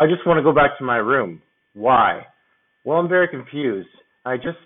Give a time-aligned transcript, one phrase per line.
[0.00, 1.42] I just want to go back to my room.
[1.74, 2.24] Why?
[2.84, 3.88] Well, I'm very confused.
[4.24, 4.58] I just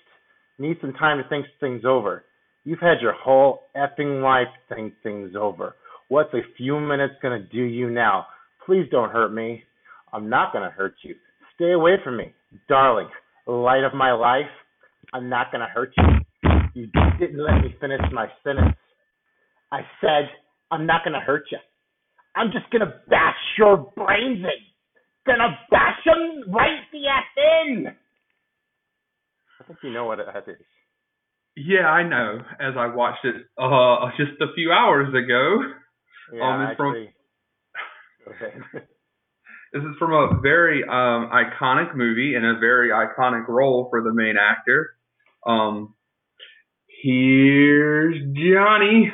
[0.58, 2.24] need some time to think things over.
[2.64, 5.74] You've had your whole effing life to think things over.
[6.08, 8.26] What's a few minutes gonna do you now?
[8.66, 9.64] Please don't hurt me.
[10.12, 11.14] I'm not gonna hurt you.
[11.54, 12.34] Stay away from me,
[12.68, 13.08] darling.
[13.46, 14.50] Light of my life.
[15.14, 16.50] I'm not gonna hurt you.
[16.74, 16.88] You
[17.18, 18.76] didn't let me finish my sentence.
[19.72, 20.28] I said
[20.70, 21.58] I'm not gonna hurt you.
[22.36, 24.71] I'm just gonna bash your brains in.
[25.26, 27.24] Gonna bash him right the F
[27.68, 27.86] in.
[29.60, 30.58] I think you know what that is.
[31.56, 32.38] Yeah, I know.
[32.58, 35.62] As I watched it uh, just a few hours ago.
[36.32, 36.88] Yeah, Um, it's from-
[38.28, 38.82] actually.
[39.74, 44.12] This is from a very um, iconic movie and a very iconic role for the
[44.12, 44.90] main actor.
[45.46, 45.94] Um,
[47.02, 49.10] here's Johnny.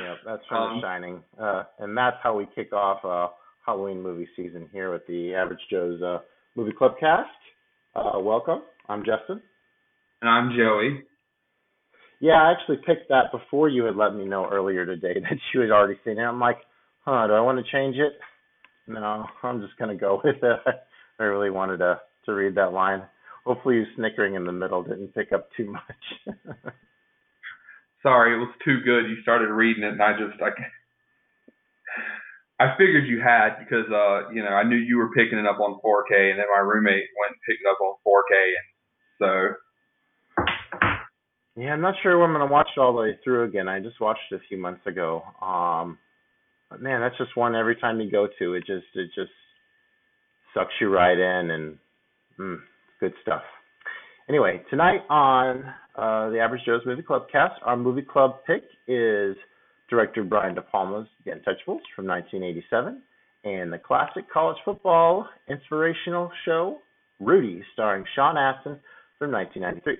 [0.00, 3.32] Yeah, that's from Um, The Shining, uh, and that's how we kick off uh,
[3.66, 6.18] Halloween movie season here with the Average Joe's uh,
[6.54, 7.28] Movie Club cast.
[7.96, 8.60] Uh, welcome.
[8.88, 9.42] I'm Justin.
[10.22, 11.02] And I'm Joey.
[12.20, 15.60] Yeah, I actually picked that before you had let me know earlier today that you
[15.62, 16.22] had already seen it.
[16.22, 16.58] I'm like,
[17.04, 18.12] huh, do I want to change it?
[18.86, 20.60] No, I'm just gonna go with it.
[21.18, 23.02] I really wanted to to read that line.
[23.44, 26.36] Hopefully, you snickering in the middle didn't pick up too much.
[28.04, 29.10] Sorry, it was too good.
[29.10, 30.50] You started reading it, and I just I,
[32.58, 35.60] I figured you had because uh you know I knew you were picking it up
[35.60, 38.68] on 4K, and then my roommate went and picked it up on 4K, and
[39.18, 39.54] so
[41.56, 43.68] Yeah, I'm not sure when I'm gonna watch it all the way through again.
[43.68, 45.22] I just watched it a few months ago.
[45.42, 45.98] Um,
[46.70, 48.54] but man, that's just one every time you go to.
[48.54, 49.32] It just it just
[50.54, 51.78] sucks you right in, and
[52.38, 52.58] mm,
[53.00, 53.42] good stuff.
[54.28, 55.64] Anyway, tonight on
[55.96, 59.36] uh, the Average Joe's Movie Club cast, our movie club pick is
[59.88, 63.02] director Brian De Palma's The Untouchables from 1987,
[63.44, 66.78] and the classic college football inspirational show
[67.20, 68.78] Rudy, starring Sean Astin
[69.18, 69.96] from 1993.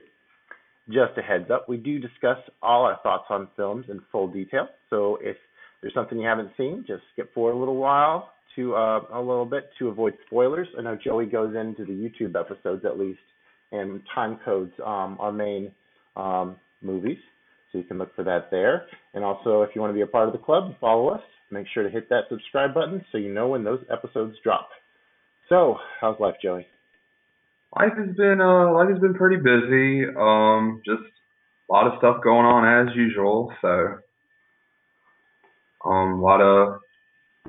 [0.89, 4.69] Just a heads up, we do discuss all our thoughts on films in full detail.
[4.91, 5.37] So if
[5.81, 9.47] there's something you haven't seen, just skip forward a little while to uh, a little
[9.47, 10.69] bit to avoid spoilers.
[10.79, 13.19] I know Joey goes into the YouTube episodes at least
[13.73, 15.73] and time codes um, our main
[16.17, 17.19] um, movies,
[17.71, 18.87] so you can look for that there.
[19.15, 21.23] And also, if you want to be a part of the club, follow us.
[21.51, 24.69] Make sure to hit that subscribe button so you know when those episodes drop.
[25.49, 26.67] So, how's life, Joey?
[27.79, 30.05] life has been uh life has been pretty busy.
[30.07, 31.03] Um, just
[31.69, 33.53] a lot of stuff going on as usual.
[33.61, 33.99] So,
[35.85, 36.81] um, a lot of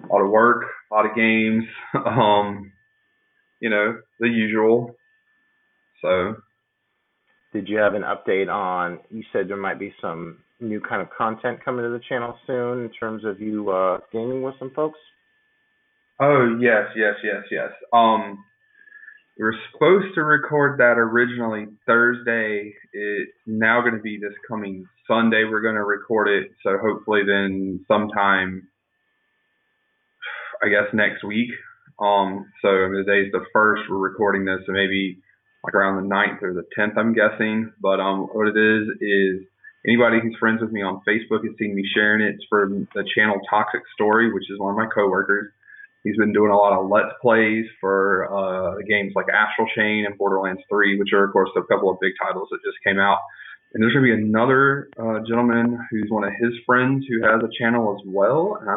[0.03, 1.63] a lot of work, a lot of games.
[1.95, 2.71] Um,
[3.59, 4.95] you know the usual.
[6.01, 6.35] So
[7.57, 8.99] Did you have an update on?
[9.09, 12.83] You said there might be some new kind of content coming to the channel soon
[12.83, 14.99] in terms of you uh, gaming with some folks.
[16.21, 17.69] Oh yes, yes, yes, yes.
[17.91, 18.37] Um,
[19.39, 22.75] we were supposed to record that originally Thursday.
[22.93, 25.43] It's now going to be this coming Sunday.
[25.43, 28.67] We're going to record it, so hopefully then sometime,
[30.63, 31.49] I guess next week.
[31.99, 33.81] Um, so today's the first.
[33.89, 35.17] We're recording this, so maybe
[35.67, 37.73] like around the 9th or the tenth, I'm guessing.
[37.81, 39.47] But um, what it is is
[39.85, 42.35] anybody who's friends with me on Facebook has seen me sharing it.
[42.35, 45.51] It's for the channel Toxic Story, which is one of my coworkers.
[46.03, 50.17] He's been doing a lot of let's plays for uh, games like Astral Chain and
[50.17, 53.17] Borderlands 3, which are of course a couple of big titles that just came out.
[53.73, 57.41] And there's going to be another uh, gentleman who's one of his friends who has
[57.43, 58.57] a channel as well.
[58.61, 58.75] And I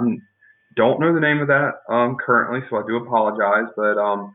[0.74, 3.70] don't know the name of that um, currently, so I do apologize.
[3.76, 4.34] But um,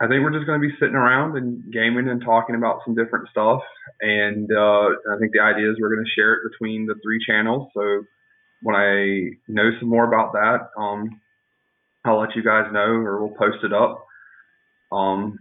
[0.00, 2.94] I think we're just going to be sitting around and gaming and talking about some
[2.94, 3.60] different stuff.
[4.00, 7.20] And uh, I think the idea is we're going to share it between the three
[7.24, 7.70] channels.
[7.74, 8.04] So
[8.62, 11.20] when I know some more about that, um,
[12.04, 14.04] I'll let you guys know, or we'll post it up.
[14.90, 15.38] Um,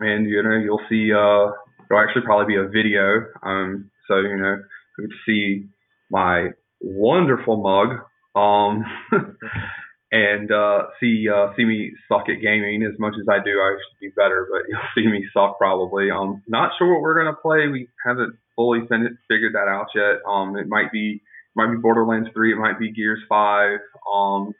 [0.00, 1.12] and you know, you'll see.
[1.12, 1.52] Uh,
[1.88, 3.26] there'll actually probably be a video.
[3.42, 4.58] Um, so you know,
[4.98, 5.66] you can see
[6.10, 7.98] my wonderful mug.
[10.16, 13.60] And uh, see uh, see me suck at gaming as much as I do.
[13.60, 16.10] I should be better, but you'll see me suck probably.
[16.10, 17.66] Um, not sure what we're gonna play.
[17.68, 20.22] We haven't fully fin- figured that out yet.
[20.26, 21.22] Um, it might be
[21.54, 22.52] might be Borderlands 3.
[22.52, 23.78] It might be Gears 5.
[24.14, 24.52] Um,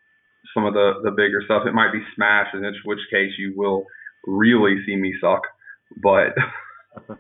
[0.53, 1.63] some of the the bigger stuff.
[1.67, 3.87] It might be Smash, in which, which case you will
[4.27, 5.43] really see me suck.
[6.03, 6.35] But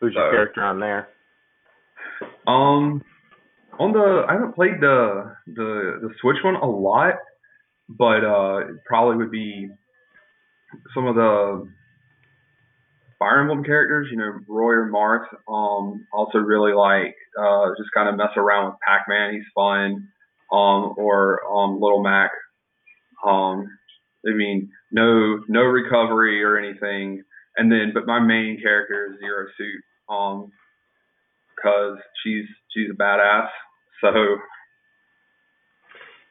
[0.00, 1.08] Who's your So- character on there?
[2.46, 3.02] um,
[3.78, 7.14] on the I haven't played the the the Switch one a lot,
[7.88, 9.68] but uh, probably would be
[10.94, 11.68] some of the
[13.18, 14.08] Fire Emblem characters.
[14.10, 15.26] You know, Roy or Marth.
[15.48, 19.34] Um, also really like uh, just kind of mess around with Pac-Man.
[19.34, 20.08] He's fun.
[20.52, 22.30] Um, or um, Little Mac.
[23.26, 23.66] Um,
[24.26, 27.22] I mean, no no recovery or anything.
[27.56, 30.52] And then, but my main character is Zero Suit, um,
[31.56, 33.48] because she's she's a badass.
[34.00, 34.10] So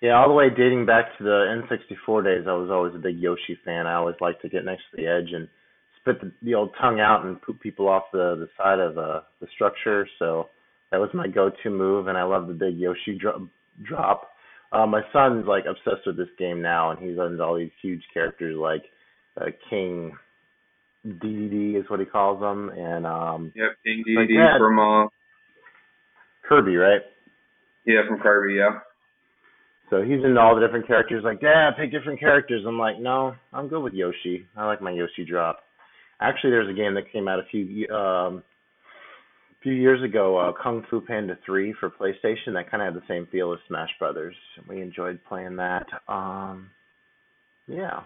[0.04, 3.18] Yeah, all the way dating back to the N64 days, I was always a big
[3.18, 3.88] Yoshi fan.
[3.88, 5.48] I always liked to get next to the edge and
[6.02, 9.22] spit the, the old tongue out and poop people off the the side of uh,
[9.40, 10.06] the structure.
[10.20, 10.50] So
[10.92, 13.48] that was my go-to move, and I love the big Yoshi dro-
[13.82, 14.32] drop.
[14.74, 18.04] Uh, my son's like obsessed with this game now, and he's into all these huge
[18.14, 18.84] characters like
[19.40, 20.18] uh, King
[21.08, 25.08] DDD is what he calls them, and um, yep, King Like DDD from uh
[26.44, 27.02] Kirby, right?
[27.86, 28.80] yeah from Kirby, yeah.
[29.90, 31.24] So he's into all the different characters.
[31.24, 32.64] Like, Dad, pick different characters.
[32.68, 34.48] I'm like, no, I'm good with Yoshi.
[34.56, 35.60] I like my Yoshi drop.
[36.20, 38.44] Actually, there's a game that came out a few um,
[39.62, 42.54] few years ago, uh, Kung Fu Panda 3 for PlayStation.
[42.54, 44.36] That kind of had the same feel as Smash Brothers.
[44.68, 45.86] We enjoyed playing that.
[46.08, 46.70] Um,
[47.68, 48.02] yeah.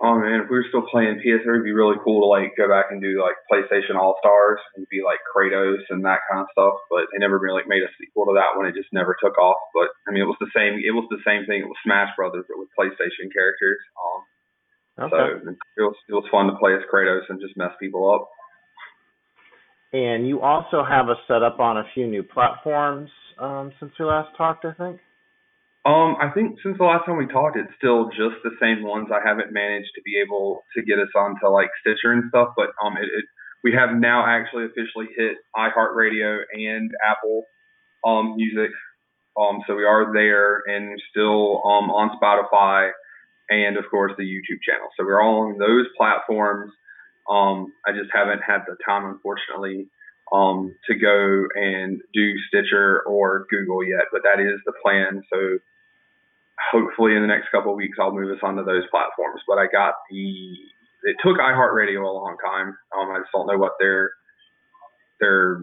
[0.00, 2.56] Oh man, if we were still playing PS3, it would be really cool to like
[2.56, 6.40] go back and do like PlayStation All Stars and be like Kratos and that kind
[6.40, 6.80] of stuff.
[6.88, 8.64] But they never really made a sequel to that one.
[8.64, 9.60] It just never took off.
[9.76, 10.80] But I mean, it was the same.
[10.80, 11.60] It was the same thing.
[11.60, 13.80] It was Smash Brothers, but with PlayStation characters.
[14.00, 14.24] Um,
[15.00, 15.16] Okay.
[15.16, 18.28] So it was it was fun to play as Kratos and just mess people up.
[19.92, 24.04] And you also have us set up on a few new platforms um, since we
[24.04, 25.00] last talked, I think.
[25.86, 29.08] Um, I think since the last time we talked, it's still just the same ones.
[29.12, 32.68] I haven't managed to be able to get us onto like Stitcher and stuff, but
[32.84, 33.24] um, it, it
[33.64, 37.44] we have now actually officially hit iHeartRadio and Apple
[38.06, 38.70] um Music.
[39.40, 42.90] Um, so we are there and still um on Spotify
[43.50, 44.88] and of course the YouTube channel.
[44.98, 46.72] So we're all on those platforms.
[47.30, 49.88] Um, I just haven't had the time, unfortunately,
[50.32, 55.22] um, to go and do Stitcher or Google yet, but that is the plan.
[55.32, 55.58] So
[56.72, 59.42] hopefully in the next couple weeks I'll move us onto those platforms.
[59.46, 60.54] But I got the
[61.02, 62.76] it took iHeartRadio a long time.
[62.96, 64.10] Um, I just don't know what their
[65.20, 65.62] their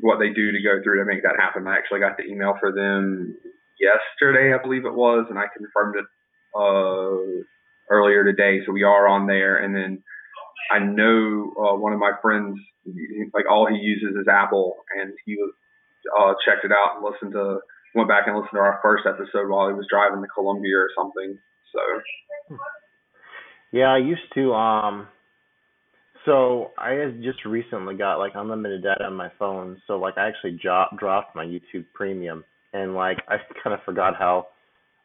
[0.00, 1.66] what they do to go through to make that happen.
[1.66, 3.36] I actually got the email for them
[3.78, 6.06] yesterday, I believe it was, and I confirmed it
[6.56, 7.44] uh,
[7.90, 8.60] earlier today.
[8.64, 10.02] So we are on there, and then
[10.70, 12.58] I know uh, one of my friends,
[13.34, 15.52] like all he uses is Apple, and he was
[16.18, 17.60] uh, checked it out and listened to,
[17.94, 20.88] went back and listened to our first episode while he was driving to Columbia or
[20.96, 21.38] something.
[21.72, 21.80] So
[23.72, 24.52] Yeah, I used to.
[24.52, 25.08] Um,
[26.24, 29.80] so I just recently got like unlimited data on my phone.
[29.86, 34.14] So like I actually jo- dropped my YouTube Premium, and like I kind of forgot
[34.16, 34.46] how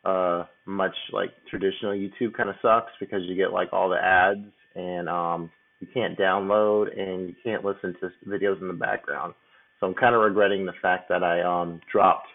[0.06, 4.46] uh much like traditional YouTube kind of sucks because you get like all the ads
[4.78, 9.34] and um you can't download and you can't listen to videos in the background.
[9.80, 12.28] So I'm kind of regretting the fact that I um dropped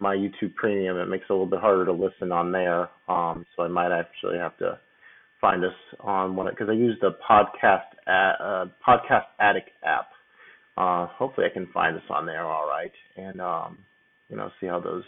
[0.00, 0.96] my YouTube Premium.
[0.96, 2.88] It makes it a little bit harder to listen on there.
[3.08, 4.78] Um, so I might actually have to
[5.40, 10.08] find us on one because I use the podcast uh, podcast addict app.
[10.76, 13.78] Uh, hopefully, I can find us on there all right, and um,
[14.28, 15.04] you know, see how those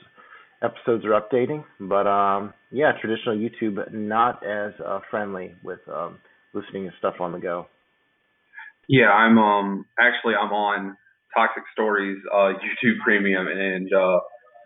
[0.63, 1.65] episodes are updating.
[1.81, 6.19] But um, yeah, traditional YouTube not as uh, friendly with um,
[6.55, 7.67] listening to stuff on the go.
[8.89, 10.97] yeah, I'm um actually I'm on
[11.37, 14.19] Toxic Stories uh, YouTube Premium, and uh,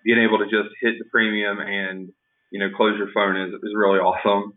[0.04, 2.10] being able to just hit the premium and
[2.50, 4.52] you know close your phone is is really awesome.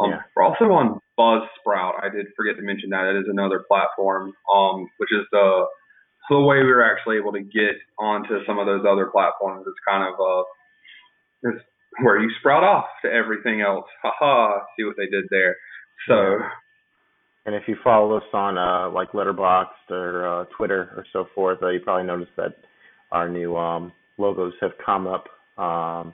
[0.00, 0.22] Um, Yeah.
[0.36, 1.98] We're also on Buzzsprout.
[2.02, 3.06] I did forget to mention that.
[3.10, 5.66] It is another platform, um, which is the
[6.30, 9.64] the way we were actually able to get onto some of those other platforms.
[9.66, 10.42] It's kind of uh,
[11.50, 11.64] it's
[12.02, 13.86] where you sprout off to everything else.
[14.02, 15.56] Haha, see what they did there.
[16.06, 16.38] So
[17.48, 21.62] And if you follow us on uh, like Letterboxd or uh, Twitter or so forth,
[21.62, 22.56] uh, you probably noticed that
[23.10, 25.24] our new um, logos have come up.
[25.56, 26.12] Um,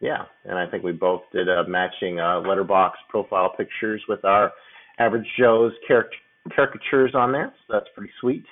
[0.00, 4.52] yeah, and I think we both did matching uh, letterbox profile pictures with our
[4.98, 6.10] average Joe's caric-
[6.54, 7.54] caricatures on there.
[7.66, 8.44] So that's pretty sweet.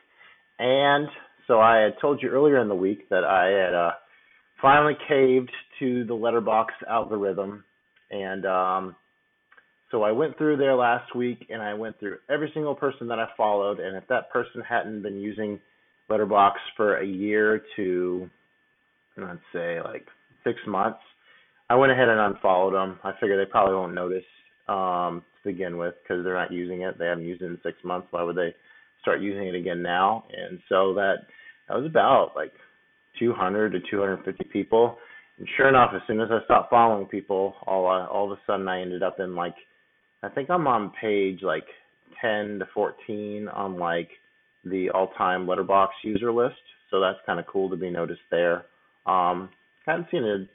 [0.58, 1.08] And
[1.46, 3.90] so I had told you earlier in the week that I had uh,
[4.62, 7.64] finally caved to the letterbox algorithm,
[8.10, 8.96] and um,
[9.90, 13.18] so I went through there last week and I went through every single person that
[13.18, 15.58] I followed, and if that person hadn't been using
[16.08, 18.28] Letterbox for a year to,
[19.16, 20.06] let's say, like
[20.44, 21.00] six months,
[21.70, 22.98] I went ahead and unfollowed them.
[23.04, 24.24] I figure they probably won't notice
[24.68, 26.98] um, to begin with because they're not using it.
[26.98, 28.08] They haven't used it in six months.
[28.10, 28.54] Why would they
[29.02, 30.24] start using it again now?
[30.34, 31.16] And so that
[31.68, 32.52] that was about like
[33.18, 34.96] 200 to 250 people.
[35.38, 38.40] And sure enough, as soon as I stopped following people, all uh, all of a
[38.46, 39.54] sudden I ended up in like
[40.22, 41.66] I think I'm on page like
[42.20, 44.08] 10 to 14 on like
[44.64, 46.56] the all-time letterbox user list.
[46.90, 48.66] So that's kind of cool to be noticed there.
[49.06, 49.50] Um,
[49.86, 50.46] haven't seen a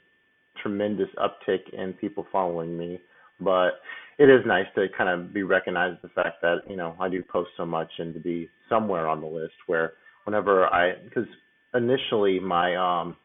[0.62, 3.00] tremendous uptick in people following me,
[3.40, 3.80] but
[4.18, 7.22] it is nice to kind of be recognized the fact that you know I do
[7.22, 9.94] post so much and to be somewhere on the list where
[10.24, 11.26] whenever I because
[11.74, 13.16] initially my um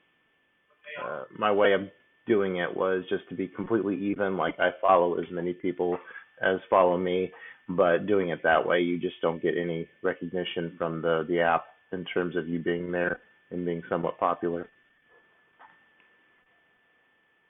[1.03, 1.81] uh, my way of
[2.27, 5.97] doing it was just to be completely even like I follow as many people
[6.41, 7.31] as follow me
[7.69, 11.65] but doing it that way you just don't get any recognition from the the app
[11.91, 13.19] in terms of you being there
[13.51, 14.67] and being somewhat popular.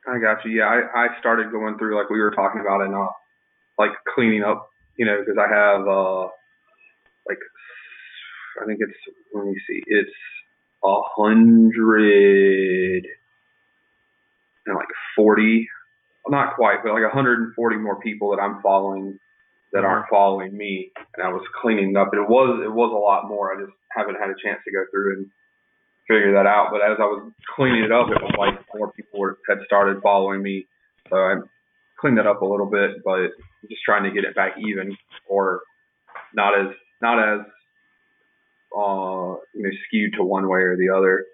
[0.07, 0.51] I got you.
[0.51, 3.07] Yeah, I, I started going through like we were talking about and uh
[3.77, 6.23] like cleaning up, you know, because I have uh
[7.27, 7.39] like
[8.61, 8.97] I think it's
[9.33, 10.09] let me see, it's
[10.83, 13.05] a hundred
[14.65, 15.67] and like forty,
[16.29, 19.19] not quite, but like hundred and forty more people that I'm following
[19.73, 22.09] that aren't following me, and I was cleaning up.
[22.13, 23.53] It was it was a lot more.
[23.53, 25.25] I just haven't had a chance to go through and
[26.07, 26.69] figure that out.
[26.71, 30.01] But as I was cleaning it up, it was like more people were, had started
[30.01, 30.65] following me,
[31.09, 31.35] so I
[31.99, 33.03] cleaned that up a little bit.
[33.03, 33.37] But
[33.69, 35.61] just trying to get it back even, or
[36.33, 37.45] not as not as
[38.75, 41.25] uh you know skewed to one way or the other.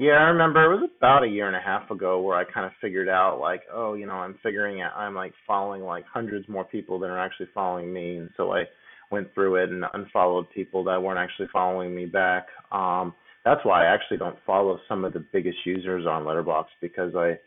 [0.00, 2.64] Yeah, I remember it was about a year and a half ago where I kind
[2.64, 6.48] of figured out like, oh, you know, I'm figuring out I'm like following like hundreds
[6.48, 8.62] more people than are actually following me, and so I
[9.10, 12.46] went through it and unfollowed people that weren't actually following me back.
[12.72, 13.12] Um,
[13.44, 17.38] that's why I actually don't follow some of the biggest users on Letterboxd because I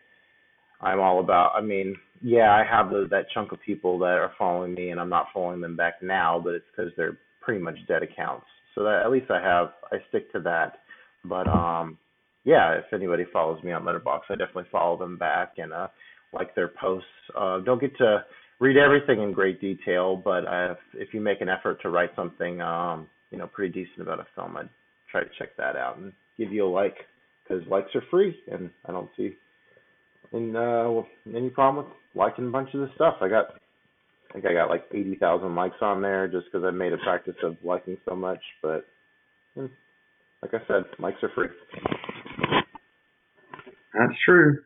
[0.79, 1.53] I'm all about.
[1.55, 5.09] I mean, yeah, I have that chunk of people that are following me, and I'm
[5.09, 8.45] not following them back now, but it's because they're pretty much dead accounts.
[8.75, 10.81] So that at least I have I stick to that.
[11.25, 11.97] But um
[12.43, 15.87] yeah, if anybody follows me on Letterbox, I definitely follow them back and uh,
[16.33, 17.07] like their posts.
[17.37, 18.23] Uh, don't get to
[18.59, 22.11] read everything in great detail, but uh, if, if you make an effort to write
[22.15, 24.69] something, um, you know, pretty decent about a film, I'd
[25.11, 26.95] try to check that out and give you a like
[27.43, 29.35] because likes are free, and I don't see
[30.33, 31.01] uh,
[31.35, 33.15] any problem with liking a bunch of this stuff.
[33.21, 33.45] I got,
[34.29, 36.97] I think I got like eighty thousand likes on there just because I made a
[36.97, 38.85] practice of liking so much, but.
[39.55, 39.67] Hmm,
[40.43, 41.47] like I said, likes are free.
[43.93, 44.59] That's true.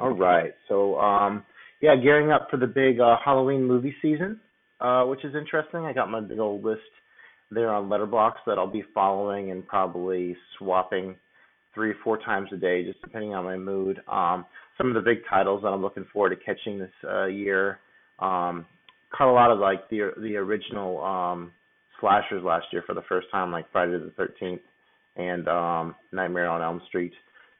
[0.00, 0.52] All right.
[0.68, 1.44] So, um,
[1.80, 4.40] yeah, gearing up for the big uh, Halloween movie season,
[4.80, 5.84] uh, which is interesting.
[5.84, 6.80] I got my big old list
[7.50, 11.16] there on Letterboxd that I'll be following and probably swapping
[11.74, 14.00] three or four times a day, just depending on my mood.
[14.10, 14.44] Um,
[14.76, 17.78] some of the big titles that I'm looking forward to catching this uh, year.
[18.18, 18.66] Um,
[19.16, 21.52] caught a lot of like the the original um,
[22.00, 24.12] slashers last year for the first time, like Friday the
[24.42, 24.60] 13th
[25.16, 27.12] and um, Nightmare on Elm Street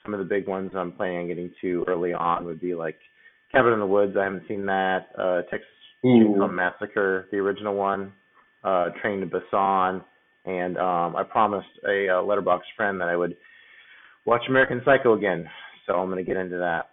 [0.05, 2.97] some of the big ones I'm planning on getting to early on would be like
[3.53, 4.17] Cabin in the Woods.
[4.19, 5.07] I haven't seen that.
[5.19, 5.69] Uh, Texas
[6.05, 8.13] Chainsaw Massacre, the original one.
[8.63, 10.05] Uh, Train to Busan,
[10.45, 13.37] and um, I promised a, a Letterboxd friend that I would
[14.27, 15.49] watch American Psycho again.
[15.87, 16.91] So I'm gonna get into that.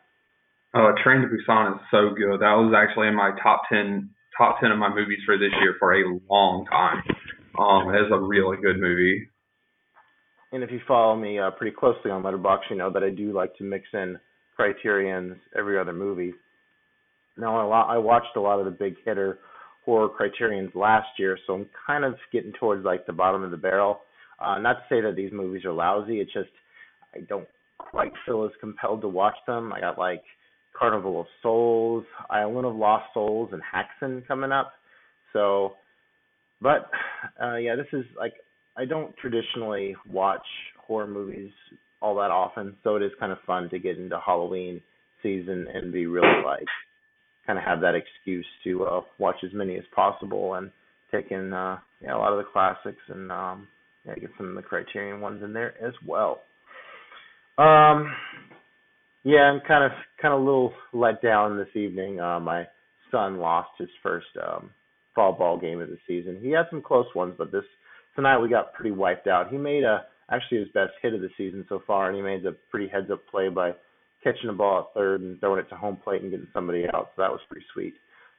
[0.76, 2.40] Oh, Train to Busan is so good.
[2.40, 5.76] That was actually in my top ten top ten of my movies for this year
[5.80, 7.04] for a long time.
[7.58, 9.28] Um, it is a really good movie
[10.56, 13.34] and if you follow me uh, pretty closely on Letterboxd, you know that I do
[13.34, 14.18] like to mix in
[14.56, 16.34] Criterion's every other movie.
[17.38, 19.40] Now, I watched a lot of the big hitter
[19.84, 23.58] horror Criterion's last year, so I'm kind of getting towards like the bottom of the
[23.58, 24.00] barrel.
[24.40, 26.50] Uh, not to say that these movies are lousy, it's just
[27.14, 27.48] I don't
[27.78, 29.74] quite feel as compelled to watch them.
[29.74, 30.24] I got like
[30.80, 34.72] Carnival of Souls, Island of Lost Souls, and Häxan coming up.
[35.34, 35.74] So,
[36.62, 36.90] but
[37.42, 38.34] uh, yeah, this is like
[38.78, 40.46] I don't traditionally watch
[40.86, 41.52] horror movies
[42.02, 44.82] all that often, so it is kind of fun to get into Halloween
[45.24, 46.68] season and be really like
[47.48, 50.72] kind of have that excuse to uh watch as many as possible and
[51.12, 53.68] take in uh yeah a lot of the classics and um
[54.06, 56.42] yeah get some of the criterion ones in there as well.
[57.58, 58.12] Um
[59.24, 59.92] yeah i'm kind of
[60.22, 62.20] kind of a little let down this evening.
[62.20, 62.66] Uh my
[63.12, 64.70] son lost his first um
[65.14, 66.40] fall ball game of the season.
[66.42, 67.64] He had some close ones but this
[68.16, 69.50] tonight we got pretty wiped out.
[69.50, 72.46] He made a actually his best hit of the season so far, and he made
[72.46, 73.72] a pretty heads up play by
[74.24, 77.12] catching the ball at third and throwing it to home plate and getting somebody out.
[77.16, 77.94] So that was pretty sweet.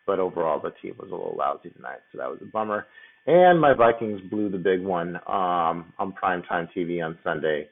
[0.06, 2.86] But overall, the team was a little lousy tonight, so that was a bummer.
[3.26, 7.68] And my Vikings blew the big one um, on primetime TV on Sunday.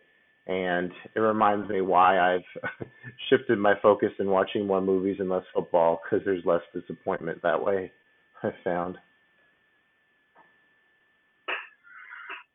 [0.46, 2.86] And it reminds me why I've
[3.30, 7.62] shifted my focus in watching more movies and less football because there's less disappointment that
[7.62, 7.92] way.
[8.42, 8.98] I found.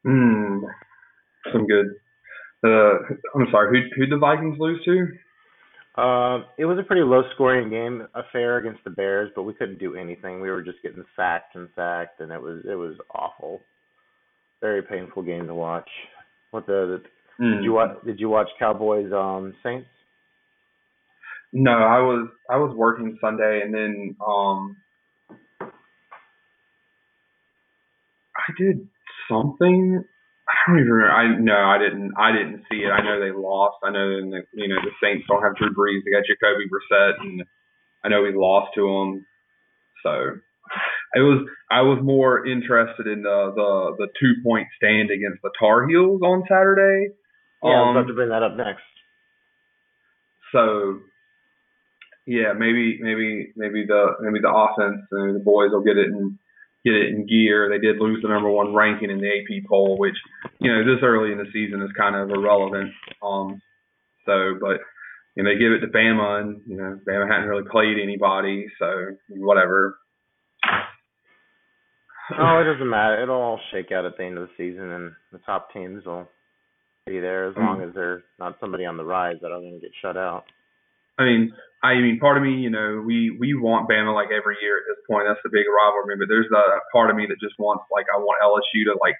[0.03, 0.60] Hmm.
[1.51, 1.88] Some good.
[2.63, 3.00] Uh,
[3.36, 3.89] I'm sorry.
[3.96, 5.08] Who who the Vikings lose to?
[6.00, 9.79] Uh, it was a pretty low scoring game affair against the Bears, but we couldn't
[9.79, 10.39] do anything.
[10.39, 13.60] We were just getting sacked and sacked, and it was it was awful.
[14.62, 15.89] Very painful game to watch.
[16.51, 17.01] What the,
[17.39, 17.56] the mm.
[17.56, 17.98] did you watch?
[18.06, 19.88] Did you watch Cowboys um Saints?
[21.51, 24.77] No, I was I was working Sunday, and then um,
[25.62, 25.65] I
[28.58, 28.88] did
[29.29, 30.03] something.
[30.50, 31.13] I don't even remember.
[31.13, 32.12] I no, I didn't.
[32.17, 32.89] I didn't see it.
[32.89, 33.77] I know they lost.
[33.83, 36.01] I know the you know the Saints don't have Drew Brees.
[36.03, 37.43] They got Jacoby Brissett, and
[38.03, 39.25] I know we lost to them.
[40.01, 40.12] So
[41.13, 41.45] it was.
[41.69, 46.21] I was more interested in the the the two point stand against the Tar Heels
[46.24, 47.13] on Saturday.
[47.62, 48.81] Yeah, I was Um, about to bring that up next.
[50.51, 51.00] So
[52.25, 56.39] yeah, maybe maybe maybe the maybe the offense and the boys will get it in
[56.86, 57.69] get it in gear.
[57.69, 60.15] They did lose the number one ranking in the AP poll, which
[60.59, 62.91] you know this early in the season is kind of irrelevant.
[63.21, 63.62] Um,
[64.25, 64.79] so but
[65.36, 68.67] you know they give it to Bama, and you know Bama hadn't really played anybody,
[68.79, 69.98] so whatever.
[72.38, 73.24] Oh, it doesn't matter.
[73.24, 76.29] It'll all shake out at the end of the season, and the top teams will
[77.07, 77.65] be there as Mm.
[77.65, 80.45] long as they're not somebody on the rise that are going to get shut out.
[81.17, 84.59] I mean, I mean, part of me, you know, we we want Bama like every
[84.59, 85.27] year at this point.
[85.27, 86.19] That's the big rivalry.
[86.19, 89.15] But there's a part of me that just wants like I want LSU to like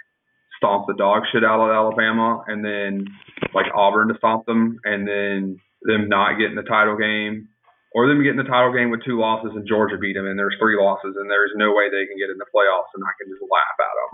[0.60, 3.08] stomp the dog shit out of Alabama, and then
[3.56, 5.56] like Auburn to stomp them, and then
[5.88, 7.48] them not getting the title game,
[7.96, 10.60] or them getting the title game with two losses and Georgia beat them, and there's
[10.60, 13.32] three losses, and there's no way they can get in the playoffs, and I can
[13.32, 14.12] just laugh at them.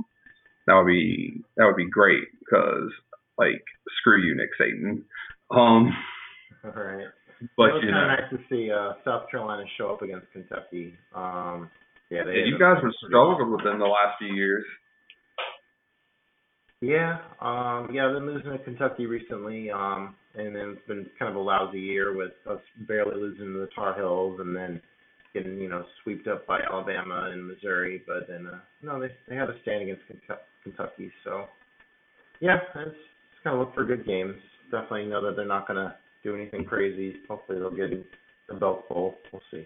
[0.69, 2.93] That would be that would be great because
[3.41, 3.65] like
[3.97, 5.05] screw you, Nick Satan.
[5.49, 5.89] Um,
[6.61, 7.09] All right.
[7.57, 8.13] But it was you kind know.
[8.13, 10.97] of nice to see uh, South Carolina show up against Kentucky.
[11.13, 11.69] Um,
[12.09, 14.65] yeah, they Yeah, you guys pretty struggled with them the last few years.
[16.81, 21.29] Yeah, um, yeah, they've been losing to Kentucky recently, um, and then it's been kind
[21.29, 24.81] of a lousy year with us barely losing to the Tar Heels, and then
[25.33, 28.03] getting you know swept up by Alabama and Missouri.
[28.05, 31.45] But then uh, no, they they had a stand against Kentu- Kentucky, so
[32.39, 34.35] yeah, it's, it's kind of look for good games.
[34.69, 37.17] Definitely know that they're not gonna do anything crazy.
[37.29, 37.91] Hopefully they'll get
[38.49, 39.15] the belt full.
[39.31, 39.65] We'll see.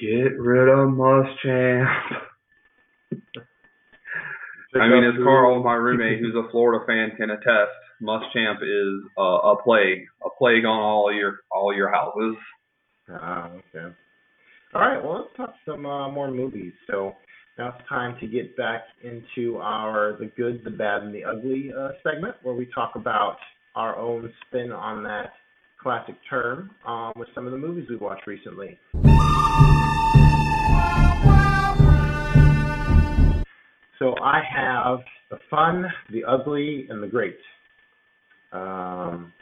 [0.00, 1.86] Get rid of Muschamp.
[4.74, 9.22] I mean, as Carl, my roommate, who's a Florida fan, can attest, Muschamp is uh,
[9.22, 12.36] a plague, a plague on all your all your houses.
[13.10, 13.92] Ah, okay.
[14.74, 16.74] All right, well, let's talk some uh, more movies.
[16.86, 17.14] So
[17.56, 21.72] now it's time to get back into our the good, the bad, and the ugly
[21.76, 23.38] uh, segment, where we talk about
[23.74, 25.32] our own spin on that
[25.80, 28.78] classic term um, with some of the movies we watched recently.
[33.98, 35.00] So I have
[35.30, 37.38] the fun, the ugly, and the great.
[38.52, 39.32] Um,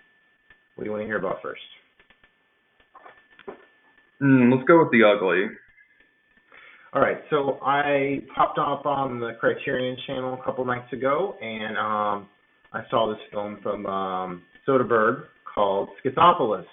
[0.74, 1.60] what do you want to hear about first?
[4.22, 5.46] Mm, let's go with the ugly.
[6.94, 11.76] All right, so I popped up on the Criterion channel a couple nights ago, and
[11.76, 12.28] um,
[12.76, 16.66] I saw this film from um, Soderbergh called Schizopolis.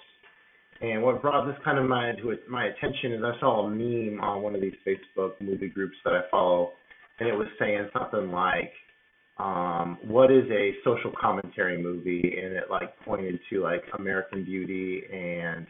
[0.80, 4.20] And what brought this kind of my to my attention is I saw a meme
[4.20, 6.72] on one of these Facebook movie groups that I follow,
[7.18, 8.72] and it was saying something like,
[9.38, 15.04] um, "What is a social commentary movie?" And it like pointed to like American Beauty
[15.10, 15.66] and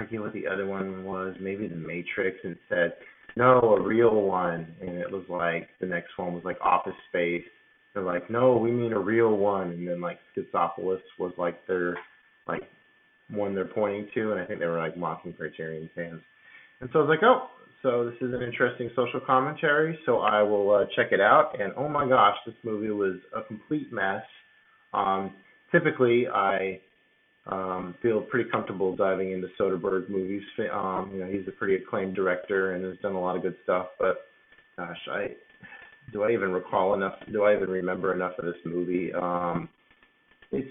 [0.00, 2.94] I forget what the other one was, maybe The Matrix, and said,
[3.36, 4.74] no, a real one.
[4.80, 7.44] And it was like, the next one was like Office Space.
[7.94, 9.70] They're like, no, we mean a real one.
[9.70, 11.96] And then like Schizopolis was like their,
[12.46, 12.62] like,
[13.30, 14.32] one they're pointing to.
[14.32, 16.20] And I think they were like mocking Criterion fans.
[16.80, 17.48] And so I was like, oh,
[17.82, 19.98] so this is an interesting social commentary.
[20.06, 21.60] So I will uh, check it out.
[21.60, 24.22] And oh my gosh, this movie was a complete mess.
[24.92, 25.34] Um,
[25.72, 26.80] typically, I
[27.46, 30.42] um, feel pretty comfortable diving into Soderbergh movies.
[30.72, 33.56] Um, you know, he's a pretty acclaimed director and has done a lot of good
[33.64, 33.86] stuff.
[33.98, 34.26] But
[34.76, 35.28] gosh, I
[36.12, 37.14] do I even recall enough?
[37.32, 39.12] Do I even remember enough of this movie?
[39.12, 39.68] Um,
[40.52, 40.70] it's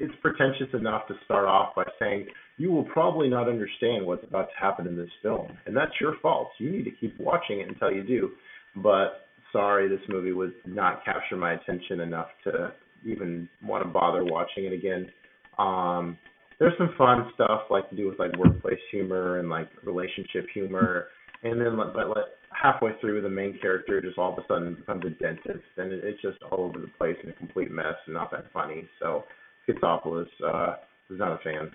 [0.00, 4.48] it's pretentious enough to start off by saying you will probably not understand what's about
[4.48, 6.50] to happen in this film, and that's your fault.
[6.58, 8.30] You need to keep watching it until you do.
[8.76, 12.72] But sorry, this movie would not capture my attention enough to
[13.04, 15.10] even want to bother watching it again.
[15.58, 16.18] Um,
[16.58, 21.06] there's some fun stuff like to do with like workplace humor and like relationship humor,
[21.42, 22.24] and then but like
[22.60, 26.04] halfway through, the main character just all of a sudden becomes a dentist, and it,
[26.04, 28.88] it's just all over the place and a complete mess and not that funny.
[29.00, 29.24] So,
[29.68, 30.76] Schizopolis uh,
[31.10, 31.70] was not a fan.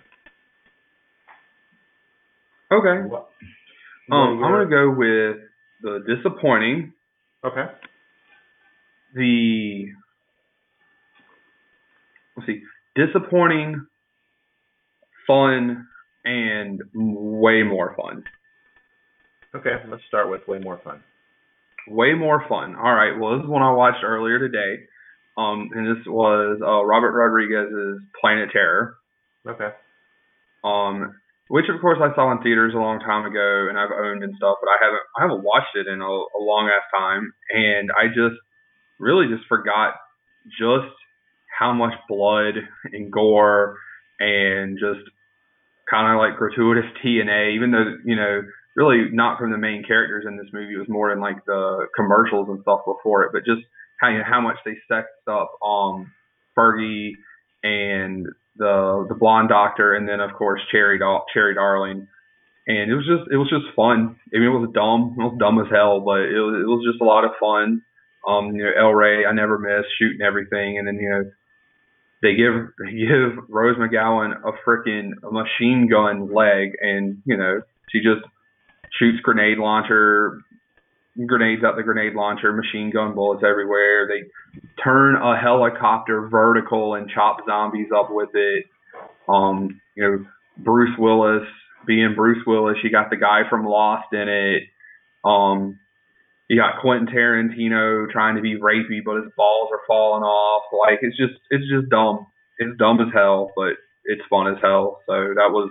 [2.72, 3.08] Okay.
[3.08, 3.28] What,
[4.12, 5.36] Um, I'm gonna go with
[5.82, 6.92] the disappointing,
[7.44, 7.66] okay.
[9.14, 9.86] the
[12.36, 12.62] let's see,
[12.94, 13.86] disappointing,
[15.26, 15.86] fun,
[16.24, 18.24] and way more fun.
[19.54, 21.02] Okay, let's start with way more fun.
[21.88, 22.76] Way more fun.
[22.76, 23.18] All right.
[23.18, 24.84] Well, this is one I watched earlier today.
[25.36, 28.96] Um, and this was uh, Robert Rodriguez's Planet Terror.
[29.48, 29.70] Okay.
[30.62, 31.14] Um,
[31.48, 34.34] which of course I saw in theaters a long time ago and I've owned and
[34.36, 37.90] stuff, but I haven't I haven't watched it in a, a long ass time, and
[37.90, 38.38] I just
[39.00, 39.94] really just forgot
[40.60, 40.94] just
[41.58, 42.54] how much blood
[42.92, 43.76] and gore
[44.20, 45.02] and just
[45.90, 48.42] kind of like gratuitous TNA, even though you know
[48.76, 51.86] really not from the main characters in this movie, it was more in like the
[51.96, 53.62] commercials and stuff before it, but just
[54.00, 56.12] how you know, how much they sexed up um
[56.56, 57.12] Fergie
[57.62, 62.06] and the the blonde doctor, and then of course Cherry Dar- Cherry Darling,
[62.66, 64.16] and it was just it was just fun.
[64.34, 66.84] I mean, it was dumb, it was dumb as hell, but it was it was
[66.90, 67.82] just a lot of fun.
[68.26, 71.30] Um, you know, El Wray, I never miss shooting everything, and then you know
[72.22, 78.00] they give they give Rose McGowan a freaking machine gun leg, and you know she
[78.00, 78.22] just
[78.98, 80.40] shoots grenade launcher
[81.26, 84.08] grenades out the grenade launcher, machine gun bullets everywhere.
[84.08, 84.28] They
[84.82, 88.64] turn a helicopter vertical and chop zombies up with it.
[89.28, 90.26] Um, you know,
[90.58, 91.46] Bruce Willis
[91.86, 94.62] being Bruce Willis, you got the guy from Lost in it.
[95.24, 95.78] Um,
[96.48, 100.64] you got Quentin Tarantino trying to be rapey, but his balls are falling off.
[100.72, 102.26] Like it's just it's just dumb.
[102.58, 103.74] It's dumb as hell, but
[104.04, 105.00] it's fun as hell.
[105.06, 105.70] So that was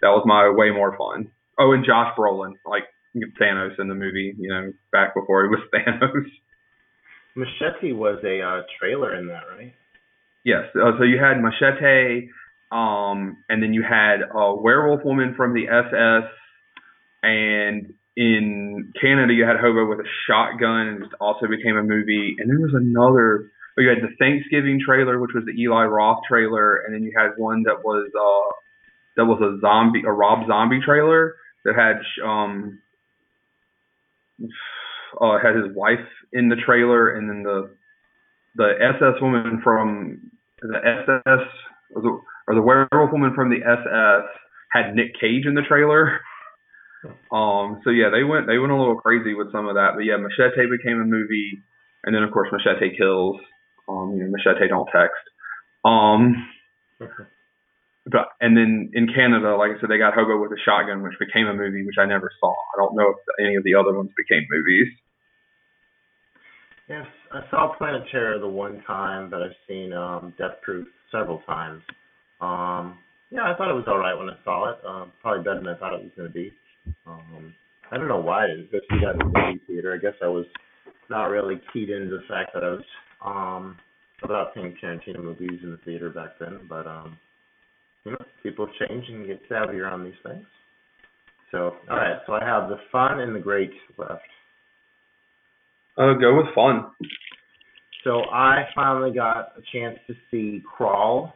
[0.00, 1.30] that was my way more fun.
[1.58, 2.84] Oh, and Josh Brolin, like
[3.40, 6.26] Thanos in the movie, you know, back before he was Thanos.
[7.34, 9.74] Machete was a uh, trailer in that, right?
[10.44, 10.64] Yes.
[10.74, 12.28] Uh, so you had Machete,
[12.70, 16.28] um, and then you had a werewolf woman from the SS,
[17.22, 22.36] and in Canada you had Hobo with a shotgun, and it also became a movie.
[22.38, 23.50] And there was another.
[23.78, 27.12] Oh, you had the Thanksgiving trailer, which was the Eli Roth trailer, and then you
[27.16, 28.52] had one that was uh,
[29.16, 32.80] that was a zombie, a Rob Zombie trailer that had um,
[35.20, 37.74] uh, had his wife in the trailer, and then the
[38.56, 41.46] the SS woman from the SS
[41.94, 44.28] or the, or the werewolf woman from the SS
[44.72, 46.20] had Nick Cage in the trailer.
[47.32, 50.04] Um, so yeah, they went they went a little crazy with some of that, but
[50.04, 51.60] yeah, Machete became a movie,
[52.04, 53.40] and then of course Machete kills.
[53.88, 55.18] Um, you know, Machete don't text.
[55.84, 56.46] Um,
[58.06, 61.18] but and then in Canada, like I said, they got Hobo with a Shotgun, which
[61.18, 62.50] became a movie, which I never saw.
[62.50, 64.88] I don't know if any of the other ones became movies.
[66.88, 71.38] Yes, I saw Planet Terror the one time, but I've seen um, Death Proof several
[71.46, 71.82] times.
[72.40, 72.98] Um,
[73.30, 74.78] yeah, I thought it was all right when I saw it.
[74.84, 76.52] Um, probably better than I thought it was going to be.
[77.06, 77.54] Um,
[77.90, 79.94] I don't know why I didn't see that in the movie theater.
[79.94, 80.44] I guess I was
[81.08, 82.84] not really keyed into the fact that I was
[83.24, 83.78] um,
[84.22, 87.16] about seeing Tarantino movies in the theater back then, but um,
[88.04, 90.44] you know, people change and get savvier on these things.
[91.50, 92.16] So, all right.
[92.26, 94.22] So I have the fun and the great left.
[95.96, 96.86] Uh, go with fun.
[98.04, 101.34] So I finally got a chance to see Crawl,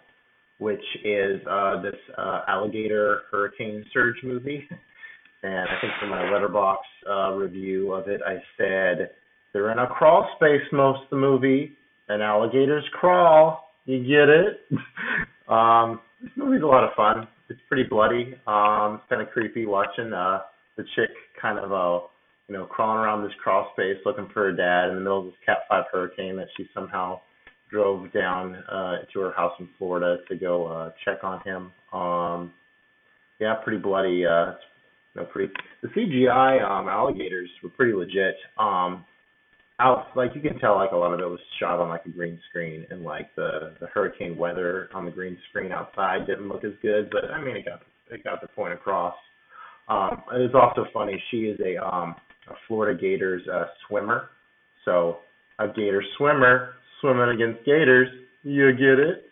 [0.58, 4.66] which is uh, this uh, alligator hurricane surge movie.
[5.42, 9.10] And I think for my letterbox uh, review of it, I said
[9.52, 11.76] they're in a crawl space most of the movie,
[12.08, 13.70] and alligators crawl.
[13.84, 14.60] You get it?
[15.48, 17.28] um, this movie's a lot of fun.
[17.48, 18.34] It's pretty bloody.
[18.46, 20.40] Um, it's kind of creepy watching uh,
[20.76, 22.06] the chick kind of uh,
[22.48, 25.26] you know crawling around this crawl space looking for her dad in the middle of
[25.26, 27.20] this Cat Five hurricane that she somehow
[27.70, 31.72] drove down uh, to her house in Florida to go uh, check on him.
[31.92, 32.52] Um,
[33.38, 34.24] yeah, pretty bloody.
[34.24, 34.52] Uh,
[35.14, 35.52] you know, pretty.
[35.82, 38.36] The CGI um, alligators were pretty legit.
[38.58, 39.04] Um,
[39.78, 42.10] out like you can tell like a lot of it was shot on like a
[42.10, 46.64] green screen and like the the hurricane weather on the green screen outside didn't look
[46.64, 49.14] as good but i mean it got it got the point across.
[49.88, 52.14] Um it's also funny she is a um
[52.48, 54.30] a florida gators uh swimmer.
[54.84, 55.18] So
[55.58, 58.08] a gator swimmer swimming against gators
[58.42, 59.24] you get it?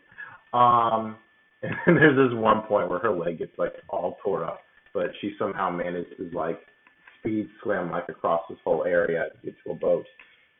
[0.52, 1.16] Um
[1.62, 4.60] and there's this one point where her leg gets like all tore up
[4.92, 6.60] but she somehow manages like
[7.18, 10.04] speed swim like across this whole area to get to a boat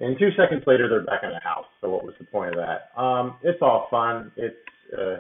[0.01, 1.67] and two seconds later, they're back in the house.
[1.81, 3.01] So what was the point of that?
[3.01, 4.33] Um, it's all fun.
[4.37, 4.57] It's
[4.97, 5.15] uh,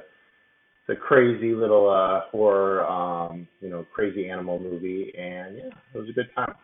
[0.86, 5.98] it's a crazy little uh, horror, um, you know, crazy animal movie, and yeah, it
[5.98, 6.54] was a good time.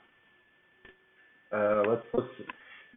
[1.52, 2.28] Uh, let's let's.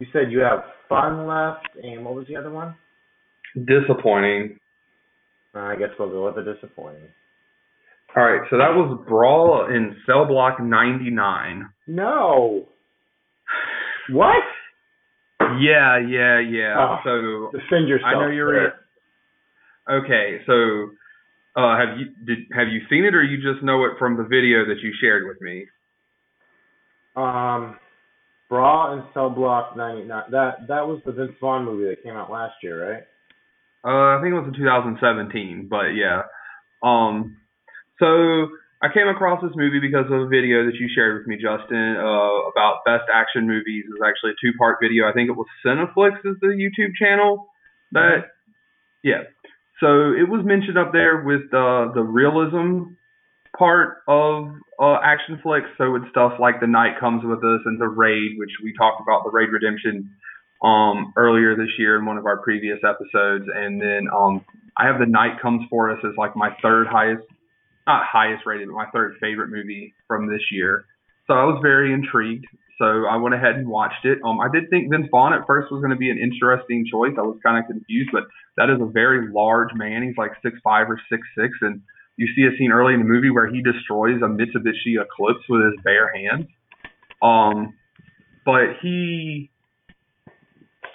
[0.00, 2.74] You said you have fun left, and what was the other one?
[3.54, 4.58] Disappointing.
[5.54, 7.08] Uh, I guess we'll go with the disappointing.
[8.16, 11.68] All right, so that was Brawl in Cell Block 99.
[11.88, 12.66] No.
[14.10, 14.42] What?
[15.60, 16.74] Yeah, yeah, yeah.
[16.78, 18.12] Oh, so defend yourself.
[18.16, 18.72] I know you're.
[19.88, 20.90] Okay, so
[21.56, 24.24] uh, have you did have you seen it, or you just know it from the
[24.24, 25.66] video that you shared with me?
[27.16, 27.78] Um,
[28.48, 30.24] Brawl in Cell Block ninety nine.
[30.30, 33.02] That that was the Vince Vaughn movie that came out last year, right?
[33.84, 36.22] Uh, I think it was in 2017, but yeah.
[36.82, 37.36] Um,
[37.98, 38.48] So
[38.84, 41.96] I came across this movie because of a video that you shared with me, Justin,
[41.96, 43.84] uh, about best action movies.
[43.88, 45.08] It was actually a two-part video.
[45.08, 47.48] I think it was CineFix is the YouTube channel.
[47.92, 48.36] That,
[49.02, 49.24] yeah.
[49.80, 52.92] So it was mentioned up there with uh, the realism
[53.56, 55.68] part of uh, action flicks.
[55.78, 59.00] So with stuff like The Night Comes With Us and The Raid, which we talked
[59.00, 60.10] about, The Raid Redemption,
[60.62, 63.46] um, earlier this year in one of our previous episodes.
[63.48, 64.44] And then um,
[64.76, 67.24] I have The Night Comes For Us as like my third highest,
[67.86, 70.86] not highest rated, my third favorite movie from this year.
[71.26, 72.46] So I was very intrigued.
[72.78, 74.18] So I went ahead and watched it.
[74.24, 77.12] Um, I did think Vince Vaughn at first was going to be an interesting choice.
[77.16, 78.24] I was kind of confused, but
[78.56, 80.02] that is a very large man.
[80.02, 81.82] He's like six five or six six, and
[82.16, 85.64] you see a scene early in the movie where he destroys a Mitsubishi Eclipse with
[85.64, 86.46] his bare hands.
[87.22, 87.74] Um,
[88.44, 89.50] but he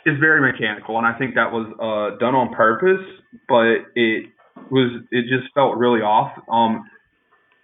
[0.05, 3.05] is very mechanical, and I think that was uh, done on purpose.
[3.47, 4.27] But it
[4.71, 6.31] was it just felt really off.
[6.51, 6.83] Um,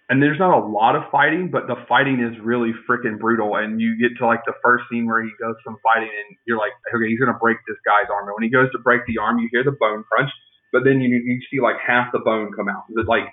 [0.08, 3.56] and there's not a lot of fighting, but the fighting is really freaking brutal.
[3.56, 6.58] And you get to like the first scene where he does some fighting, and you're
[6.58, 8.28] like, okay, he's gonna break this guy's arm.
[8.28, 10.30] And when he goes to break the arm, you hear the bone crunch,
[10.72, 12.84] but then you you see like half the bone come out.
[12.94, 13.26] It's like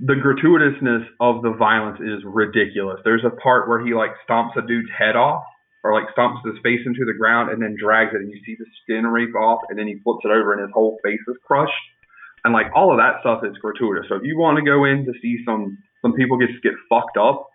[0.00, 3.00] the gratuitousness of the violence is ridiculous.
[3.04, 5.44] There's a part where he like stomps a dude's head off
[5.84, 8.56] or like stomps his face into the ground and then drags it and you see
[8.58, 11.36] the skin rip off and then he flips it over and his whole face is
[11.44, 11.72] crushed.
[12.44, 14.06] And like all of that stuff is gratuitous.
[14.08, 17.16] So if you want to go in to see some some people get get fucked
[17.16, 17.48] up,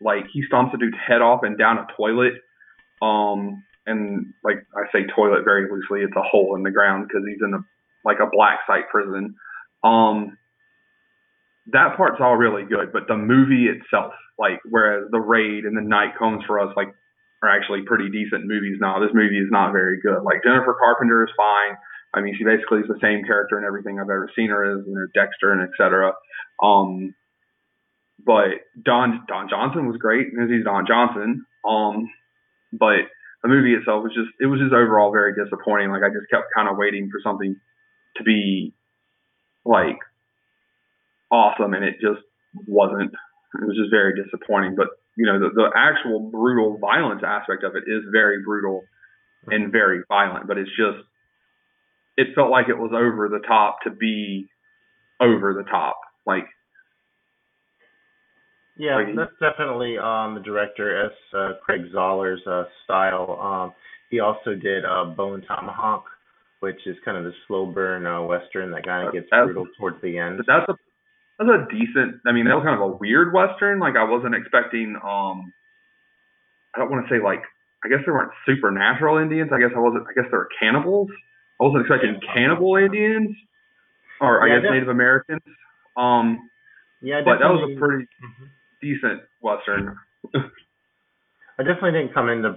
[0.00, 2.34] like he stomps a dude's head off and down a toilet.
[3.00, 7.22] Um and like I say toilet very loosely, it's a hole in the ground because
[7.26, 7.58] he's in a
[8.04, 9.34] like a black site prison.
[9.84, 10.38] Um
[11.70, 15.82] that part's all really good, but the movie itself, like whereas the raid and the
[15.82, 16.92] night comes for us, like
[17.42, 18.98] are actually pretty decent movies now.
[19.00, 20.22] This movie is not very good.
[20.22, 21.76] Like Jennifer Carpenter is fine.
[22.14, 24.86] I mean, she basically is the same character in everything I've ever seen her as,
[24.86, 26.12] you know, Dexter and etc.
[26.62, 27.14] Um,
[28.24, 31.44] but Don Don Johnson was great because he's Don Johnson.
[31.64, 32.10] Um,
[32.72, 33.08] but
[33.42, 35.90] the movie itself was just it was just overall very disappointing.
[35.90, 37.56] Like I just kept kind of waiting for something
[38.16, 38.74] to be
[39.64, 39.98] like
[41.30, 42.22] awesome, and it just
[42.66, 43.12] wasn't.
[43.54, 44.76] It was just very disappointing.
[44.76, 48.82] But you know, the, the actual brutal violence aspect of it is very brutal
[49.46, 50.46] and very violent.
[50.46, 51.04] But it's just,
[52.16, 54.48] it felt like it was over the top to be
[55.20, 56.00] over the top.
[56.26, 56.46] Like,
[58.76, 61.12] yeah, like, that's definitely um, the director S.
[61.34, 63.38] Uh, Craig Zahler's uh, style.
[63.40, 63.74] Um,
[64.10, 66.04] he also did uh, Bone Tomahawk,
[66.60, 70.00] which is kind of the slow burn uh, western that kind of gets brutal towards
[70.02, 70.40] the end.
[70.46, 70.74] That's a
[71.38, 72.20] that's a decent.
[72.26, 73.80] I mean, that was kind of a weird western.
[73.80, 74.96] Like I wasn't expecting.
[74.96, 75.52] Um,
[76.74, 77.42] I don't want to say like.
[77.84, 79.50] I guess there weren't supernatural Indians.
[79.52, 80.06] I guess I wasn't.
[80.06, 81.10] I guess there were cannibals.
[81.62, 83.36] I wasn't expecting cannibal Indians,
[84.20, 85.42] or I guess Native Americans.
[85.96, 86.50] Um,
[87.00, 88.44] yeah, but that was a pretty mm-hmm.
[88.80, 89.96] decent western.
[90.34, 92.56] I definitely didn't come into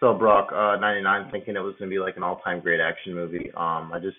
[0.00, 3.14] Cell Block uh, 99 thinking it was going to be like an all-time great action
[3.14, 3.50] movie.
[3.54, 4.16] Um, I just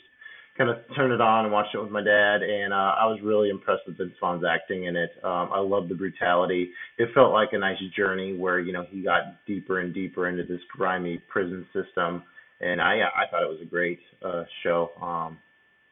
[0.57, 3.17] kind of turned it on and watched it with my dad, and uh, I was
[3.23, 5.09] really impressed with Vince Vaughn's acting in it.
[5.23, 6.69] Um, I loved the brutality.
[6.99, 10.43] It felt like a nice journey where you know he got deeper and deeper into
[10.43, 12.23] this grimy prison system,
[12.61, 14.91] and I I thought it was a great uh, show.
[15.01, 15.37] Um,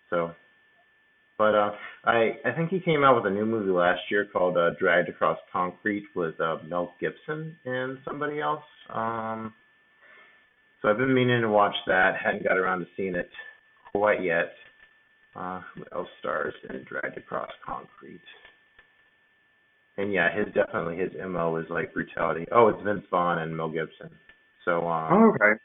[0.09, 0.31] so,
[1.37, 1.71] but uh,
[2.05, 5.09] I I think he came out with a new movie last year called uh, Dragged
[5.09, 8.63] Across Concrete with uh, Mel Gibson and somebody else.
[8.93, 9.53] Um,
[10.81, 12.15] so I've been meaning to watch that.
[12.23, 13.29] Hadn't got around to seeing it
[13.91, 14.51] quite yet.
[15.35, 18.21] Uh, who else stars in Dragged Across Concrete?
[19.97, 22.45] And yeah, his definitely his mo is like brutality.
[22.51, 24.09] Oh, it's Vince Vaughn and Mel Gibson.
[24.65, 25.59] So um, oh, okay.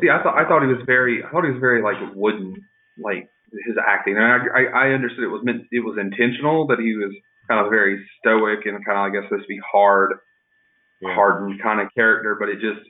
[0.00, 2.56] See, I thought I thought he was very I thought he was very like wooden,
[2.98, 3.28] like
[3.66, 4.16] his acting.
[4.16, 7.14] And I I, I understood it was meant it was intentional that he was
[7.48, 10.14] kind of very stoic and kind of I guess supposed to be hard,
[11.00, 11.14] yeah.
[11.14, 12.82] hardened kind of character, but it just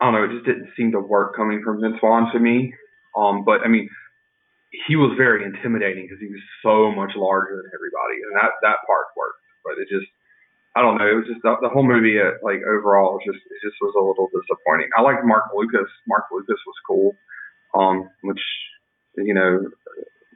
[0.00, 2.74] I don't know, it just didn't seem to work coming from Vince Vaughn to me.
[3.16, 3.88] Um, but I mean,
[4.86, 8.82] he was very intimidating because he was so much larger than everybody, and that that
[8.86, 9.38] part worked.
[9.62, 10.10] But it just,
[10.76, 12.18] I don't know, it was just the, the whole movie.
[12.18, 14.90] Uh, like overall, it just it just was a little disappointing.
[14.96, 15.90] I liked Marc Blucas.
[16.06, 17.16] Marc Blucas was cool,
[17.74, 18.42] um, which
[19.16, 19.70] you know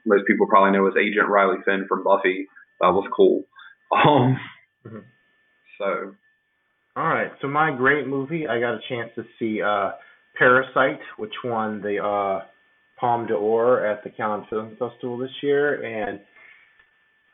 [0.07, 2.46] most people probably know as Agent Riley Finn from Buffy.
[2.81, 3.44] That was cool.
[3.90, 4.38] Um,
[4.87, 4.98] mm-hmm.
[5.79, 6.14] so.
[6.94, 9.92] All right, so my great movie, I got a chance to see uh,
[10.37, 12.44] Parasite, which won the uh,
[12.98, 16.20] Palme d'Or at the Cannes Film Festival this year, and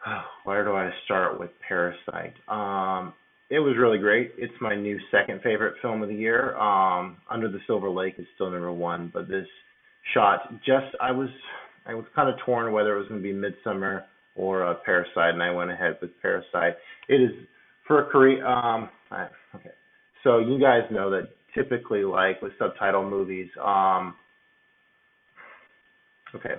[0.45, 2.35] where do I start with Parasite?
[2.49, 3.15] Um,
[3.51, 4.33] it was really great.
[4.39, 6.57] It's my new second favorite film of the year.
[6.57, 9.47] Um, Under the Silver Lake is still number one, but this
[10.13, 11.29] shot just I was
[11.87, 15.35] I was kind of torn whether it was going to be Midsommar or uh, Parasite,
[15.35, 16.77] and I went ahead with Parasite.
[17.09, 17.31] It is
[17.87, 18.45] for a Korean.
[18.45, 18.89] Um,
[19.55, 19.71] okay,
[20.23, 24.15] so you guys know that typically, like with subtitle movies, um,
[26.35, 26.55] okay,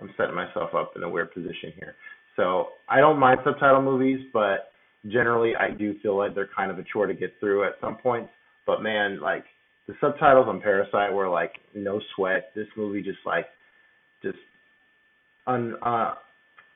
[0.00, 1.94] I'm setting myself up in a weird position here.
[2.36, 4.72] So I don't mind subtitle movies, but
[5.08, 7.96] generally I do feel like they're kind of a chore to get through at some
[7.96, 8.30] points.
[8.66, 9.44] But man, like
[9.86, 12.52] the subtitles on Parasite were like no sweat.
[12.54, 13.46] This movie just like
[14.22, 14.38] just
[15.46, 16.14] un uh,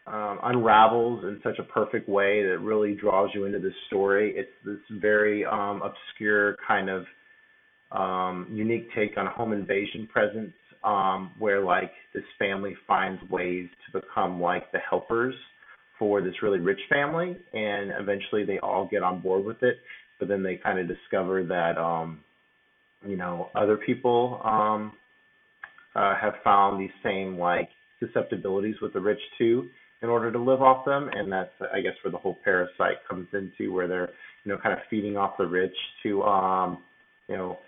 [0.07, 4.35] um, unravels in such a perfect way that really draws you into this story.
[4.37, 7.05] It's this very um, obscure kind of
[7.91, 10.53] um, unique take on home invasion presence,
[10.85, 15.35] um, where like this family finds ways to become like the helpers
[15.99, 19.77] for this really rich family, and eventually they all get on board with it.
[20.19, 22.21] But then they kind of discover that um,
[23.07, 24.93] you know other people um,
[25.95, 27.69] uh, have found these same like
[28.01, 29.69] susceptibilities with the rich too
[30.03, 33.27] in order to live off them and that's i guess where the whole parasite comes
[33.33, 34.11] into where they're
[34.45, 36.83] you know kind of feeding off the rich to um
[37.29, 37.59] you know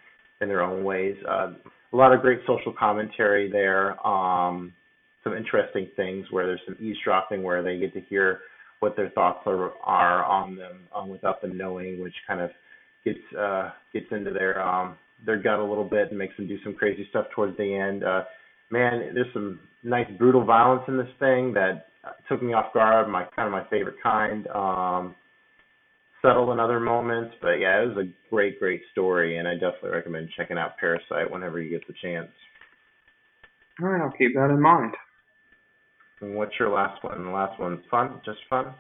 [0.41, 1.53] in their own ways uh,
[1.97, 4.73] a lot of great social commentary there um
[5.25, 8.41] some interesting things where there's some eavesdropping where they get to hear
[8.81, 12.51] what their thoughts are are on them um, without them knowing which kind of
[13.05, 16.59] gets uh gets into their um their gut a little bit and makes them do
[16.63, 18.05] some crazy stuff towards the end.
[18.05, 18.25] Uh,
[18.71, 21.87] man, there's some nice brutal violence in this thing that
[22.29, 23.09] took me off guard.
[23.09, 24.47] My kind of my favorite kind.
[24.49, 25.15] Um,
[26.23, 29.91] subtle in other moments, but yeah, it was a great, great story, and I definitely
[29.91, 32.31] recommend checking out Parasite whenever you get the chance.
[33.81, 34.95] All right, I'll keep that in mind.
[36.21, 37.25] And what's your last one?
[37.25, 38.75] The last one's fun, just fun.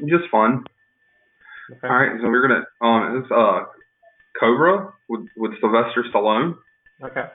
[0.00, 0.64] Just fun.
[1.70, 1.86] Okay.
[1.86, 3.64] All right, so we're gonna um, it's uh
[4.38, 6.56] Cobra with with Sylvester Stallone.
[7.02, 7.26] Okay.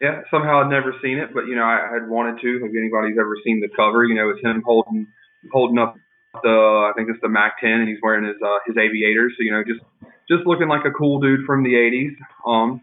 [0.00, 2.66] Yeah, somehow I'd never seen it, but you know I had wanted to.
[2.66, 5.06] If anybody's ever seen the cover, you know it's him holding
[5.50, 5.96] holding up
[6.42, 9.34] the I think it's the Mac 10, and he's wearing his uh, his aviators.
[9.36, 9.80] So you know just
[10.28, 12.16] just looking like a cool dude from the 80s.
[12.46, 12.82] Um,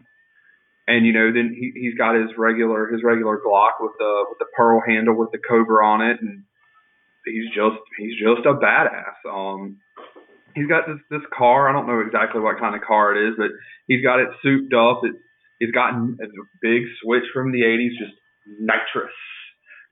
[0.86, 4.38] and you know then he he's got his regular his regular Glock with the with
[4.38, 6.44] the pearl handle with the Cobra on it, and
[7.24, 9.16] he's just he's just a badass.
[9.28, 9.78] Um,
[10.54, 11.68] he's got this this car.
[11.68, 13.50] I don't know exactly what kind of car it is, but
[13.86, 15.00] he's got it souped up.
[15.04, 15.18] It's
[15.58, 16.26] he's gotten a
[16.60, 18.16] big switch from the '80s, just
[18.60, 19.14] nitrous.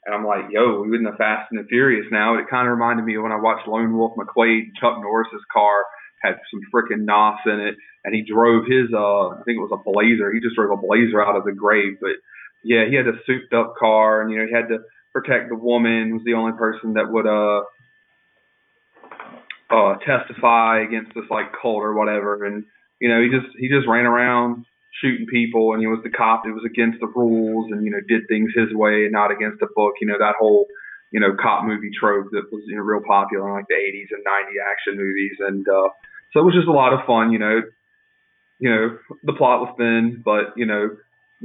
[0.04, 2.38] And I'm like, yo, in the Fast and the Furious now.
[2.38, 4.74] It kind of reminded me of when I watched Lone Wolf McQuade.
[4.80, 5.84] Chuck Norris's car
[6.22, 9.74] had some freaking NOS in it, and he drove his uh, I think it was
[9.74, 10.32] a Blazer.
[10.32, 11.98] He just drove a Blazer out of the grave.
[12.00, 12.18] But
[12.64, 14.78] yeah, he had a souped up car, and you know he had to
[15.12, 16.14] protect the woman.
[16.14, 17.62] Was the only person that would uh
[19.72, 22.64] uh, testify against this like cult or whatever, and
[23.00, 24.66] you know he just he just ran around
[25.00, 28.00] shooting people, and he was the cop that was against the rules, and you know
[28.06, 29.94] did things his way and not against the book.
[30.00, 30.66] You know that whole
[31.10, 34.12] you know cop movie trope that was you know real popular in like the 80s
[34.12, 35.88] and 90s action movies, and uh,
[36.32, 37.32] so it was just a lot of fun.
[37.32, 37.60] You know,
[38.58, 40.96] you know the plot was thin, but you know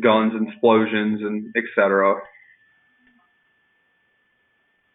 [0.01, 2.19] guns and explosions and etc.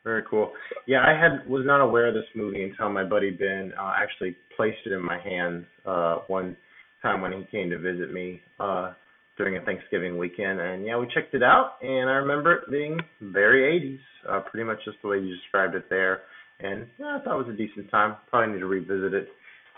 [0.05, 0.53] Very cool.
[0.87, 4.37] Yeah, I had was not aware of this movie until my buddy Ben uh, actually
[4.57, 6.57] placed it in my hands uh, one
[7.03, 8.93] time when he came to visit me uh,
[9.37, 12.99] during a Thanksgiving weekend, and yeah, we checked it out, and I remember it being
[13.21, 16.21] very 80s, uh, pretty much just the way you described it there,
[16.61, 18.17] and yeah, I thought it was a decent time.
[18.31, 19.29] Probably need to revisit it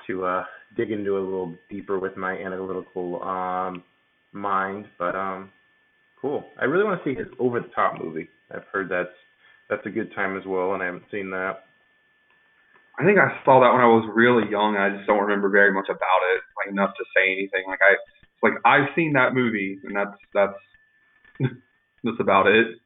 [0.07, 0.45] to uh,
[0.77, 3.83] dig into it a little deeper with my analytical um,
[4.33, 5.51] mind, but um,
[6.21, 6.45] cool.
[6.61, 8.29] I really want to see his over the top movie.
[8.55, 9.09] I've heard that's
[9.71, 11.65] that's a good time as well, and I haven't seen that.
[12.99, 14.77] I think I saw that when I was really young.
[14.77, 17.65] I just don't remember very much about it, like enough to say anything.
[17.67, 17.99] Like I,
[18.43, 20.61] like I've seen that movie, and that's that's
[22.05, 22.79] that's about it.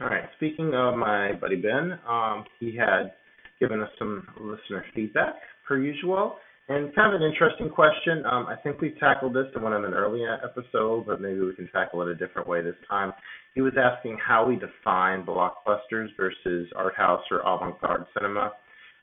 [0.00, 0.24] All right.
[0.36, 3.12] Speaking of my buddy Ben, um, he had
[3.60, 5.34] given us some listener feedback
[5.66, 6.36] per usual,
[6.68, 8.24] and kind of an interesting question.
[8.26, 11.54] Um, I think we tackled this in one of an earlier episode, but maybe we
[11.54, 13.12] can tackle it a different way this time.
[13.54, 18.52] He was asking how we define blockbusters versus art house or avant-garde cinema.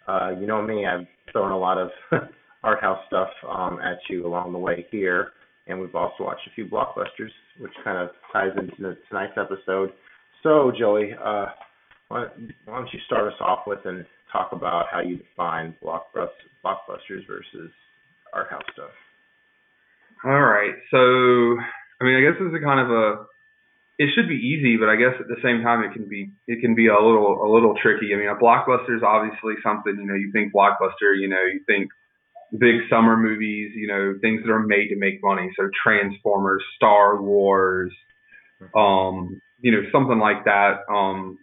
[0.10, 1.90] Uh, you know me, I've thrown a lot of
[2.64, 5.34] art house stuff um, at you along the way here,
[5.68, 7.30] and we've also watched a few blockbusters,
[7.60, 9.92] which kind of ties into tonight's episode.
[10.42, 11.48] So, Joey, uh,
[12.08, 12.26] why,
[12.66, 17.72] why don't you start us off with and talk about how you define blockbusters versus
[18.34, 18.90] art house stuff?
[20.26, 20.74] All right.
[20.90, 23.26] So, I mean, I guess this is a kind of a
[24.00, 26.62] it should be easy, but I guess at the same time it can be it
[26.62, 28.14] can be a little a little tricky.
[28.14, 31.60] I mean, a blockbuster is obviously something you know you think blockbuster, you know you
[31.68, 31.92] think
[32.58, 35.52] big summer movies, you know things that are made to make money.
[35.60, 37.92] So Transformers, Star Wars,
[38.74, 40.88] um, you know something like that.
[40.90, 41.38] Um,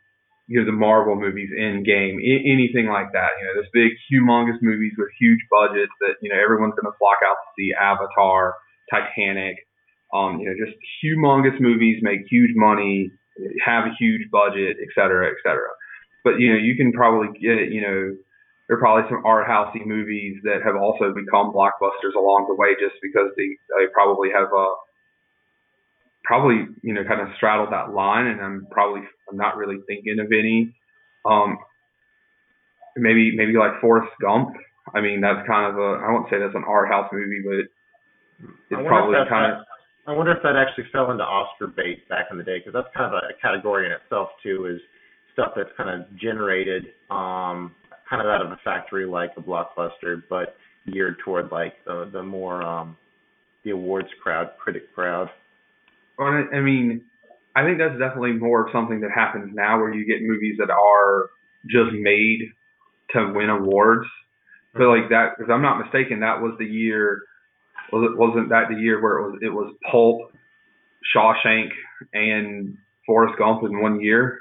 [0.48, 3.36] you know the Marvel movies, Endgame, I- anything like that.
[3.38, 6.96] You know, those big, humongous movies with huge budgets that you know everyone's going to
[6.98, 7.74] flock out to see.
[7.74, 8.54] Avatar,
[8.90, 9.56] Titanic,
[10.12, 13.10] um, you know, just humongous movies make huge money,
[13.64, 15.68] have a huge budget, et cetera, et cetera.
[16.24, 18.16] But you know, you can probably get you know
[18.68, 22.74] there are probably some art housey movies that have also become blockbusters along the way
[22.80, 24.66] just because they, they probably have a
[26.24, 30.18] probably you know kind of straddled that line, and I'm probably I'm not really thinking
[30.18, 30.74] of any.
[31.24, 31.58] Um,
[32.96, 34.56] maybe maybe like Forrest Gump.
[34.94, 37.70] I mean, that's kind of a I won't say that's an art house movie, but
[38.70, 39.66] it's probably kind of.
[40.06, 42.94] I wonder if that actually fell into Oscar bait back in the day, because that's
[42.96, 44.80] kind of a category in itself too, is
[45.32, 47.74] stuff that's kind of generated um,
[48.08, 50.56] kind of out of a factory like a blockbuster, but
[50.92, 52.96] geared toward like the the more um,
[53.64, 55.28] the awards crowd, critic crowd.
[56.18, 57.02] I mean,
[57.56, 60.70] I think that's definitely more of something that happens now, where you get movies that
[60.70, 61.26] are
[61.66, 62.38] just made
[63.10, 64.06] to win awards.
[64.72, 67.22] But like that, if I'm not mistaken, that was the year.
[67.92, 70.32] Was it wasn't that the year where it was it was Pulp,
[71.14, 71.70] Shawshank,
[72.12, 72.76] and
[73.06, 74.40] Forrest Gump in one year?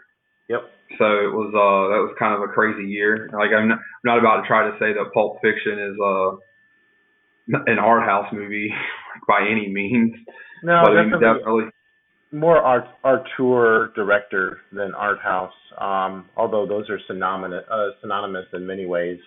[0.50, 0.62] Yep.
[0.98, 3.30] So it was uh that was kind of a crazy year.
[3.34, 6.32] Like I'm not, I'm not about to try to say that Pulp Fiction is uh
[7.68, 8.74] an art house movie
[9.28, 10.14] by any means.
[10.64, 11.64] No, but definitely, definitely
[12.36, 15.54] more art auteur director than art house.
[15.80, 19.20] Um, although those are synonymous uh, synonymous in many ways.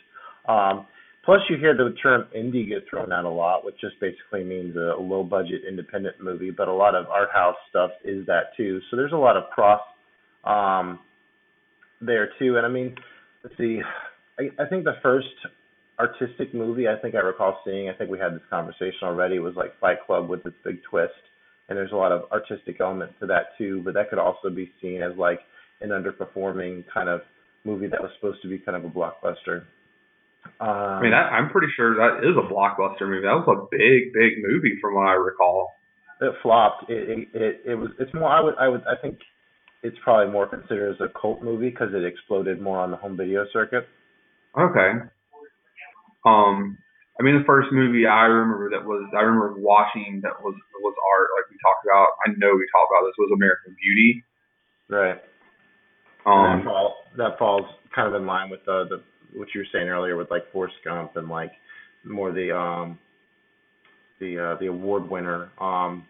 [0.49, 0.87] Um,
[1.29, 4.74] plus, you hear the term indie get thrown out a lot, which just basically means
[4.76, 6.51] a, low budget independent movie.
[6.51, 8.81] But a lot of art house stuff is that too.
[8.91, 9.83] So there's a lot of cross
[10.45, 11.01] um,
[12.01, 12.57] there too.
[12.57, 12.95] And I mean,
[13.45, 13.81] let's see.
[14.39, 15.26] I, I think the first
[16.01, 19.53] artistic movie I think I recall seeing, I think we had this conversation already, was
[19.55, 21.12] like Fight Club with its big twist.
[21.68, 24.72] And there's a lot of artistic element to that too, but that could also be
[24.81, 25.41] seen as like
[25.83, 27.20] an underperforming kind of
[27.64, 29.64] movie that was supposed to be kind of a blockbuster.
[30.61, 33.26] Um, I mean, that, I'm pretty sure that is a blockbuster movie.
[33.26, 35.70] That was a big, big movie from what I recall.
[36.20, 36.90] It flopped.
[36.90, 37.90] It, it it it was.
[37.99, 38.28] It's more.
[38.28, 38.55] I would.
[38.59, 38.82] I would.
[38.86, 39.18] I think
[39.82, 43.16] it's probably more considered as a cult movie because it exploded more on the home
[43.16, 43.86] video circuit.
[44.59, 44.99] Okay.
[46.26, 46.78] Um,
[47.18, 50.94] I mean, the first movie I remember that was I remember watching that was was
[50.99, 52.18] art like we talked about.
[52.26, 54.24] I know we talked about this was American Beauty.
[54.88, 55.18] Right.
[56.26, 59.03] Um, that, fall, that falls kind of in line with the the
[59.35, 61.53] what you were saying earlier with like Forrest Gump and like
[62.05, 62.99] more the um
[64.20, 65.51] the uh, the award winner.
[65.61, 66.07] Um,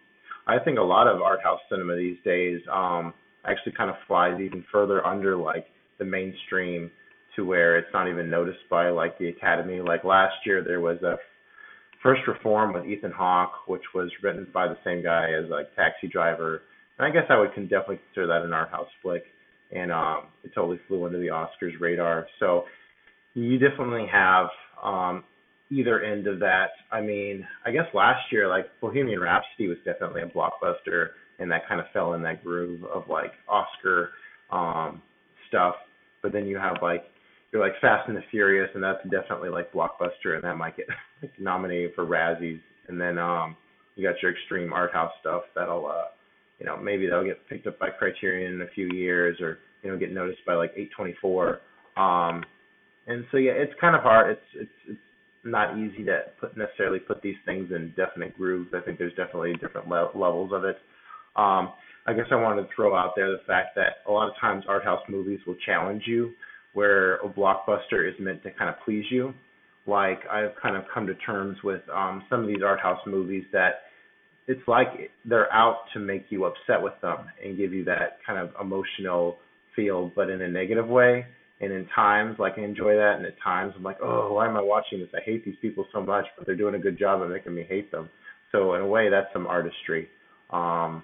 [0.47, 3.13] I think a lot of art house cinema these days um
[3.45, 5.65] actually kind of flies even further under like
[5.97, 6.91] the mainstream
[7.35, 9.81] to where it's not even noticed by like the Academy.
[9.81, 11.17] Like last year there was a
[12.01, 16.07] First Reform with Ethan Hawke, which was written by the same guy as like Taxi
[16.07, 16.61] Driver.
[16.97, 19.23] And I guess I would can definitely consider that an art house flick.
[19.71, 22.27] And um it totally flew under the Oscars radar.
[22.39, 22.63] So
[23.43, 24.47] you definitely have
[24.83, 25.23] um
[25.71, 26.69] either end of that.
[26.91, 31.67] I mean, I guess last year like Bohemian Rhapsody was definitely a blockbuster and that
[31.67, 34.11] kind of fell in that groove of like Oscar
[34.51, 35.01] um
[35.47, 35.75] stuff.
[36.21, 37.03] But then you have like
[37.51, 40.87] you're like Fast and the Furious, and that's definitely like blockbuster, and that might get
[41.21, 42.61] like nominated for Razzies.
[42.87, 43.55] And then um,
[43.95, 46.05] you got your extreme art house stuff that'll, uh,
[46.59, 49.91] you know, maybe that'll get picked up by Criterion in a few years, or you
[49.91, 51.57] know, get noticed by like A24.
[51.97, 52.43] Um,
[53.09, 54.31] and so yeah, it's kind of hard.
[54.31, 54.99] It's it's it's
[55.43, 58.69] not easy to put necessarily put these things in definite grooves.
[58.73, 60.77] I think there's definitely different le- levels of it.
[61.35, 61.73] Um,
[62.05, 64.63] I guess I wanted to throw out there the fact that a lot of times
[64.67, 66.33] art house movies will challenge you
[66.73, 69.33] where a blockbuster is meant to kind of please you.
[69.87, 73.43] Like I've kind of come to terms with um, some of these art house movies
[73.53, 73.81] that
[74.47, 78.39] it's like they're out to make you upset with them and give you that kind
[78.39, 79.37] of emotional
[79.75, 81.25] feel, but in a negative way.
[81.61, 84.55] And in times, like I enjoy that, and at times I'm like, oh, why am
[84.55, 85.09] I watching this?
[85.13, 87.65] I hate these people so much, but they're doing a good job of making me
[87.67, 88.09] hate them.
[88.51, 90.07] So in a way, that's some artistry.
[90.51, 91.03] Um,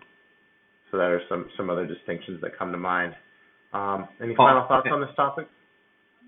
[0.91, 3.16] so that are some some other distinctions that come to mind.
[3.74, 5.47] Um, any final thoughts on this topic?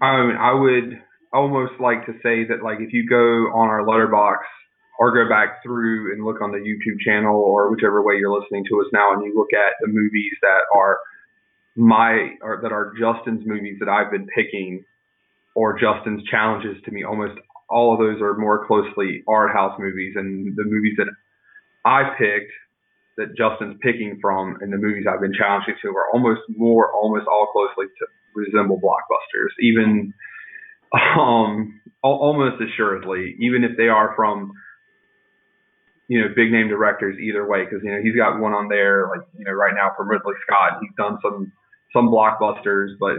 [0.01, 1.01] I mean, I would
[1.31, 4.43] almost like to say that, like, if you go on our Letterboxd
[4.99, 8.65] or go back through and look on the YouTube channel or whichever way you're listening
[8.69, 10.99] to us now, and you look at the movies that are
[11.77, 14.83] my or that are Justin's movies that I've been picking,
[15.55, 20.13] or Justin's challenges to me, almost all of those are more closely art house movies,
[20.15, 21.07] and the movies that
[21.85, 22.51] I picked
[23.17, 27.25] that Justin's picking from and the movies I've been challenging to are almost more, almost
[27.27, 28.05] all closely to
[28.35, 30.13] resemble blockbusters, even
[31.19, 34.51] um, almost assuredly, even if they are from
[36.07, 37.65] you know big name directors either way.
[37.65, 40.35] Because you know he's got one on there like you know right now from Ridley
[40.45, 40.79] Scott.
[40.81, 41.51] He's done some
[41.93, 43.15] some blockbusters, but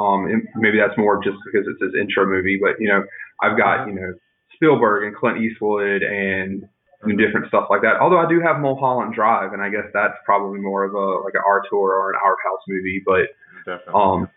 [0.00, 2.58] um, maybe that's more just because it's his intro movie.
[2.60, 3.04] But you know,
[3.42, 4.14] I've got you know
[4.54, 6.68] Spielberg and Clint Eastwood and
[7.02, 7.96] and different stuff like that.
[8.00, 11.34] Although I do have Mulholland Drive, and I guess that's probably more of a like
[11.34, 13.02] an art tour or an art house movie.
[13.04, 13.28] But
[13.64, 13.94] Definitely.
[13.94, 14.28] um,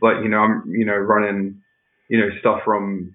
[0.00, 1.62] but you know I'm you know running
[2.08, 3.14] you know stuff from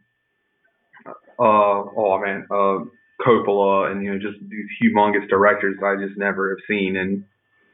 [1.07, 2.85] uh oh man uh
[3.25, 7.23] Coppola and you know just these humongous directors that I just never have seen and.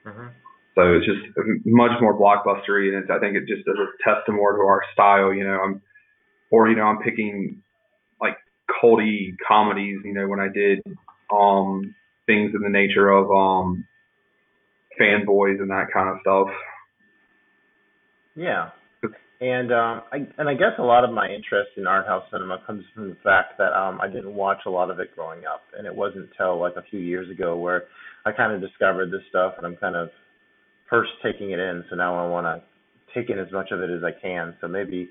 [0.06, 0.28] hmm
[0.78, 4.54] So it's just much more blockbustery, and I think it just does a testament more
[4.54, 5.34] to our style.
[5.34, 5.82] You know, I'm,
[6.52, 7.64] or you know, I'm picking
[8.22, 8.38] like
[8.84, 10.02] culty comedies.
[10.06, 10.84] You know, when I did
[11.34, 11.96] um
[12.28, 13.88] things in the nature of um
[15.02, 16.48] fanboys and that kind of stuff.
[18.36, 18.70] Yeah.
[19.42, 22.62] And um I and I guess a lot of my interest in art house cinema
[22.68, 25.64] comes from the fact that um I didn't watch a lot of it growing up
[25.76, 27.86] and it wasn't until like a few years ago where
[28.28, 30.10] I kind of discovered this stuff and I'm kind of
[30.90, 32.64] first taking it in so now I want to
[33.14, 34.56] take in as much of it as I can.
[34.62, 35.10] So maybe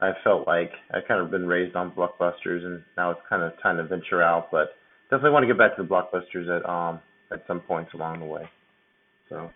[0.00, 3.52] I felt like I've kind of been raised on blockbusters and now it's kind of
[3.62, 4.68] time to venture out but
[5.10, 7.00] definitely want to get back to the blockbusters at um
[7.32, 8.48] at some points along the way.
[9.28, 9.50] So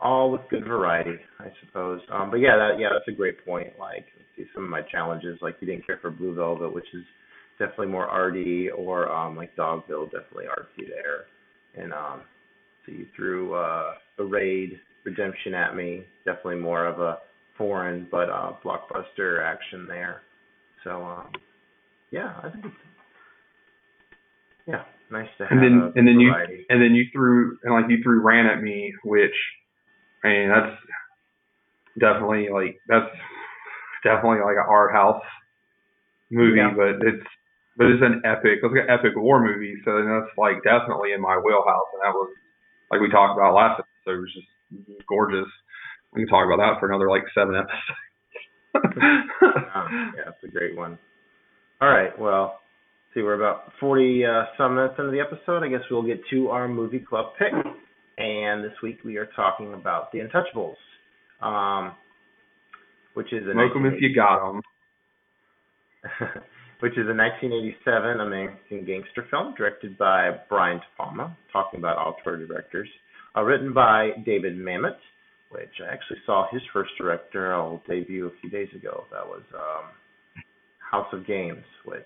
[0.00, 2.00] all with good variety, I suppose.
[2.12, 3.78] Um, but yeah, that yeah, that's a great point.
[3.78, 5.38] Like, see some of my challenges.
[5.42, 7.04] Like, you didn't care for Blue Velvet, which is
[7.58, 11.26] definitely more arty, or um, like Dogville, definitely artsy there.
[11.82, 12.22] And um,
[12.90, 17.18] so you threw uh, the Raid Redemption at me, definitely more of a
[17.56, 20.22] foreign but uh, blockbuster action there.
[20.84, 21.28] So um,
[22.10, 22.74] yeah, I think it's
[24.66, 26.32] yeah, nice to have And then a and then you
[26.68, 29.34] and then you threw and like you threw ran at me, which
[30.24, 30.76] I mean that's
[31.98, 33.10] definitely like that's
[34.04, 35.22] definitely like an art house
[36.30, 36.72] movie, Yeah.
[36.76, 37.26] but it's
[37.76, 41.20] but it's an epic it's like an epic war movie, so that's like definitely in
[41.20, 42.30] my wheelhouse, and that was
[42.90, 45.48] like we talked about last episode, it was just gorgeous.
[46.12, 47.98] We can talk about that for another like seven episodes.
[49.74, 50.98] Um, yeah, it's a great one.
[51.80, 52.60] All right, well,
[53.14, 55.64] see, we're about 40 uh, some minutes into the episode.
[55.64, 57.52] I guess we'll get to our movie club pick.
[58.18, 60.76] And this week we are talking about The Untouchables,
[61.44, 61.94] um,
[63.14, 64.62] which is a 'em if you got 'em.
[66.80, 72.44] which is a 1987 American gangster film directed by Brian De Palma, talking about auteur
[72.46, 72.88] directors,
[73.36, 74.96] uh, written by David Mamet,
[75.50, 79.04] which I actually saw his first directorial debut a few days ago.
[79.12, 80.44] That was um,
[80.90, 82.02] House of Games, which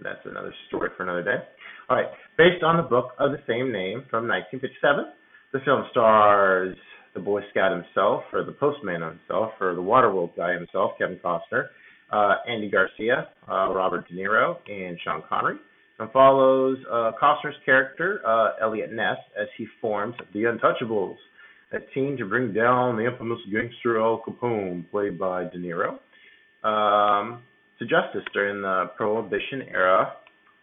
[0.00, 1.44] that's another story for another day.
[1.88, 2.08] All right,
[2.38, 5.12] based on the book of the same name from 1957,
[5.52, 6.76] the film stars
[7.14, 11.68] the Boy Scout himself, or the Postman himself, or the Waterworld guy himself, Kevin Costner,
[12.14, 15.56] uh, Andy Garcia, uh, Robert De Niro, and Sean Connery,
[15.98, 21.16] and follows uh, Costner's character, uh, Eliot Ness, as he forms the Untouchables,
[21.72, 25.98] a team to bring down the infamous gangster Al Capone, played by De Niro,
[26.62, 27.42] um,
[27.78, 30.12] to justice during the Prohibition era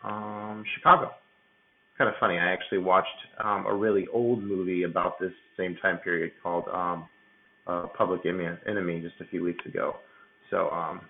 [0.03, 1.11] um, Chicago.
[1.97, 2.35] Kind of funny.
[2.35, 3.07] I actually watched
[3.43, 7.09] um, a really old movie about this same time period called um,
[7.67, 9.97] uh, Public Enemy just a few weeks ago.
[10.49, 11.01] So, um,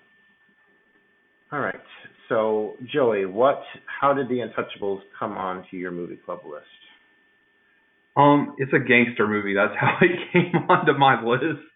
[1.51, 1.75] all right.
[2.29, 3.61] So, Joey, what?
[3.85, 6.65] How did The Untouchables come onto your movie club list?
[8.15, 9.53] Um, it's a gangster movie.
[9.53, 11.67] That's how it came onto my list.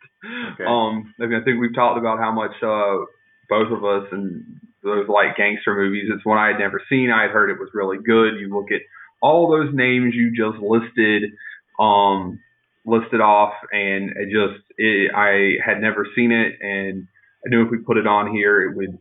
[0.54, 0.64] Okay.
[0.66, 3.06] Um, I, mean, I think we've talked about how much uh,
[3.50, 6.10] both of us and those like gangster movies.
[6.14, 7.12] It's one I had never seen.
[7.12, 8.40] I had heard it was really good.
[8.40, 8.82] You look at
[9.22, 11.32] all those names you just listed,
[11.80, 12.40] um,
[12.86, 17.08] listed off, and it just it, I had never seen it, and
[17.46, 18.98] I knew if we put it on here, it would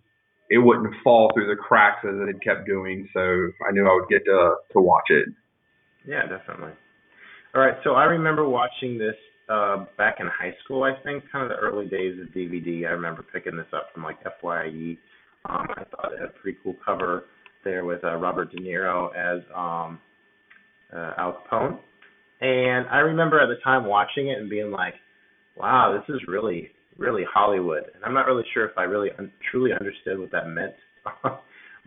[0.54, 3.08] it wouldn't fall through the cracks as it had kept doing.
[3.12, 5.26] So I knew I would get to to watch it.
[6.06, 6.72] Yeah, definitely.
[7.54, 9.16] All right, so I remember watching this
[9.48, 12.86] uh back in high school, I think, kind of the early days of DVD.
[12.86, 14.96] I remember picking this up from like FYE.
[15.46, 17.24] Um I thought it had a pretty cool cover
[17.64, 19.98] there with uh, Robert De Niro as um
[20.94, 21.80] uh Al Capone.
[22.40, 24.94] And I remember at the time watching it and being like,
[25.56, 27.84] wow, this is really really Hollywood.
[27.94, 30.74] And I'm not really sure if I really un- truly understood what that meant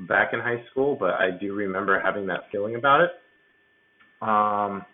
[0.07, 3.11] back in high school, but I do remember having that feeling about it.
[4.21, 4.85] Um,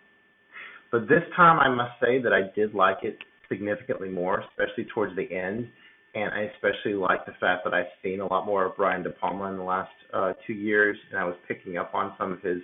[0.90, 5.16] but this time, I must say that I did like it significantly more, especially towards
[5.16, 5.68] the end.
[6.14, 9.10] And I especially like the fact that I've seen a lot more of Brian De
[9.10, 12.40] Palma in the last uh, two years, and I was picking up on some of
[12.40, 12.58] his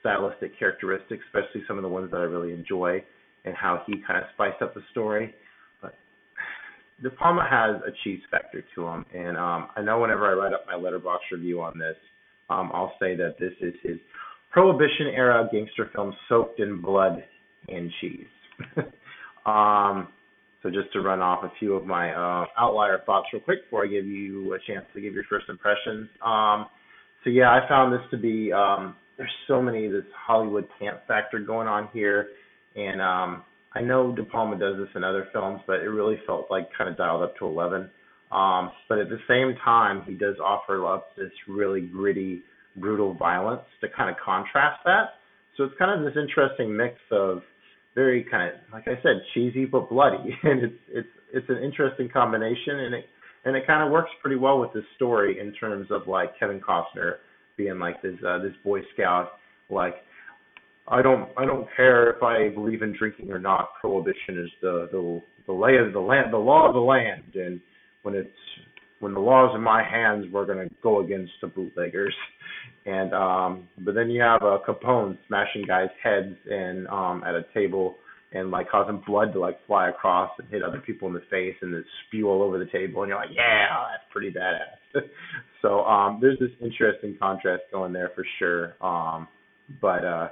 [0.00, 3.04] stylistic characteristics, especially some of the ones that I really enjoy,
[3.44, 5.32] and how he kind of spiced up the story.
[7.02, 10.54] De Palma has a cheese factor to him, and um, I know whenever I write
[10.54, 11.96] up my Letterboxd review on this,
[12.48, 13.98] um, I'll say that this is his
[14.50, 17.22] Prohibition era gangster film soaked in blood
[17.68, 18.26] and cheese.
[19.46, 20.08] Um,
[20.62, 23.84] so just to run off a few of my uh, outlier thoughts real quick before
[23.84, 26.08] I give you a chance to give your first impressions.
[26.24, 26.66] Um,
[27.22, 31.38] so yeah, I found this to be um, there's so many this Hollywood camp factor
[31.38, 32.30] going on here,
[32.74, 33.44] and um,
[33.76, 36.88] I know De Palma does this in other films, but it really felt like kind
[36.88, 37.90] of dialed up to 11.
[38.32, 42.42] Um, but at the same time, he does offer up this really gritty,
[42.76, 45.10] brutal violence to kind of contrast that.
[45.56, 47.42] So it's kind of this interesting mix of
[47.94, 52.08] very kind of like I said, cheesy but bloody, and it's it's it's an interesting
[52.08, 53.04] combination, and it
[53.44, 56.60] and it kind of works pretty well with this story in terms of like Kevin
[56.60, 57.16] Costner
[57.56, 59.30] being like this uh, this Boy Scout,
[59.70, 59.94] like
[60.88, 63.70] I don't I don't care if I believe in drinking or not.
[63.80, 67.60] Prohibition is the the the lay of the land, the law of the land, and
[68.02, 68.30] when it's
[69.00, 72.14] when the law's in my hands, we're gonna go against the bootleggers.
[72.84, 77.44] And um, but then you have uh, Capone smashing guys' heads and um, at a
[77.52, 77.96] table
[78.32, 81.54] and like causing blood to like fly across and hit other people in the face
[81.62, 85.02] and then spew all over the table, and you're like, yeah, that's pretty badass.
[85.62, 88.74] so um, there's this interesting contrast going there for sure.
[88.80, 89.28] Um,
[89.80, 90.28] but uh,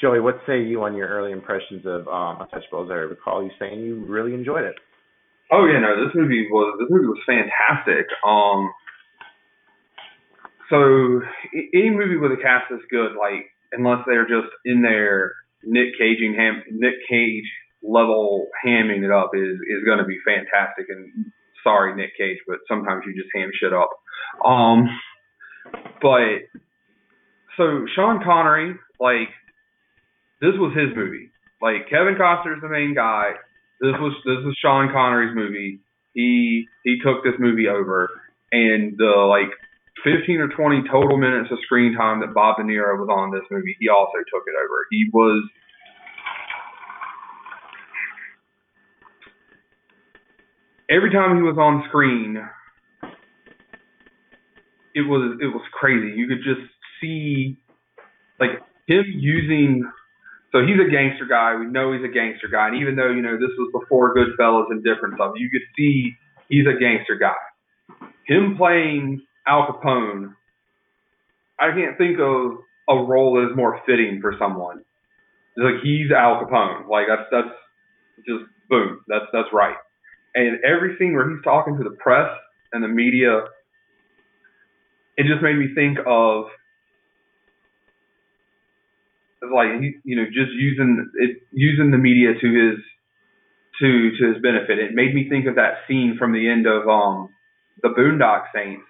[0.00, 2.90] Joey, what say you on your early impressions of um, Untouchables?
[2.90, 4.76] I recall you saying you really enjoyed it.
[5.52, 8.06] Oh yeah, no, this movie was this movie was fantastic.
[8.24, 8.70] Um,
[10.70, 11.20] so
[11.74, 15.34] any movie with a cast that's good, like unless they're just in there
[15.64, 17.50] Nick Caging ham Nick Cage
[17.82, 20.86] level hamming it up is is going to be fantastic.
[20.88, 21.32] And
[21.64, 23.90] sorry, Nick Cage, but sometimes you just ham shit up.
[24.44, 24.88] Um,
[26.00, 26.46] but
[27.56, 29.28] so Sean Connery, like
[30.40, 31.30] this was his movie.
[31.60, 33.32] Like Kevin Costner's the main guy.
[33.80, 35.80] This was this was Sean Connery's movie.
[36.14, 38.08] He he took this movie over,
[38.52, 39.52] and the like
[40.04, 43.44] 15 or 20 total minutes of screen time that Bob De Niro was on this
[43.50, 44.86] movie, he also took it over.
[44.90, 45.48] He was
[50.90, 52.36] every time he was on screen,
[54.94, 56.16] it was it was crazy.
[56.16, 56.66] You could just
[57.00, 57.58] see
[58.38, 58.50] like
[58.86, 59.84] him using
[60.52, 61.54] so he's a gangster guy.
[61.54, 62.68] We know he's a gangster guy.
[62.68, 66.16] And even though, you know, this was before Goodfellas and different stuff, you could see
[66.48, 67.38] he's a gangster guy.
[68.26, 70.34] Him playing Al Capone,
[71.58, 74.82] I can't think of a role that is more fitting for someone.
[75.56, 76.88] It's like he's Al Capone.
[76.88, 77.54] Like that's that's
[78.26, 79.00] just boom.
[79.06, 79.76] That's that's right.
[80.34, 82.30] And every scene where he's talking to the press
[82.72, 83.44] and the media,
[85.16, 86.46] it just made me think of
[89.42, 92.78] like you know just using it using the media to his
[93.80, 94.78] to to his benefit.
[94.78, 97.30] It made me think of that scene from the end of um
[97.82, 98.84] the Boondock Saints,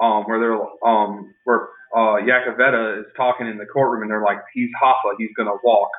[0.00, 4.42] um where they're um where uh Yakavetta is talking in the courtroom and they're like
[4.52, 5.90] he's Hoffa, he's gonna walk.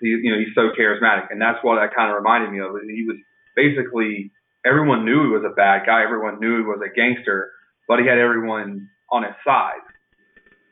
[0.00, 2.70] He you know he's so charismatic and that's what that kind of reminded me of.
[2.86, 3.16] He was
[3.56, 4.30] basically
[4.64, 7.50] everyone knew he was a bad guy, everyone knew he was a gangster,
[7.88, 9.82] but he had everyone on his side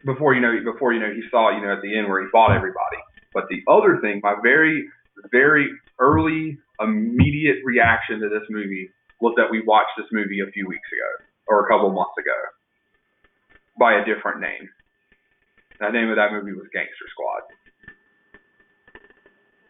[0.08, 2.28] before you know before you know he saw you know at the end where he
[2.32, 2.96] fought everybody.
[3.34, 4.88] But the other thing, my very
[5.30, 5.68] very
[6.00, 8.88] early immediate reaction to this movie
[9.20, 12.38] was that we watched this movie a few weeks ago or a couple months ago
[13.78, 14.68] by a different name.
[15.80, 17.42] The name of that movie was Gangster Squad.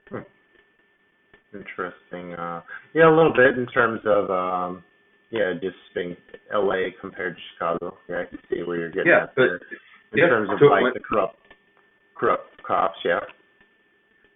[0.09, 1.57] Hmm.
[1.57, 2.33] Interesting.
[2.35, 2.63] Uh,
[2.95, 4.85] yeah, a little bit in terms of um,
[5.31, 6.17] yeah, just being
[6.53, 6.95] L.A.
[7.01, 7.99] compared to Chicago.
[8.09, 9.61] Yeah, I can see where you're getting yeah, at there.
[10.13, 11.37] In yeah, terms of like the corrupt
[12.15, 13.21] corrupt cops, yeah.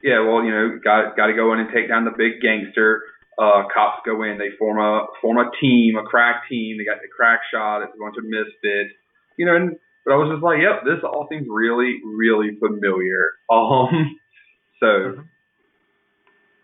[0.03, 3.03] Yeah, well, you know, got got to go in and take down the big gangster.
[3.39, 6.77] Uh, cops go in, they form a form a team, a crack team.
[6.77, 7.83] They got the crack shot.
[7.83, 8.93] It's a bunch of misfits,
[9.39, 9.57] you know.
[9.57, 13.39] And but I was just like, yep, this all seems really, really familiar.
[13.51, 14.19] Um,
[14.81, 15.23] so mm-hmm.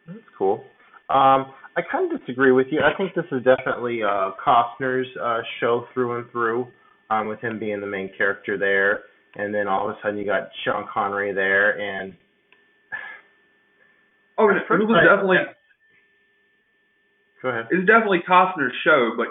[0.08, 0.64] that's cool.
[1.08, 2.80] Um, I kind of disagree with you.
[2.80, 6.66] I think this is definitely uh, Costner's uh, show through and through
[7.10, 9.00] um, with him being the main character there,
[9.34, 12.14] and then all of a sudden you got Sean Connery there, and
[14.38, 15.36] oh, it was definitely.
[17.42, 17.66] Go ahead.
[17.70, 19.28] It's definitely Costner's show, but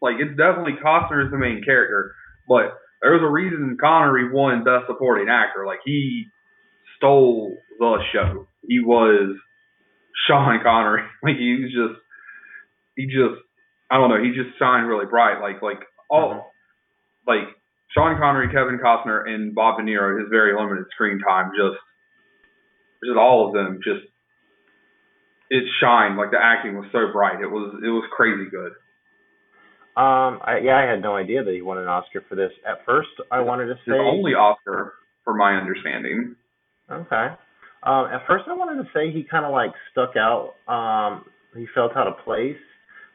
[0.00, 2.14] like it's definitely Costner is the main character,
[2.48, 5.66] but there was a reason Connery won Best Supporting Actor.
[5.66, 6.26] Like he
[6.96, 8.46] stole the show.
[8.66, 9.36] He was
[10.26, 11.02] Sean Connery.
[11.22, 12.00] Like he was just,
[12.96, 13.40] he just,
[13.90, 14.22] I don't know.
[14.22, 15.40] He just shined really bright.
[15.40, 16.48] Like like all, mm-hmm
[17.26, 17.48] like
[17.94, 21.78] Sean Connery, Kevin Costner, and Bob De Niro, his very limited screen time, just
[23.04, 24.04] just all of them, just
[25.50, 26.16] it shined.
[26.16, 28.72] Like the acting was so bright, it was it was crazy good.
[29.96, 32.52] Um, I, yeah, I had no idea that he won an Oscar for this.
[32.66, 34.94] At first, I wanted to say his only Oscar,
[35.24, 36.36] for my understanding.
[36.90, 37.26] Okay.
[37.82, 40.54] Um, at first, I wanted to say he kind of like stuck out.
[40.68, 41.24] Um,
[41.56, 42.60] he felt out of place,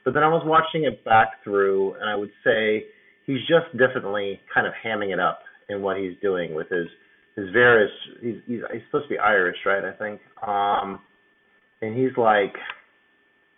[0.03, 2.86] but then I was watching it back through, and I would say
[3.26, 6.88] he's just definitely kind of hamming it up in what he's doing with his
[7.36, 7.92] his various.
[8.22, 9.84] He's he's, he's supposed to be Irish, right?
[9.84, 10.22] I think.
[10.46, 11.00] Um,
[11.82, 12.56] and he's like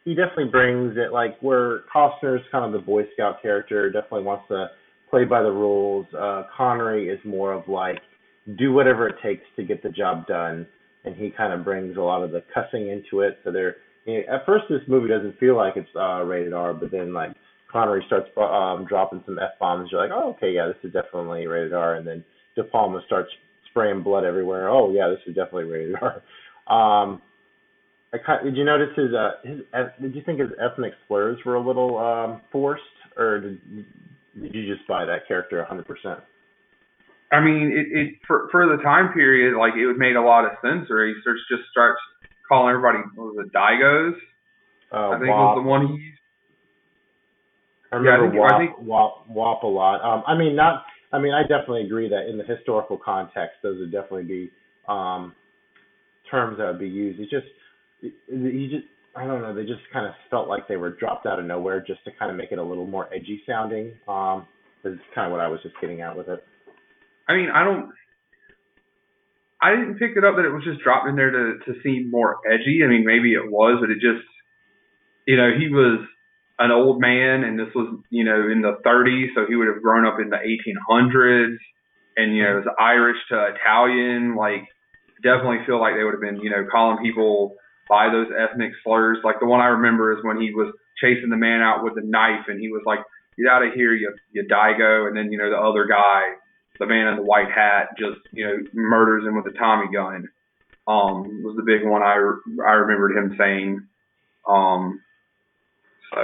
[0.06, 4.46] he definitely brings it like where Costner's kind of the Boy Scout character, definitely wants
[4.50, 4.68] to
[5.10, 6.06] play by the rules.
[6.18, 7.98] Uh Connery is more of like
[8.58, 10.66] do whatever it takes to get the job done
[11.04, 13.40] and he kind of brings a lot of the cussing into it.
[13.44, 17.14] So they're at first this movie doesn't feel like it's uh rated R, but then
[17.14, 17.32] like
[17.72, 21.48] Connery starts um dropping some F bombs, you're like, Oh, okay, yeah, this is definitely
[21.48, 22.24] rated R and then
[22.56, 23.30] De Palma starts
[23.70, 24.70] spraying blood everywhere.
[24.70, 26.22] Oh yeah, this is definitely rated R.
[26.68, 27.22] Um
[28.14, 29.60] I kind, did you notice his uh his
[30.02, 32.84] did you think his ethnic slurs were a little um forced
[33.18, 33.62] or did
[34.42, 36.22] did you just buy that character 100%?
[37.32, 40.52] I mean, it, it for for the time period, like it made a lot of
[40.64, 40.88] sense.
[40.90, 42.00] Or he starts just starts
[42.48, 44.16] calling everybody what was it Dagos?
[44.92, 45.56] Uh, I think WAP.
[45.56, 46.20] was the one he used.
[47.92, 50.02] I Yeah, I remember think- I WAP, think- WAP, WAP a lot.
[50.04, 50.86] Um, I mean, not.
[51.14, 54.52] I mean, I definitely agree that in the historical context, those would definitely be
[54.90, 55.34] um,
[56.30, 57.20] terms that would be used.
[57.20, 57.48] It's just,
[58.02, 59.54] it, it- you just, I don't know.
[59.56, 62.30] They just kind of felt like they were dropped out of nowhere, just to kind
[62.30, 63.94] of make it a little more edgy sounding.
[64.08, 64.46] Um,
[64.84, 66.44] is kind of what I was just getting at with it.
[67.28, 67.90] I mean, I don't.
[69.62, 72.12] I didn't pick it up that it was just dropped in there to to seem
[72.12, 72.82] more edgy.
[72.84, 74.24] I mean, maybe it was, but it just,
[75.26, 76.06] you know, he was
[76.60, 79.82] an old man, and this was, you know, in the 30s, so he would have
[79.82, 81.58] grown up in the 1800s,
[82.18, 84.36] and you know, it was Irish to Italian.
[84.36, 84.66] Like,
[85.22, 87.56] definitely feel like they would have been, you know, calling people
[87.88, 89.20] by those ethnic slurs.
[89.24, 92.06] Like the one I remember is when he was chasing the man out with a
[92.06, 93.00] knife, and he was like,
[93.38, 96.36] "Get out of here, you you Dago!" And then you know the other guy
[96.80, 100.28] the man in the white hat just you know murders him with a Tommy gun.
[100.88, 102.16] Um, was the big one I
[102.66, 103.88] I remembered him saying.
[104.48, 105.02] Um,
[106.14, 106.20] so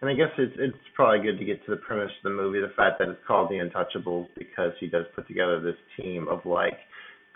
[0.00, 2.60] And I guess it's it's probably good to get to the premise of the movie,
[2.60, 6.44] the fact that it's called The Untouchables, because he does put together this team of
[6.46, 6.78] like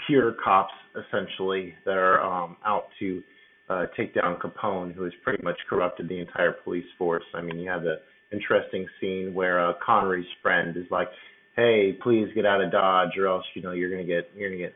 [0.06, 3.22] pure cops essentially that are um out to
[3.68, 7.24] uh take down Capone, who has pretty much corrupted the entire police force.
[7.34, 7.96] I mean, you have the
[8.32, 11.08] interesting scene where uh Connery's friend is like,
[11.56, 14.62] "Hey, please get out of Dodge, or else you know you're gonna get you're gonna
[14.62, 14.74] get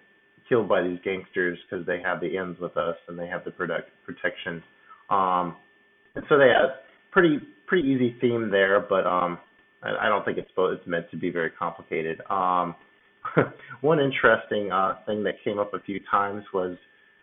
[0.49, 3.53] killed by these gangsters because they have the ends with us and they have the
[3.53, 4.62] product protection."
[5.09, 5.57] Um,
[6.17, 6.71] and so they have
[7.12, 9.39] pretty pretty easy theme there, but um,
[9.83, 12.21] I, I don't think it's it's meant to be very complicated.
[12.31, 12.75] Um,
[13.81, 16.77] one interesting uh thing that came up a few times was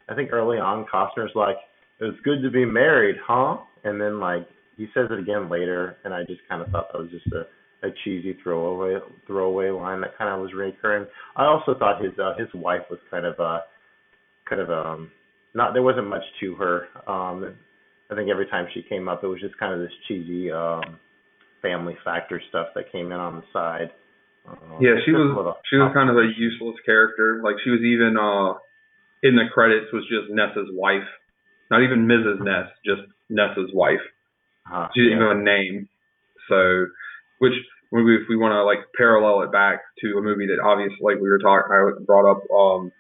[0.10, 1.56] I think early on Costner's like,
[2.00, 5.98] "It was good to be married, huh?" And then like he says it again later,
[6.04, 7.46] and I just kind of thought that was just a
[7.86, 11.06] a cheesy throwaway throwaway line that kind of was recurring.
[11.36, 13.60] I also thought his uh, his wife was kind of uh
[14.50, 15.12] kind of um
[15.54, 16.88] not there wasn't much to her.
[17.08, 17.56] Um
[18.14, 20.99] I think every time she came up it was just kind of this cheesy um
[21.61, 23.89] family factor stuff that came in on the side.
[24.47, 27.41] Um, yeah, she was little- she was kind of a useless character.
[27.43, 28.59] Like she was even uh
[29.24, 31.07] in the credits was just Ness's wife,
[31.72, 32.43] not even Mrs.
[32.43, 34.03] Ness, just Ness's wife.
[34.72, 35.24] uh, She didn't yeah.
[35.24, 35.88] even have a name.
[36.49, 36.88] So,
[37.39, 37.53] which
[37.95, 41.30] if we want to like parallel it back to a movie that obviously, like we
[41.30, 42.91] were talking, I brought up um,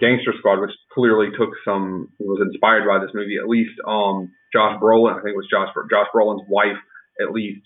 [0.00, 3.36] Gangster Squad, which clearly took some was inspired by this movie.
[3.38, 6.78] At least um, Josh Brolin, I think it was Josh Josh Brolin's wife,
[7.20, 7.62] at least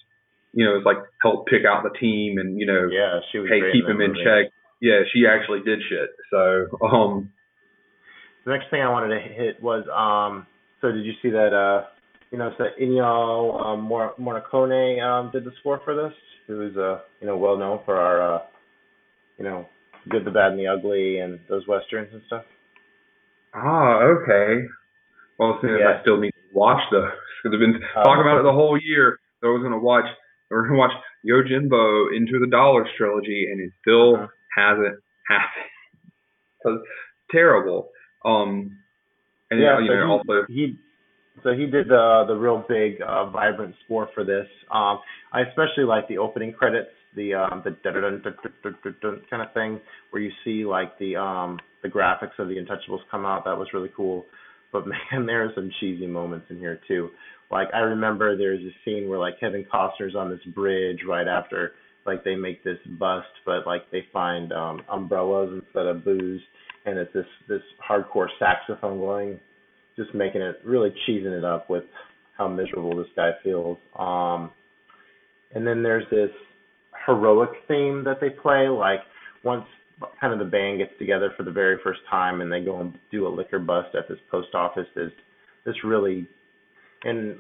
[0.57, 3.49] you know, was like helped pick out the team and you know, Yeah, she was
[3.51, 4.25] hey, keep in him that in movie.
[4.25, 4.53] check.
[4.81, 6.11] Yeah, she actually did shit.
[6.31, 7.31] So, um,
[8.45, 10.47] The next thing I wanted to hit was um
[10.81, 11.87] so did you see that uh
[12.31, 16.13] you know so Ennio um Mor- Morricone um did the score for this?
[16.47, 18.39] Who is uh you know well known for our uh
[19.39, 19.67] you know
[20.11, 22.45] Good the Bad and the Ugly and those westerns and stuff.
[23.55, 24.67] ah, okay.
[25.39, 25.97] Well, seeing Yeah.
[25.99, 27.11] I still need watch those,
[27.43, 29.19] because I've been Um, talking about it the whole year.
[29.41, 30.07] So I was gonna watch.
[30.51, 30.93] We're gonna watch
[31.29, 34.27] Yojimbo Into the Dollars trilogy, and it still Uh-huh.
[34.57, 34.99] hasn't
[35.29, 35.71] happened.
[36.63, 36.81] Cause
[37.31, 37.91] terrible.
[38.25, 38.79] Um,
[39.51, 40.79] and yeah, you so know, he, also he
[41.43, 44.49] so he did the the real big uh vibrant score for this.
[44.71, 45.01] Um
[45.33, 47.77] I especially like the opening credits, the um the
[49.31, 49.81] kind of thing
[50.11, 53.45] where you see like the um the graphics of the Untouchables come out.
[53.45, 54.25] That was really cool.
[54.75, 57.11] But man, there are some cheesy moments in here too.
[57.51, 61.73] Like I remember there's a scene where like Kevin Costner's on this bridge right after
[62.05, 66.43] like they make this bust, but like they find um umbrellas instead of booze,
[66.85, 69.41] and it's this this hardcore saxophone going,
[69.97, 71.85] just making it really cheesing it up with
[72.37, 73.79] how miserable this guy feels.
[73.97, 74.51] Um,
[75.55, 76.31] and then there's this
[77.07, 79.01] heroic theme that they play, like
[79.45, 79.67] once
[80.21, 82.95] kind of the band gets together for the very first time and they go and
[83.11, 84.87] do a liquor bust at this post office.
[84.95, 85.13] There's
[85.65, 86.29] this really
[87.05, 87.37] and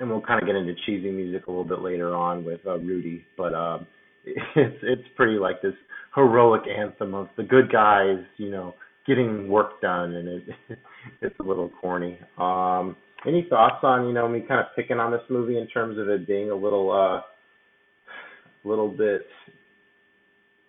[0.00, 2.78] and we'll kind of get into cheesy music a little bit later on with uh,
[2.78, 3.86] Rudy, but um,
[4.24, 5.74] it's it's pretty like this
[6.14, 8.74] heroic anthem of the good guys, you know,
[9.06, 10.42] getting work done, and it
[11.20, 12.18] it's a little corny.
[12.38, 15.98] Um, any thoughts on you know me kind of picking on this movie in terms
[15.98, 17.22] of it being a little uh,
[18.68, 19.22] little bit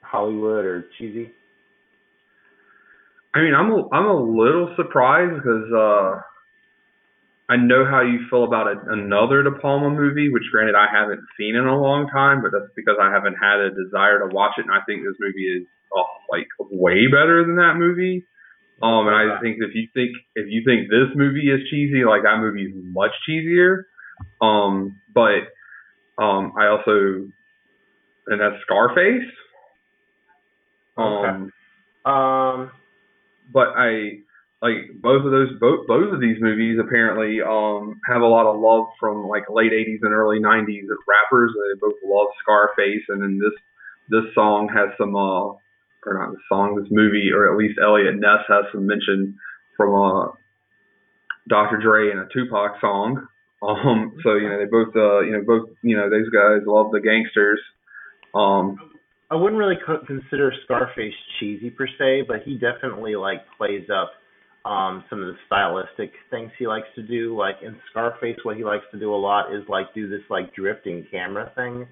[0.10, 1.32] Hollywood or cheesy?
[3.34, 6.22] I mean, I'm a, I'm a little surprised because uh,
[7.48, 11.22] I know how you feel about a, another De Palma movie, which granted I haven't
[11.38, 14.54] seen in a long time, but that's because I haven't had a desire to watch
[14.58, 18.26] it, and I think this movie is oh, like way better than that movie.
[18.82, 22.24] Um, and I think if you think if you think this movie is cheesy, like
[22.24, 23.84] that movie is much cheesier.
[24.42, 25.54] Um, but
[26.18, 27.30] um, I also
[28.30, 29.30] and that's Scarface.
[31.00, 31.52] Um, okay.
[32.06, 32.72] um,
[33.52, 34.20] but I
[34.62, 38.60] like both of those both both of these movies apparently um have a lot of
[38.60, 43.40] love from like late 80s and early 90s rappers they both love Scarface and then
[43.40, 43.56] this
[44.10, 45.56] this song has some uh
[46.06, 49.38] or not the song this movie or at least Eliot Ness has some mention
[49.78, 50.32] from uh
[51.48, 51.78] Dr.
[51.78, 53.28] Dre and a Tupac song
[53.64, 56.92] um so you know they both uh you know both you know those guys love
[56.92, 57.60] the gangsters
[58.36, 58.78] um
[59.32, 59.78] I wouldn't really
[60.08, 64.12] consider Scarface cheesy per se, but he definitely like plays up
[64.66, 67.38] um some of the stylistic things he likes to do.
[67.38, 70.54] Like in Scarface, what he likes to do a lot is like do this like
[70.56, 71.88] drifting camera thing.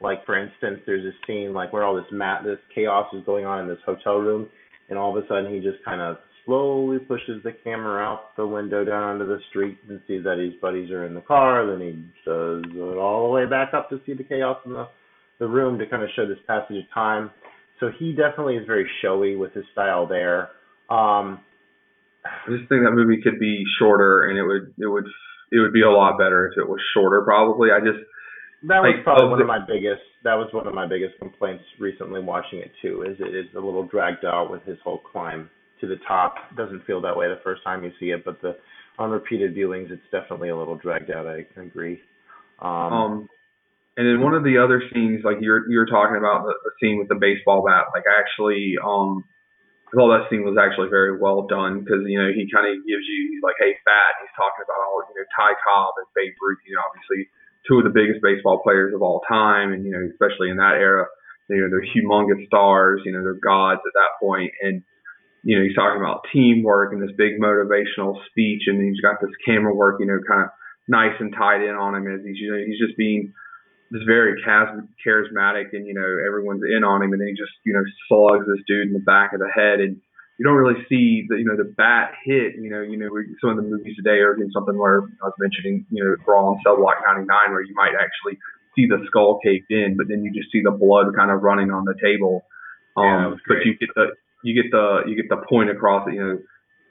[0.00, 3.44] Like for instance, there's a scene like where all this mat this chaos is going
[3.44, 4.48] on in this hotel room,
[4.88, 8.46] and all of a sudden he just kind of slowly pushes the camera out the
[8.46, 11.66] window down onto the street and sees that his buddies are in the car.
[11.66, 11.92] Then he
[12.24, 14.88] does it all the way back up to see the chaos in the
[15.40, 17.30] the room to kind of show this passage of time.
[17.80, 20.50] So he definitely is very showy with his style there.
[20.90, 21.40] Um,
[22.24, 25.06] I just think that movie could be shorter, and it would it would
[25.50, 27.22] it would be a lot better if it was shorter.
[27.22, 28.04] Probably, I just
[28.68, 30.04] that was like, probably one the, of my biggest.
[30.22, 33.02] That was one of my biggest complaints recently watching it too.
[33.08, 35.48] Is it is a little dragged out with his whole climb
[35.80, 36.34] to the top.
[36.52, 38.56] It doesn't feel that way the first time you see it, but the
[38.98, 41.26] on repeated viewings, it's definitely a little dragged out.
[41.26, 42.02] I agree.
[42.60, 43.28] Um, um
[43.96, 46.98] and then one of the other scenes, like you're you're talking about the, the scene
[46.98, 49.26] with the baseball bat, like actually, um,
[49.90, 52.78] I thought that scene was actually very well done because you know he kind of
[52.86, 54.22] gives you like, hey, fat.
[54.22, 56.62] He's talking about all you know Ty Cobb and Babe Ruth.
[56.62, 57.26] You know, obviously
[57.66, 60.78] two of the biggest baseball players of all time, and you know especially in that
[60.78, 61.10] era,
[61.50, 63.02] you know they're humongous stars.
[63.02, 64.86] You know they're gods at that point, and
[65.42, 69.34] you know he's talking about teamwork and this big motivational speech, and he's got this
[69.42, 70.54] camera work, you know, kind of
[70.86, 73.34] nice and tied in on him as he's you know he's just being
[73.92, 77.72] just very charismatic and you know everyone's in on him and then he just you
[77.72, 79.96] know slugs this dude in the back of the head and
[80.38, 83.10] you don't really see the you know the bat hit you know you know
[83.40, 86.54] some of the movies today are doing something where I was mentioning you know Brawl
[86.54, 88.38] in Cell Block 99 where you might actually
[88.76, 91.70] see the skull caved in but then you just see the blood kind of running
[91.70, 92.42] on the table.
[92.96, 94.06] Um yeah, but you get the
[94.44, 96.38] you get the you get the point across it you know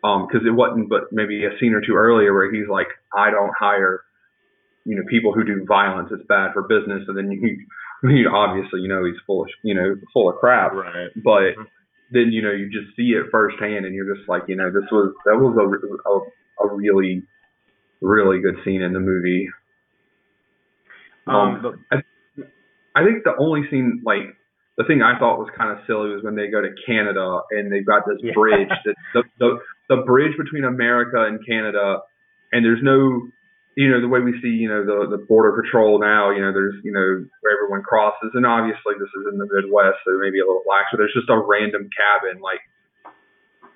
[0.04, 3.32] um because it wasn't but maybe a scene or two earlier where he's like I
[3.32, 4.04] don't hire
[4.90, 7.58] you know people who do violence it's bad for business and then you,
[8.10, 11.62] you obviously you know he's full of you know full of crap right but mm-hmm.
[12.12, 14.90] then you know you just see it firsthand and you're just like you know this
[14.92, 17.22] was that was a, a, a really
[18.02, 19.48] really good scene in the movie
[21.28, 21.98] um, um I,
[22.96, 24.36] I think the only scene like
[24.78, 27.72] the thing I thought was kind of silly was when they go to Canada and
[27.72, 28.32] they've got this yeah.
[28.34, 29.60] bridge that the, the
[29.90, 32.00] the bridge between America and Canada
[32.52, 33.30] and there's no
[33.80, 36.52] you know, the way we see, you know, the, the border patrol now, you know,
[36.52, 38.36] there's, you know, where everyone crosses.
[38.36, 41.32] And obviously this is in the Midwest, so maybe a little lax, but there's just
[41.32, 42.60] a random cabin like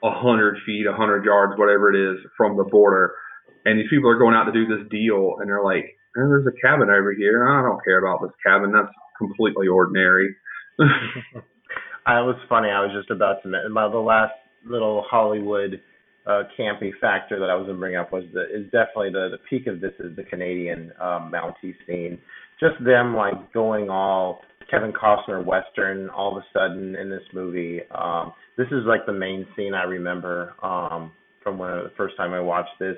[0.03, 3.15] a hundred feet, a hundred yards, whatever it is from the border.
[3.63, 6.51] And these people are going out to do this deal and they're like, oh, there's
[6.51, 7.47] a cabin over here.
[7.47, 8.75] I don't care about this cabin.
[8.75, 10.35] That's completely ordinary.
[12.03, 12.67] I was funny.
[12.67, 14.35] I was just about to about the last
[14.67, 15.79] little Hollywood
[16.25, 19.29] uh, campy factor that I was going to bring up was the is definitely the
[19.31, 22.17] the peak of this is the Canadian um, Mountie scene.
[22.59, 27.81] Just them like going all Kevin Costner Western all of a sudden in this movie.
[27.93, 31.11] Um, this is like the main scene I remember um,
[31.43, 32.95] from when the first time I watched this,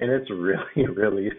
[0.00, 1.30] and it's really really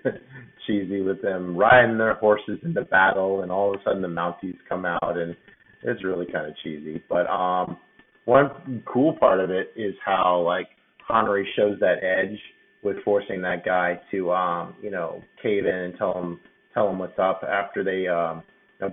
[0.67, 4.57] cheesy with them riding their horses into battle, and all of a sudden the Mounties
[4.69, 5.35] come out, and
[5.81, 7.03] it's really kind of cheesy.
[7.09, 7.77] But um,
[8.25, 10.67] one cool part of it is how like
[11.07, 12.37] Connery shows that edge
[12.83, 16.39] with forcing that guy to um, you know, cave in and tell him
[16.73, 18.43] tell him what's up after they um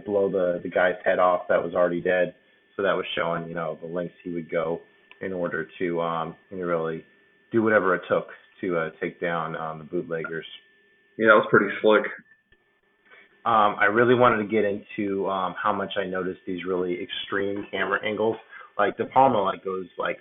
[0.05, 2.35] blow the the guy's head off that was already dead.
[2.77, 4.81] So so that was showing you know the lengths he would go
[5.21, 7.05] in order to um, you know, really
[7.53, 8.29] do whatever it took
[8.61, 10.47] to uh, take down um, the bootleggers.
[11.19, 12.05] Yeah, that was pretty slick.
[13.45, 17.67] Um, I really wanted to get into um, how much I noticed these really extreme
[17.71, 18.37] camera angles.
[18.79, 20.21] Like De Palma, like goes like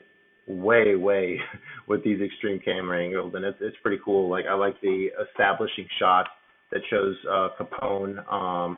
[0.50, 1.40] way, way
[1.88, 4.30] with these extreme camera angles, and it's it's pretty cool.
[4.30, 6.28] Like I like the establishing shot
[6.72, 8.78] that shows uh, Capone um,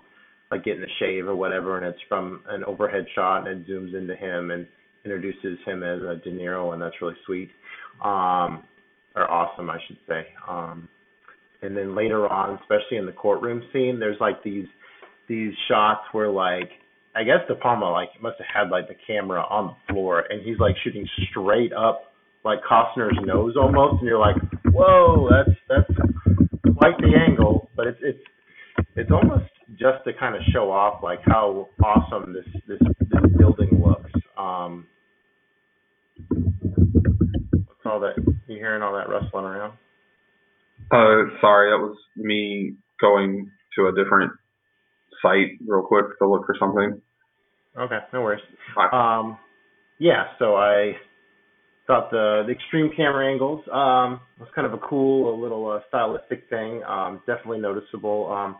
[0.52, 3.96] like getting a shave or whatever, and it's from an overhead shot and it zooms
[3.96, 4.68] into him and
[5.04, 7.50] introduces him as a De Niro, and that's really sweet,
[8.04, 8.64] um,
[9.16, 10.28] or awesome, I should say.
[10.48, 10.88] Um,
[11.62, 14.68] and then later on, especially in the courtroom scene, there's like these
[15.28, 16.70] these shots where like
[17.16, 20.42] I guess De Palma like must have had like the camera on the floor and
[20.42, 22.04] he's like shooting straight up
[22.44, 24.36] like Costner's nose almost and you're like,
[24.72, 26.00] Whoa, that's that's
[26.78, 27.70] quite the angle.
[27.76, 28.24] But it's it's
[28.96, 33.82] it's almost just to kind of show off like how awesome this this this building
[33.84, 34.12] looks.
[34.38, 34.88] Um
[36.30, 38.16] what's all that
[38.48, 39.74] you hearing all that rustling around?
[40.92, 44.32] Uh, sorry, that was me going to a different
[45.22, 47.02] site real quick to look for something.
[47.78, 48.42] Okay, no worries.
[48.76, 49.20] Hi.
[49.20, 49.38] Um,
[50.00, 50.94] yeah, so I
[51.88, 55.80] thought the the extreme camera angles um, was kind of a cool, a little uh,
[55.88, 56.82] stylistic thing.
[56.84, 58.32] Um, definitely noticeable.
[58.32, 58.58] Um,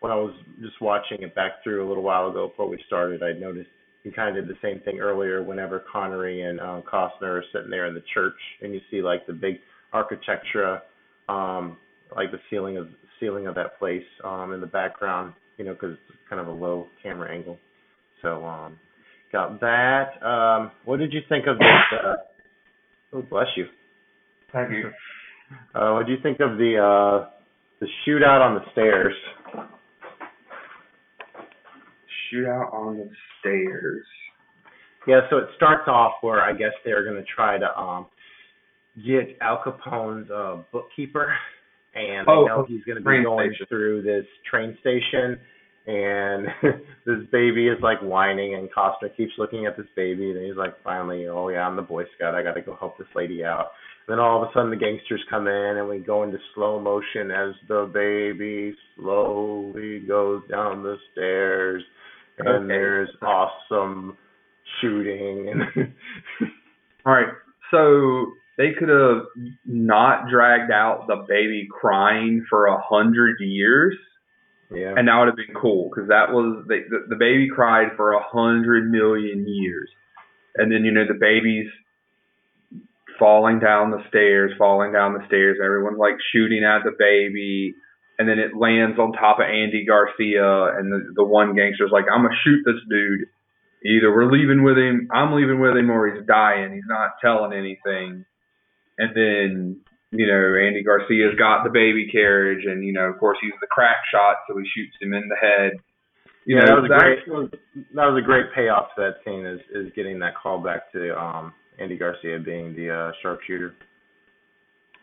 [0.00, 3.22] when I was just watching it back through a little while ago before we started,
[3.22, 3.70] I noticed
[4.02, 5.42] he kind of did the same thing earlier.
[5.42, 9.26] Whenever Connery and uh, Costner are sitting there in the church, and you see like
[9.26, 9.56] the big
[9.92, 10.80] architecture
[11.28, 11.76] um,
[12.14, 12.88] like the ceiling of
[13.20, 16.52] ceiling of that place um, in the background, you know, because it's kind of a
[16.52, 17.58] low camera angle.
[18.22, 18.78] So um,
[19.32, 20.24] got that.
[20.24, 21.66] Um, what did you think of this?
[21.92, 22.14] Uh,
[23.14, 23.66] oh, bless you.
[24.52, 24.90] Thank you.
[25.74, 27.30] Uh, what do you think of the uh,
[27.80, 29.14] the shootout on the stairs?
[32.32, 34.04] Shootout on the stairs.
[35.06, 38.06] Yeah, so it starts off where I guess they're going to try to um,
[38.96, 41.34] get Al Capone's uh, bookkeeper,
[41.94, 43.66] and Oh, know he's going to be going station.
[43.68, 45.38] through this train station,
[45.86, 46.46] and
[47.06, 50.74] this baby is like whining, and Costner keeps looking at this baby, and he's like,
[50.82, 53.66] finally, oh yeah, I'm the Boy Scout, I got to go help this lady out.
[54.06, 56.80] And Then all of a sudden the gangsters come in, and we go into slow
[56.80, 61.82] motion as the baby slowly goes down the stairs,
[62.38, 62.68] and Okay.
[62.68, 64.16] there's awesome
[64.80, 65.92] shooting and.
[67.04, 67.26] All right.
[67.72, 69.22] So they could have
[69.64, 73.96] not dragged out the baby crying for a hundred years,
[74.70, 74.94] Yeah.
[74.96, 78.12] and that would have been cool because that was the, the the baby cried for
[78.12, 79.90] a hundred million years,
[80.56, 81.68] and then you know the baby's
[83.18, 85.58] falling down the stairs, falling down the stairs.
[85.62, 87.74] Everyone's like shooting at the baby,
[88.18, 92.06] and then it lands on top of Andy Garcia, and the the one gangster's like,
[92.12, 93.26] "I'm gonna shoot this dude."
[93.84, 96.72] Either we're leaving with him, I'm leaving with him, or he's dying.
[96.72, 98.24] He's not telling anything.
[98.98, 99.80] And then,
[100.10, 103.66] you know, Andy Garcia's got the baby carriage, and you know, of course, he's the
[103.66, 105.72] crack shot, so he shoots him in the head.
[106.44, 107.50] You yeah, know, that was a great
[107.94, 111.16] that was a great payoff to that scene is is getting that call back to
[111.18, 113.74] um Andy Garcia being the uh sharpshooter.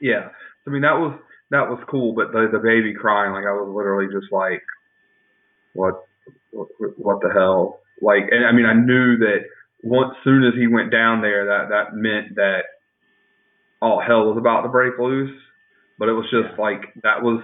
[0.02, 0.30] Yeah,
[0.68, 1.18] I mean that was
[1.52, 4.62] that was cool, but the the baby crying, like I was literally just like,
[5.74, 6.06] what,
[6.52, 6.68] what,
[6.98, 7.80] what the hell?
[8.02, 9.50] Like, and I mean, I knew that
[9.84, 12.70] once soon as he went down there, that that meant that
[13.82, 15.36] all hell was about to break loose.
[15.98, 17.44] But it was just like that was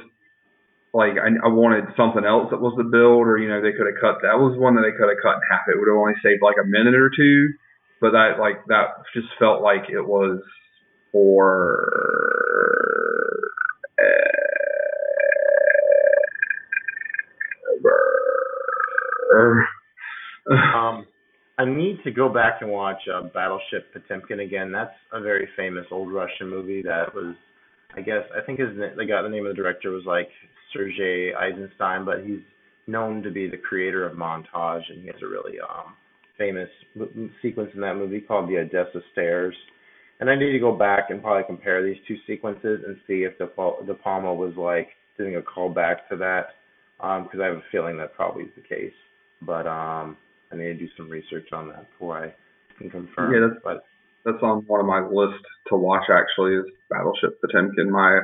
[0.93, 3.87] like I, I wanted something else that was the build, or you know, they could
[3.87, 5.67] have cut that was one that they could have cut in half.
[5.67, 7.51] It would have only saved like a minute or two,
[7.99, 10.39] but that like that just felt like it was
[11.11, 11.91] for
[19.35, 19.67] ever.
[20.49, 21.05] Um
[21.65, 24.71] I need to go back and watch uh, Battleship Potemkin again.
[24.71, 27.35] That's a very famous old Russian movie that was
[27.95, 30.27] I guess I think his they got the name of the director was like
[30.73, 32.41] Sergei Eisenstein, but he's
[32.87, 35.95] known to be the creator of Montage, and he has a really um
[36.37, 36.69] famous
[37.41, 39.55] sequence in that movie called the Odessa Stairs.
[40.19, 43.37] And I need to go back and probably compare these two sequences and see if
[43.55, 46.47] Pal- De Palma was like doing a callback to that,
[46.97, 48.93] because I have a feeling that probably is the case.
[49.41, 50.17] But um,
[50.51, 52.33] I need to do some research on that before I
[52.77, 53.33] can confirm.
[53.33, 53.83] Yeah, that's- but
[54.25, 56.09] That's on one of my list to watch.
[56.09, 58.21] Actually, is Battleship Potemkin, my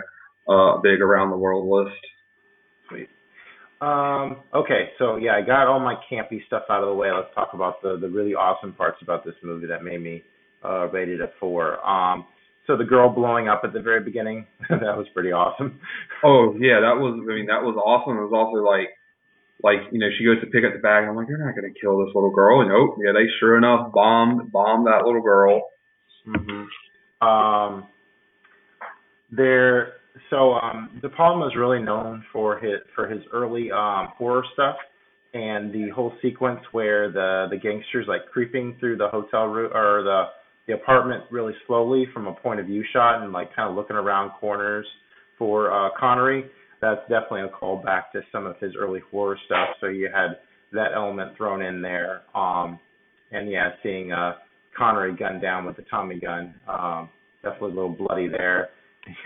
[0.49, 2.01] uh, big around the world list.
[2.89, 3.07] Sweet.
[3.81, 7.11] Um, okay, so yeah, I got all my campy stuff out of the way.
[7.11, 10.23] Let's talk about the the really awesome parts about this movie that made me
[10.63, 11.83] uh rated it four.
[11.87, 12.25] Um
[12.67, 15.79] so the girl blowing up at the very beginning, that was pretty awesome.
[16.23, 17.13] Oh yeah, that was.
[17.21, 18.17] I mean, that was awesome.
[18.17, 18.89] It was also like
[19.63, 21.55] like you know she goes to pick up the bag and I'm like you're not
[21.55, 25.21] gonna kill this little girl and oh yeah they sure enough bombed bombed that little
[25.21, 25.67] girl.
[26.27, 26.67] Mhm.
[27.21, 27.87] Um,
[29.31, 29.93] there.
[30.29, 34.75] So um, De Palma is really known for his for his early um, horror stuff,
[35.33, 40.03] and the whole sequence where the the gangsters like creeping through the hotel room or
[40.03, 40.23] the
[40.67, 43.95] the apartment really slowly from a point of view shot and like kind of looking
[43.95, 44.85] around corners
[45.37, 46.45] for uh, Connery.
[46.81, 49.69] That's definitely a callback to some of his early horror stuff.
[49.79, 50.37] So you had
[50.73, 52.23] that element thrown in there.
[52.35, 52.79] Um,
[53.31, 54.33] and yeah, seeing uh,
[54.77, 57.09] Connery gunned down with the Tommy gun, um,
[57.43, 58.69] definitely a little bloody there.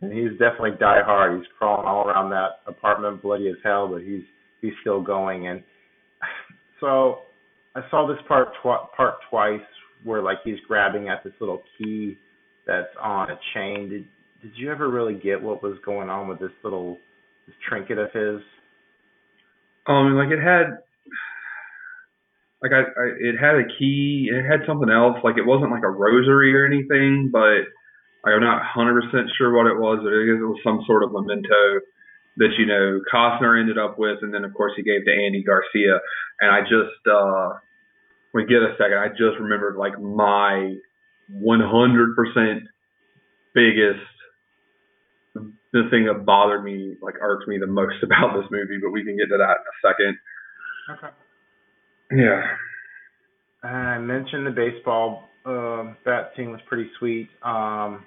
[0.00, 1.38] and he's definitely die hard.
[1.38, 4.22] He's crawling all around that apartment, bloody as hell, but he's
[4.60, 5.46] he's still going.
[5.46, 5.62] And
[6.80, 7.22] so
[7.74, 9.60] I saw this part tw- part twice
[10.04, 12.18] where like he's grabbing at this little key
[12.66, 13.88] that's on a chain.
[13.88, 14.06] Did
[14.42, 16.98] did you ever really get what was going on with this little
[17.46, 18.42] this trinket of his?
[19.86, 20.78] Um, like it had,
[22.62, 24.28] like I, I it had a key.
[24.30, 25.18] It had something else.
[25.22, 27.70] Like it wasn't like a rosary or anything, but
[28.24, 29.02] I'm not 100%
[29.38, 29.98] sure what it was.
[30.02, 31.80] It was some sort of memento
[32.36, 35.42] that you know Costner ended up with, and then of course he gave to Andy
[35.42, 36.00] Garcia.
[36.40, 37.58] And I just, uh,
[38.34, 40.74] we get a second, I just remembered like my
[41.30, 42.60] 100%
[43.54, 44.11] biggest
[45.72, 49.04] the thing that bothered me, like irked me the most about this movie, but we
[49.04, 50.18] can get to that in a second.
[50.90, 51.14] Okay.
[52.12, 53.68] Yeah.
[53.68, 57.28] I mentioned the baseball uh, bat scene was pretty sweet.
[57.42, 58.04] Um,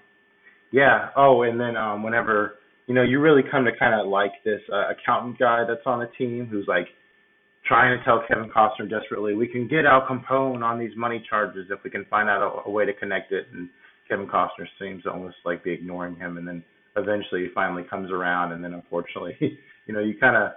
[0.71, 1.09] yeah.
[1.15, 2.55] Oh, and then um, whenever
[2.87, 5.99] you know you really come to kind of like this uh, accountant guy that's on
[5.99, 6.87] the team who's like
[7.65, 11.67] trying to tell Kevin Costner desperately, we can get Al Capone on these money charges
[11.71, 13.47] if we can find out a, a way to connect it.
[13.53, 13.69] And
[14.07, 16.63] Kevin Costner seems to almost like be ignoring him, and then
[16.97, 19.35] eventually finally comes around, and then unfortunately,
[19.85, 20.51] you know, you kind of,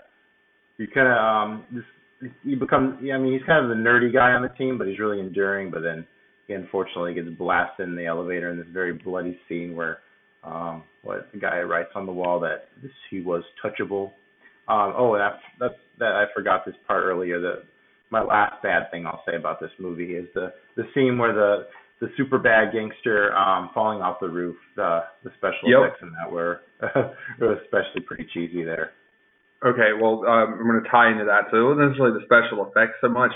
[0.77, 2.99] you kind of, um, just you become.
[3.03, 5.21] Yeah, I mean, he's kind of the nerdy guy on the team, but he's really
[5.21, 5.71] enduring.
[5.71, 6.07] But then
[6.47, 9.99] he unfortunately gets blasted in the elevator in this very bloody scene where,
[10.43, 14.13] um, what the guy writes on the wall that this, he was touchable.
[14.69, 17.41] Um, oh, that that's that I forgot this part earlier.
[17.41, 17.63] That
[18.11, 21.67] my last bad thing I'll say about this movie is the the scene where the
[22.01, 24.57] the super bad gangster um falling off the roof.
[24.77, 25.81] The the special Yep.
[25.83, 26.61] effects in that were
[27.41, 28.93] were especially pretty cheesy there.
[29.65, 31.51] Okay, well, um, I'm going to tie into that.
[31.51, 33.33] So it wasn't necessarily the special effects so much,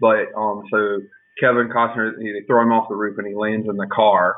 [0.00, 0.98] but um, so
[1.38, 4.34] Kevin Costner, they throw him off the roof and he lands in the car,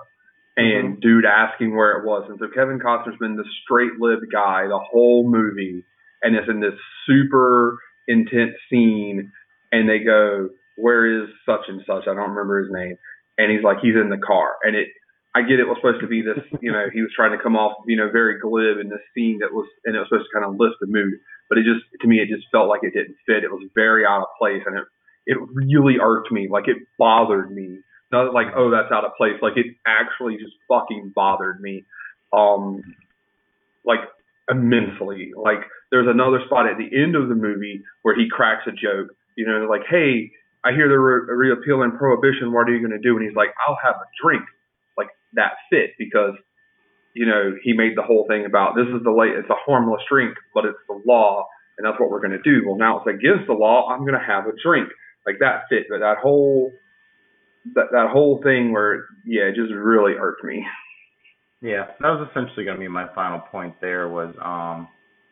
[0.59, 2.27] and dude asking where it was.
[2.29, 5.87] And so Kevin Costner's been the straight-lived guy the whole movie,
[6.23, 9.33] and it's in this super intense scene,
[9.73, 12.99] and they go, "Where is such and such?" I don't remember his name,
[13.39, 14.89] and he's like, "He's in the car," and it.
[15.35, 17.57] I get it was supposed to be this, you know, he was trying to come
[17.57, 20.35] off, you know, very glib in this scene that was, and it was supposed to
[20.39, 21.14] kind of lift the mood.
[21.48, 23.40] But it just, to me, it just felt like it didn't fit.
[23.43, 24.85] It was very out of place, and it,
[25.24, 26.48] it really irked me.
[26.52, 27.81] Like it bothered me.
[28.12, 29.40] Not like, oh, that's out of place.
[29.40, 31.85] Like it actually just fucking bothered me,
[32.32, 32.82] um,
[33.86, 34.01] like
[34.51, 35.32] immensely.
[35.35, 39.16] Like there's another spot at the end of the movie where he cracks a joke.
[39.35, 40.31] You know, like, hey,
[40.64, 42.52] I hear they're re- repealing prohibition.
[42.52, 43.16] What are you going to do?
[43.16, 44.44] And he's like, I'll have a drink.
[44.97, 46.34] Like that fit because,
[47.14, 50.02] you know, he made the whole thing about this is the late, it's a harmless
[50.09, 51.47] drink, but it's the law,
[51.78, 52.62] and that's what we're going to do.
[52.66, 53.89] Well, now it's against the law.
[53.90, 54.89] I'm going to have a drink.
[55.26, 56.72] Like that fit, but that whole
[57.74, 60.66] that that whole thing where yeah, it just really irked me.
[61.60, 63.74] Yeah, that was essentially going to be my final point.
[63.80, 64.89] There was um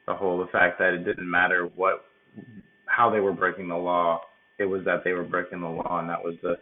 [0.06, 2.04] the whole the fact that it didn't matter what
[2.86, 4.20] how they were breaking the law.
[4.60, 6.54] It was that they were breaking the law, and that was the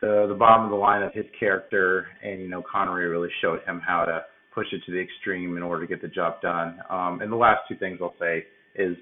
[0.00, 2.06] the the bottom of the line of his character.
[2.22, 4.22] And you know, Connery really showed him how to
[4.54, 6.78] push it to the extreme in order to get the job done.
[6.88, 8.44] Um, and the last two things I'll say
[8.74, 8.96] is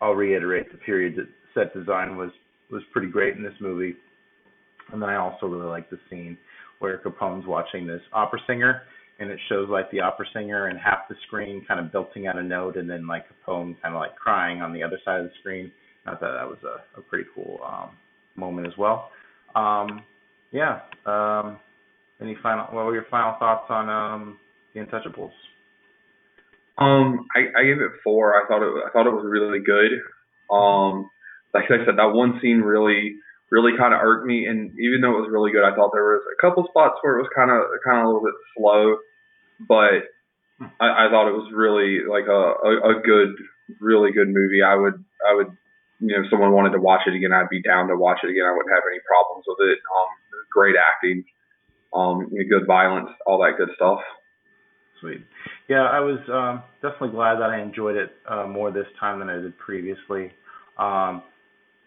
[0.00, 2.30] I'll reiterate the period that set design was
[2.70, 3.94] was pretty great in this movie.
[4.92, 6.36] And then I also really like the scene
[6.78, 8.82] where Capone's watching this opera singer
[9.18, 12.38] and it shows like the opera singer and half the screen kind of belting out
[12.38, 15.26] a note and then like Capone kind of like crying on the other side of
[15.26, 15.70] the screen.
[16.06, 17.90] I thought that was a, a pretty cool um
[18.36, 19.10] moment as well.
[19.54, 20.02] Um
[20.52, 20.80] yeah.
[21.06, 21.58] Um
[22.20, 24.38] any final what were your final thoughts on um
[24.74, 25.32] the Untouchables?
[26.78, 28.34] Um, I, I gave it four.
[28.34, 29.92] I thought it I thought it was really good.
[30.50, 31.10] Um,
[31.52, 33.16] like I said, that one scene really
[33.50, 36.16] really kind of irked me, and even though it was really good, I thought there
[36.16, 38.96] was a couple spots where it was kind of kind of a little bit slow,
[39.68, 40.08] but
[40.80, 43.36] I, I thought it was really like a, a a good,
[43.78, 44.64] really good movie.
[44.64, 45.52] I would I would
[46.02, 48.30] you know if someone wanted to watch it again, I'd be down to watch it
[48.30, 48.44] again.
[48.44, 49.78] I wouldn't have any problems with it.
[49.78, 50.10] Um,
[50.50, 51.24] great acting,
[51.94, 54.00] um, good violence, all that good stuff.
[55.00, 55.24] Sweet.
[55.68, 59.28] Yeah, I was um, definitely glad that I enjoyed it uh, more this time than
[59.30, 60.32] I did previously.
[60.78, 61.22] Um,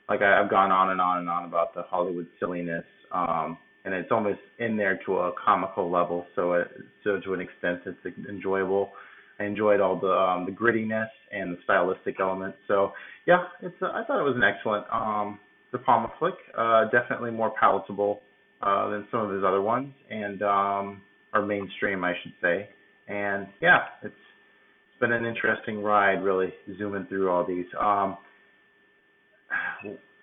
[0.08, 3.94] like I, I've gone on and on and on about the Hollywood silliness, um, and
[3.94, 6.26] it's almost in there to a comical level.
[6.36, 6.68] So it,
[7.04, 8.92] so to an extent, it's enjoyable.
[9.40, 12.58] I enjoyed all the um, the grittiness and the stylistic elements.
[12.68, 12.92] So
[13.26, 15.40] yeah, it's a, I thought it was an excellent um,
[15.72, 16.36] De Palma flick.
[16.58, 18.22] Uh, definitely more palatable
[18.62, 21.02] uh, than some of his other ones, and um,
[21.34, 22.70] or mainstream, I should say.
[23.08, 27.66] And yeah, it's it's been an interesting ride, really zooming through all these.
[27.80, 28.18] Um,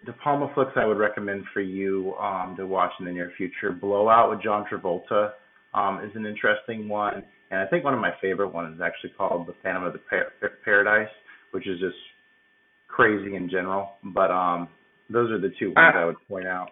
[0.07, 3.71] De Palma flicks I would recommend for you um, to watch in the near future.
[3.71, 5.33] Blowout with John Travolta
[5.75, 7.23] um, is an interesting one,
[7.53, 10.01] and I think one of my favorite ones is actually called The Phantom of the
[10.01, 10.33] Par-
[10.65, 11.13] Paradise,
[11.51, 12.01] which is just
[12.89, 13.93] crazy in general.
[14.03, 14.69] But um,
[15.11, 16.71] those are the two ones I, I would point out.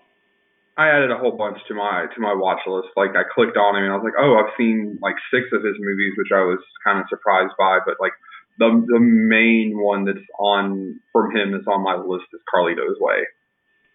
[0.78, 2.88] I added a whole bunch to my to my watch list.
[2.96, 5.60] Like I clicked on him and I was like, oh, I've seen like six of
[5.62, 7.80] his movies, which I was kind of surprised by.
[7.84, 8.16] But like
[8.56, 13.28] the the main one that's on from him that's on my list is Carlito's Way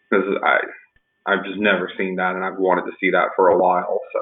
[0.06, 0.62] because I
[1.26, 4.02] I've just never seen that and I've wanted to see that for a while.
[4.14, 4.22] So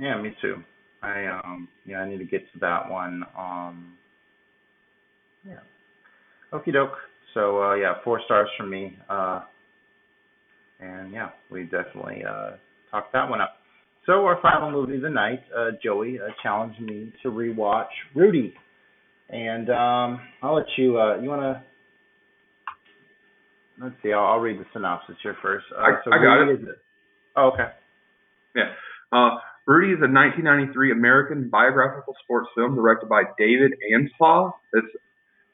[0.00, 0.64] yeah, me too.
[1.02, 3.24] I um yeah I need to get to that one.
[3.38, 3.94] Um
[5.46, 5.60] yeah.
[6.52, 6.96] Okie doke.
[7.34, 8.98] So uh yeah, four stars from me.
[9.08, 9.40] Uh
[10.80, 12.52] and yeah, we definitely uh
[12.90, 13.54] talked that one up.
[14.06, 18.54] So our final movie of the night, uh Joey uh, challenged me to rewatch Rudy.
[19.30, 20.98] And um, I'll let you.
[20.98, 21.62] Uh, you want to?
[23.82, 24.12] Let's see.
[24.12, 25.66] I'll, I'll, read the synopsis here first.
[25.76, 26.60] Uh, I, so I got it.
[26.62, 26.68] it.
[27.36, 27.70] Oh, okay.
[28.56, 28.72] Yeah.
[29.12, 29.36] Uh,
[29.68, 34.56] Rudy is a 1993 American biographical sports film directed by David Anspaugh.
[34.72, 34.88] It's,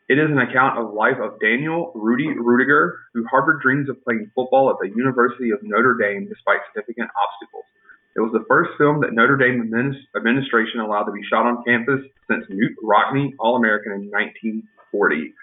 [0.08, 4.30] it is an account of life of Daniel Rudy Ruettiger, who harbored dreams of playing
[4.30, 7.66] football at the University of Notre Dame despite significant obstacles.
[8.14, 12.06] It was the first film that Notre Dame administration allowed to be shot on campus
[12.30, 15.34] since Knute Rockne All-American in 1940.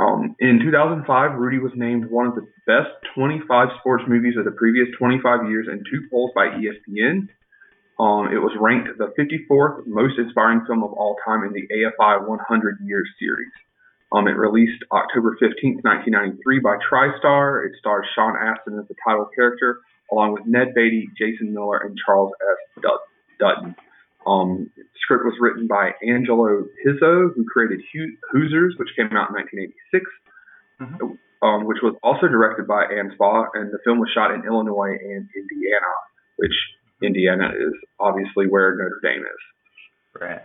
[0.00, 1.04] Um, in 2005,
[1.36, 3.44] Rudy was named one of the best 25
[3.80, 7.28] sports movies of the previous 25 years in two polls by ESPN.
[7.98, 12.26] Um, it was ranked the 54th most inspiring film of all time in the AFI
[12.26, 13.52] 100 Years series.
[14.12, 17.66] Um, it released October 15, 1993 by TriStar.
[17.66, 19.78] It stars Sean Astin as the title character
[20.12, 22.82] along with Ned Beatty, Jason Miller, and Charles S.
[23.38, 23.74] Dutton.
[24.26, 27.80] Um, the script was written by Angelo Pizzo, who created
[28.32, 30.06] Hoosiers, which came out in 1986,
[30.80, 31.46] mm-hmm.
[31.46, 35.28] um, which was also directed by Anspaugh, and the film was shot in Illinois and
[35.28, 35.92] Indiana,
[36.36, 36.56] which
[37.02, 40.20] Indiana is obviously where Notre Dame is.
[40.20, 40.40] Right.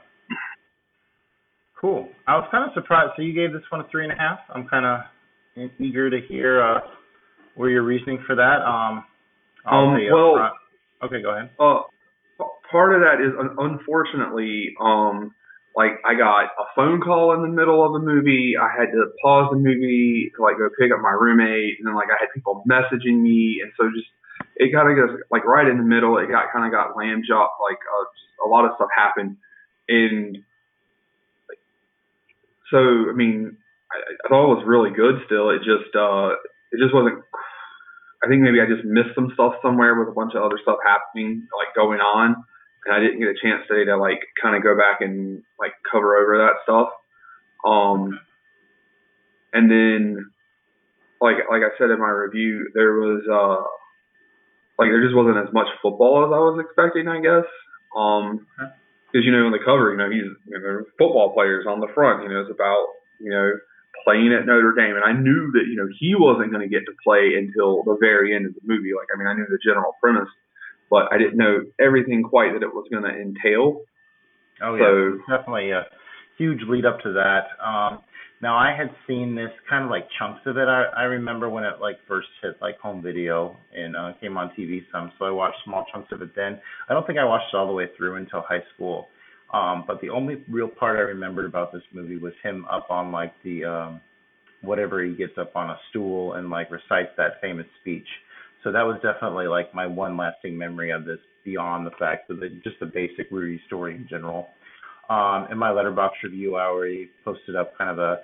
[1.80, 2.10] Cool.
[2.28, 3.14] I was kind of surprised.
[3.16, 4.40] So you gave this one a three and a half.
[4.54, 6.80] I'm kind of eager to hear uh,
[7.56, 8.60] where your reasoning for that.
[8.66, 9.06] Um,
[9.66, 10.52] um, well,
[11.04, 11.52] okay, go ahead.
[11.60, 11.84] Uh,
[12.72, 15.32] part of that is unfortunately, um,
[15.76, 18.56] like I got a phone call in the middle of the movie.
[18.60, 21.96] I had to pause the movie to like go pick up my roommate, and then
[21.96, 24.08] like I had people messaging me, and so just
[24.60, 26.18] it kind of goes like right in the middle.
[26.18, 27.58] It got kind of got lamb chopped.
[27.64, 29.38] Like uh, a lot of stuff happened,
[29.88, 30.38] and
[32.70, 32.78] so
[33.10, 33.58] I mean,
[33.92, 35.24] I, I thought it was really good.
[35.26, 36.36] Still, it just uh,
[36.72, 37.24] it just wasn't
[38.24, 40.80] I think maybe I just missed some stuff somewhere with a bunch of other stuff
[40.86, 42.36] happening, like going on,
[42.86, 45.72] and I didn't get a chance today to like kind of go back and like
[45.90, 46.90] cover over that stuff.
[47.64, 48.20] Um,
[49.54, 50.32] and then,
[51.22, 53.64] like like I said in my review, there was uh,
[54.80, 57.44] like there just wasn't as much football as I was expecting, I guess.
[57.92, 58.48] Um,
[59.12, 61.92] because you know in the cover, you know he's you know football players on the
[61.94, 62.24] front.
[62.24, 62.88] You know it's about
[63.20, 63.52] you know
[64.08, 66.88] playing at Notre Dame, and I knew that you know he wasn't going to get
[66.88, 68.96] to play until the very end of the movie.
[68.96, 70.32] Like I mean, I knew the general premise,
[70.90, 73.84] but I didn't know everything quite that it was going to entail.
[74.64, 75.92] Oh yeah, so, definitely a
[76.38, 77.52] huge lead up to that.
[77.60, 78.00] Um,
[78.42, 80.68] now I had seen this kind of like chunks of it.
[80.68, 84.52] I, I remember when it like first hit like home video and uh, came on
[84.58, 86.60] TV some, so I watched small chunks of it then.
[86.90, 89.08] I don't think I watched it all the way through until high school.
[89.54, 93.12] Um, but the only real part I remembered about this movie was him up on
[93.12, 94.02] like the um
[94.62, 98.08] whatever he gets up on a stool and like recites that famous speech.
[98.64, 102.40] So that was definitely like my one lasting memory of this beyond the fact of
[102.40, 104.50] the, just the basic Rudy story in general.
[105.10, 108.20] Um, in my Letterboxd review, I already posted up kind of a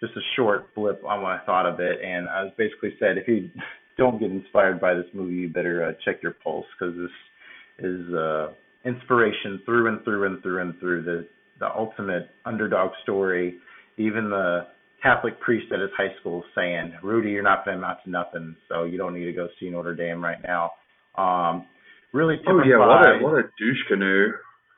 [0.00, 3.16] just a short blip on what I thought of it, and I was basically said
[3.16, 3.50] if you
[3.96, 8.14] don't get inspired by this movie, you better uh, check your pulse because this is
[8.14, 8.48] uh,
[8.84, 11.02] inspiration through and through and through and through.
[11.04, 11.28] The
[11.60, 13.58] the ultimate underdog story.
[13.96, 14.66] Even the
[15.00, 18.56] Catholic priest at his high school saying, "Rudy, you're not going to amount to nothing,
[18.68, 20.72] so you don't need to go see Notre Dame right now."
[21.16, 21.66] Um,
[22.12, 22.36] really.
[22.48, 24.32] Oh yeah, what a what a douche canoe.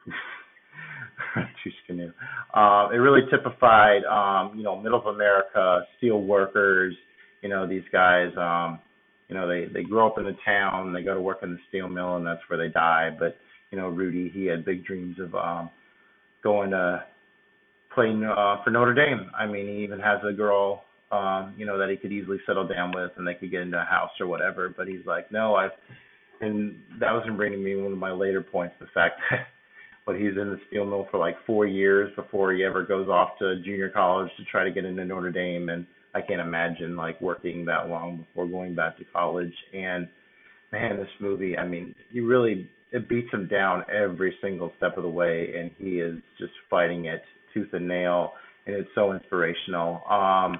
[1.64, 2.12] Tippecanoe.
[2.54, 6.94] Uh, it really typified, um, you know, middle of America, steel workers.
[7.42, 8.30] You know, these guys.
[8.36, 8.80] Um,
[9.28, 11.58] you know, they they grow up in the town, they go to work in the
[11.68, 13.10] steel mill, and that's where they die.
[13.18, 13.36] But
[13.70, 15.70] you know, Rudy, he had big dreams of um,
[16.42, 17.02] going to
[17.94, 19.30] play uh, for Notre Dame.
[19.36, 22.68] I mean, he even has a girl, um, you know, that he could easily settle
[22.68, 24.72] down with, and they could get into a house or whatever.
[24.74, 25.70] But he's like, no, I've,
[26.40, 29.46] and that was bringing me one of my later points, the fact that.
[30.06, 33.30] But he's in the steel mill for like four years before he ever goes off
[33.40, 35.84] to junior college to try to get into Notre Dame, and
[36.14, 39.52] I can't imagine like working that long before going back to college.
[39.74, 40.08] And
[40.72, 45.02] man, this movie, I mean, you really it beats him down every single step of
[45.02, 47.22] the way, and he is just fighting it
[47.52, 48.32] tooth and nail,
[48.66, 50.02] and it's so inspirational.
[50.08, 50.56] Um,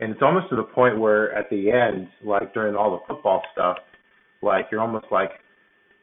[0.00, 3.42] and it's almost to the point where at the end, like during all the football
[3.52, 3.76] stuff,
[4.42, 5.30] like you're almost like,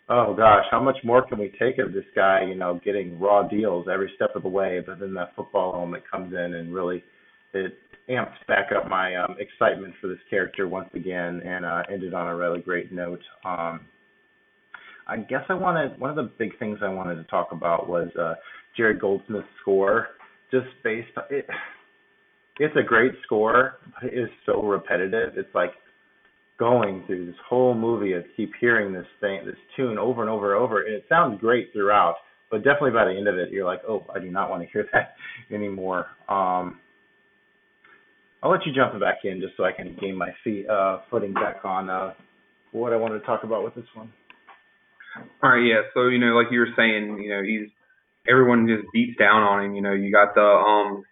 [0.09, 2.43] oh gosh, how much more can we take of this guy?
[2.47, 6.03] You know, getting raw deals every step of the way, but then that football element
[6.09, 7.03] comes in and really
[7.53, 7.77] it
[8.09, 12.27] amps back up my um, excitement for this character once again, and uh, ended on
[12.27, 13.21] a really great note.
[13.45, 13.81] Um,
[15.07, 18.09] I guess I wanted one of the big things I wanted to talk about was
[18.19, 18.35] uh,
[18.75, 20.07] Jerry Goldsmith's score.
[20.51, 21.47] Just based on it,
[22.59, 25.33] it's a great score, but it is so repetitive.
[25.35, 25.71] It's like
[26.63, 30.55] going through this whole movie of keep hearing this thing, this tune over and over
[30.55, 32.15] and over, and it sounds great throughout.
[32.49, 34.69] But definitely by the end of it, you're like, oh, I do not want to
[34.71, 35.15] hear that
[35.53, 36.05] anymore.
[36.29, 36.79] Um,
[38.41, 41.33] I'll let you jump back in just so I can gain my feet uh, footing
[41.33, 42.13] back on uh,
[42.71, 44.13] what I wanted to talk about with this one.
[45.43, 45.81] All right, yeah.
[45.93, 47.69] So you know, like you were saying, you know, he's
[48.29, 49.75] everyone just beats down on him.
[49.75, 51.03] You know, you got the um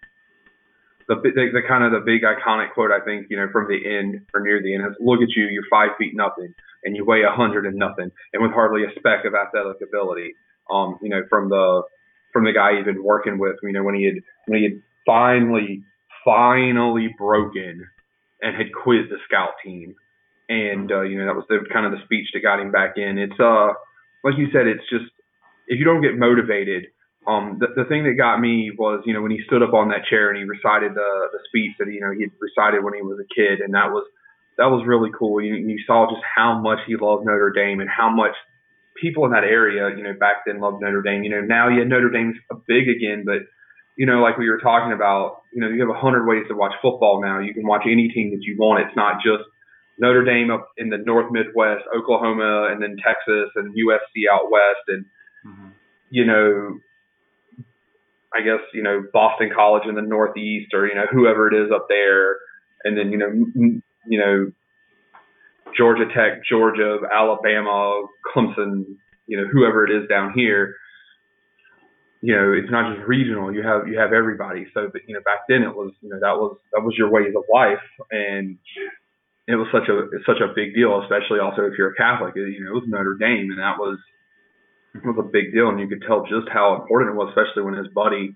[1.12, 3.80] the the, the kind of the big iconic quote I think you know from the
[3.84, 7.04] end or near the end is look at you, you're five feet nothing, and you
[7.04, 10.34] weigh a hundred and nothing, and with hardly a speck of athletic ability.
[10.72, 11.84] Um, you know, from the
[12.32, 14.16] from the guy he's been working with, you know, when he had
[14.46, 15.84] when he had finally
[16.24, 17.88] finally broken
[18.42, 19.96] and had quit the scout team.
[20.48, 22.96] And uh, you know that was the kind of the speech that got him back
[22.96, 23.18] in.
[23.18, 23.74] It's uh
[24.24, 25.12] like you said, it's just
[25.68, 26.88] if you don't get motivated.
[27.28, 29.90] Um, the, the thing that got me was, you know, when he stood up on
[29.90, 33.02] that chair and he recited the the speech that you know he recited when he
[33.02, 34.06] was a kid, and that was
[34.58, 35.42] that was really cool.
[35.42, 38.34] You, you saw just how much he loved Notre Dame and how much
[39.00, 41.24] people in that area, you know, back then loved Notre Dame.
[41.24, 42.36] You know, now yeah, Notre Dame's
[42.68, 43.46] big again, but
[43.98, 46.56] you know, like we were talking about, you know, you have a hundred ways to
[46.56, 47.40] watch football now.
[47.40, 48.86] You can watch any team that you want.
[48.88, 49.44] It's not just
[49.98, 54.86] Notre Dame up in the North Midwest, Oklahoma, and then Texas and USC out west,
[54.88, 55.06] and
[55.46, 55.70] mm-hmm.
[56.10, 56.80] you know,
[58.34, 61.72] I guess you know Boston College in the Northeast, or you know whoever it is
[61.74, 62.38] up there,
[62.84, 64.52] and then you know, m- you know,
[65.78, 68.04] Georgia Tech, Georgia, Alabama,
[68.34, 68.86] Clemson,
[69.28, 70.76] you know, whoever it is down here
[72.22, 73.54] you know, it's not just regional.
[73.54, 74.66] You have you have everybody.
[74.74, 77.10] So, but you know, back then it was you know that was that was your
[77.10, 77.82] ways of life,
[78.12, 78.58] and
[79.48, 82.36] it was such a such a big deal, especially also if you're a Catholic.
[82.36, 83.98] You know, it was Notre Dame, and that was
[84.96, 87.76] was a big deal, and you could tell just how important it was, especially when
[87.76, 88.36] his buddy,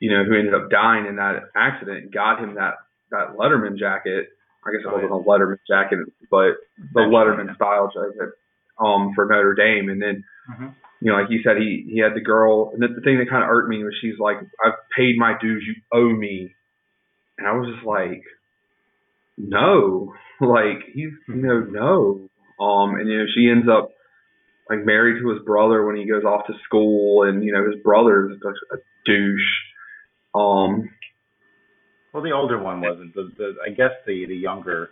[0.00, 2.74] you know, who ended up dying in that accident, got him that
[3.10, 4.28] that Letterman jacket.
[4.66, 6.00] I guess it wasn't a Letterman jacket,
[6.30, 6.60] but
[6.92, 8.34] the Letterman style jacket
[8.78, 10.24] um for Notre Dame, and then.
[10.48, 10.68] Mm-hmm.
[11.02, 13.28] you know, like you said, he he had the girl, and the, the thing that
[13.28, 16.54] kind of irked me was she's like, "I've paid my dues, you owe me,"
[17.36, 18.22] and I was just like,
[19.36, 23.90] "No, like he's you know no," um, and you know she ends up
[24.68, 27.80] like married to his brother when he goes off to school, and you know his
[27.82, 29.40] brother's a, a douche.
[30.34, 30.90] Um,
[32.12, 33.14] well, the older one wasn't.
[33.14, 34.90] The, the I guess the the younger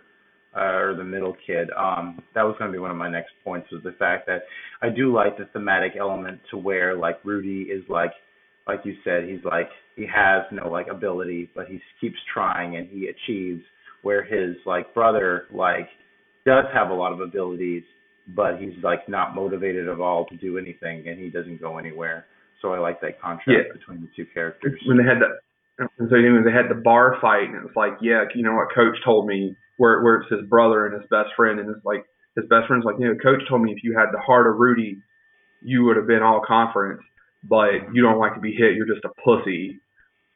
[0.55, 1.69] uh, or the middle kid.
[1.77, 4.43] Um, that was going to be one of my next points was the fact that
[4.81, 8.11] I do like the thematic element to where like Rudy is like,
[8.67, 12.87] like you said, he's like he has no like ability, but he keeps trying and
[12.89, 13.63] he achieves.
[14.03, 15.89] Where his like brother like
[16.45, 17.83] does have a lot of abilities,
[18.27, 22.25] but he's like not motivated at all to do anything, and he doesn't go anywhere.
[22.61, 23.73] So I like that contrast yeah.
[23.73, 24.79] between the two characters.
[24.85, 27.63] When they had that, and so you know, they had the bar fight, and it
[27.63, 30.95] was like, yeah, you know what, Coach told me where where it's his brother and
[30.99, 32.05] his best friend, and it's like
[32.35, 34.57] his best friend's like, you know, coach told me if you had the heart of
[34.57, 34.97] Rudy,
[35.63, 37.01] you would have been all conference,
[37.43, 38.75] but you don't like to be hit.
[38.75, 39.79] You're just a pussy.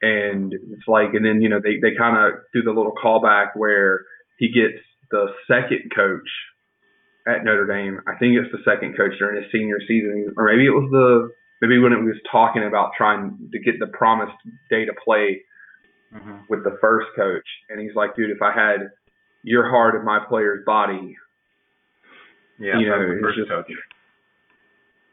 [0.01, 3.49] And it's like, and then you know they they kind of do the little callback
[3.55, 4.01] where
[4.39, 4.81] he gets
[5.11, 6.27] the second coach
[7.27, 8.02] at Notre Dame.
[8.07, 11.31] I think it's the second coach during his senior season, or maybe it was the
[11.61, 14.38] maybe when it was talking about trying to get the promised
[14.69, 15.41] day to play
[16.14, 16.45] mm-hmm.
[16.49, 17.45] with the first coach.
[17.69, 18.89] And he's like, dude, if I had
[19.43, 21.15] your heart in my player's body.
[22.60, 23.65] Yeah, you know, it's just, coach.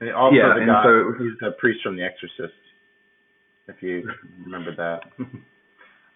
[0.01, 2.59] And also yeah, the guy, so he's the priest from The Exorcist.
[3.68, 4.09] if you
[4.44, 5.24] remember that.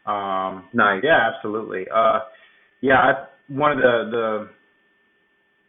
[0.11, 1.01] um, nice.
[1.03, 1.87] Yeah, absolutely.
[1.93, 2.21] Uh,
[2.81, 4.49] yeah, I, one of the the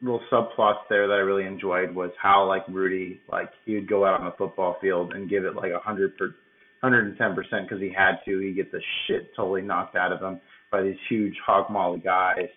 [0.03, 4.05] little subplots there that I really enjoyed was how like Rudy, like he would go
[4.05, 6.35] out on the football field and give it like a hundred per,
[6.81, 8.39] hundred and ten percent because he had to.
[8.39, 12.49] He get the shit totally knocked out of him by these huge hog molly guys.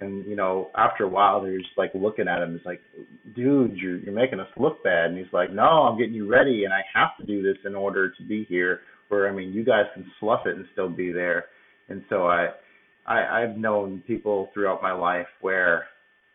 [0.00, 2.56] And you know, after a while, they're just like looking at him.
[2.56, 2.80] It's like,
[3.36, 5.10] dude, you're you're making us look bad.
[5.10, 7.74] And he's like, no, I'm getting you ready, and I have to do this in
[7.74, 8.80] order to be here.
[9.08, 11.46] Where I mean, you guys can slough it and still be there.
[11.90, 12.48] And so I,
[13.06, 15.84] I I've known people throughout my life where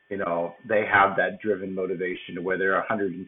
[0.09, 3.27] you know, they have that driven motivation to where they're 110%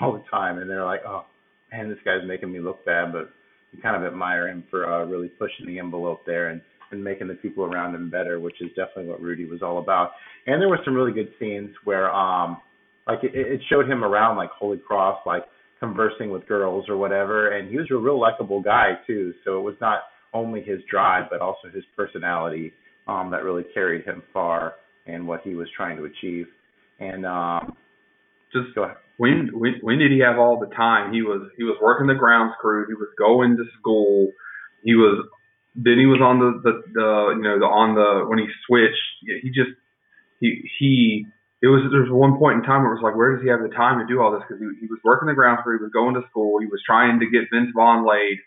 [0.00, 1.24] all the time, and they're like, oh
[1.72, 3.30] man, this guy's making me look bad, but
[3.72, 6.60] you kind of admire him for uh, really pushing the envelope there and
[6.92, 10.10] and making the people around him better, which is definitely what Rudy was all about.
[10.48, 12.60] And there were some really good scenes where, um,
[13.06, 15.44] like it, it showed him around like Holy Cross, like
[15.78, 19.32] conversing with girls or whatever, and he was a real likable guy too.
[19.44, 20.00] So it was not
[20.34, 22.72] only his drive, but also his personality
[23.06, 24.74] um, that really carried him far
[25.12, 26.46] and what he was trying to achieve.
[26.98, 27.76] And um,
[28.52, 28.96] just go ahead.
[29.16, 31.12] When, when when did he have all the time?
[31.12, 32.86] He was he was working the grounds crew.
[32.88, 34.32] He was going to school.
[34.82, 35.26] He was
[35.76, 39.42] then he was on the the, the you know the on the when he switched.
[39.42, 39.76] He just
[40.40, 41.26] he he
[41.62, 43.50] it was there was one point in time where it was like where does he
[43.52, 45.76] have the time to do all this because he he was working the grounds crew.
[45.76, 46.58] He was going to school.
[46.58, 48.40] He was trying to get Vince Vaughn laid.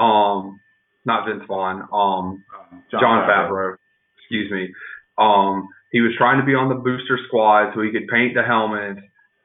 [0.00, 0.60] Um,
[1.04, 1.84] not Vince Vaughn.
[1.92, 2.44] Um,
[2.90, 3.52] John, Jon Favreau.
[3.52, 3.76] Favreau.
[4.16, 4.72] Excuse me.
[5.18, 8.42] Um, he was trying to be on the booster squad so he could paint the
[8.42, 8.98] helmet.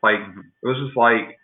[0.03, 1.37] Like it was just like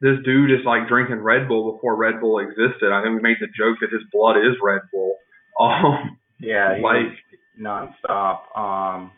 [0.00, 2.92] this, dude is like drinking Red Bull before Red Bull existed.
[2.92, 5.16] I think we made the joke that his blood is Red Bull.
[5.58, 7.18] Um, yeah, he like
[7.60, 8.56] nonstop.
[8.56, 9.10] Um,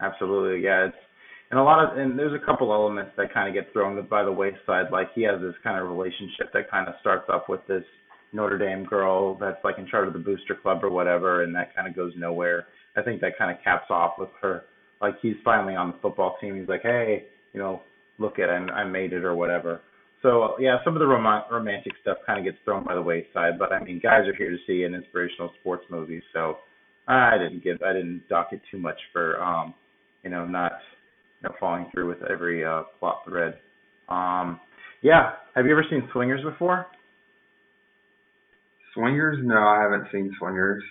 [0.00, 0.86] absolutely, yeah.
[0.86, 0.96] It's
[1.50, 4.22] and a lot of and there's a couple elements that kind of get thrown by
[4.22, 4.92] the wayside.
[4.92, 7.82] Like he has this kind of relationship that kind of starts off with this
[8.32, 11.74] Notre Dame girl that's like in charge of the booster club or whatever, and that
[11.74, 12.66] kind of goes nowhere.
[12.96, 14.64] I think that kind of caps off with her.
[15.00, 16.58] Like he's finally on the football team.
[16.58, 17.82] He's like, hey, you know,
[18.18, 19.80] look at I, I made it or whatever.
[20.22, 23.58] So yeah, some of the rom- romantic stuff kind of gets thrown by the wayside.
[23.58, 26.58] But I mean, guys are here to see an inspirational sports movie, so
[27.08, 29.74] I didn't give I didn't dock it too much for um,
[30.22, 30.72] you know, not
[31.42, 33.58] you know following through with every uh, plot thread.
[34.08, 34.60] Um,
[35.02, 36.86] yeah, have you ever seen Swingers before?
[38.94, 39.38] Swingers?
[39.42, 40.82] No, I haven't seen Swingers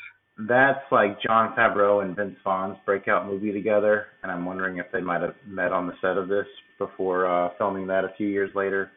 [0.47, 5.01] that's like Jon Favreau and Vince Vaughn's breakout movie together, and I'm wondering if they
[5.01, 6.45] might have met on the set of this
[6.77, 8.91] before uh, filming that a few years later.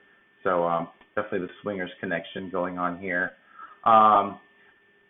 [0.45, 3.33] So um, definitely the swingers connection going on here.
[3.85, 4.39] Um,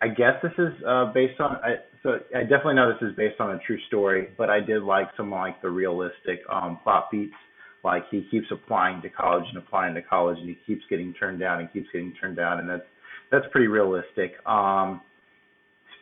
[0.01, 1.57] I guess this is uh, based on.
[1.57, 4.83] I, so I definitely know this is based on a true story, but I did
[4.83, 7.33] like some like the realistic um, plot beats.
[7.83, 11.39] Like he keeps applying to college and applying to college, and he keeps getting turned
[11.39, 12.83] down and keeps getting turned down, and that's
[13.31, 14.33] that's pretty realistic.
[14.45, 15.01] Um,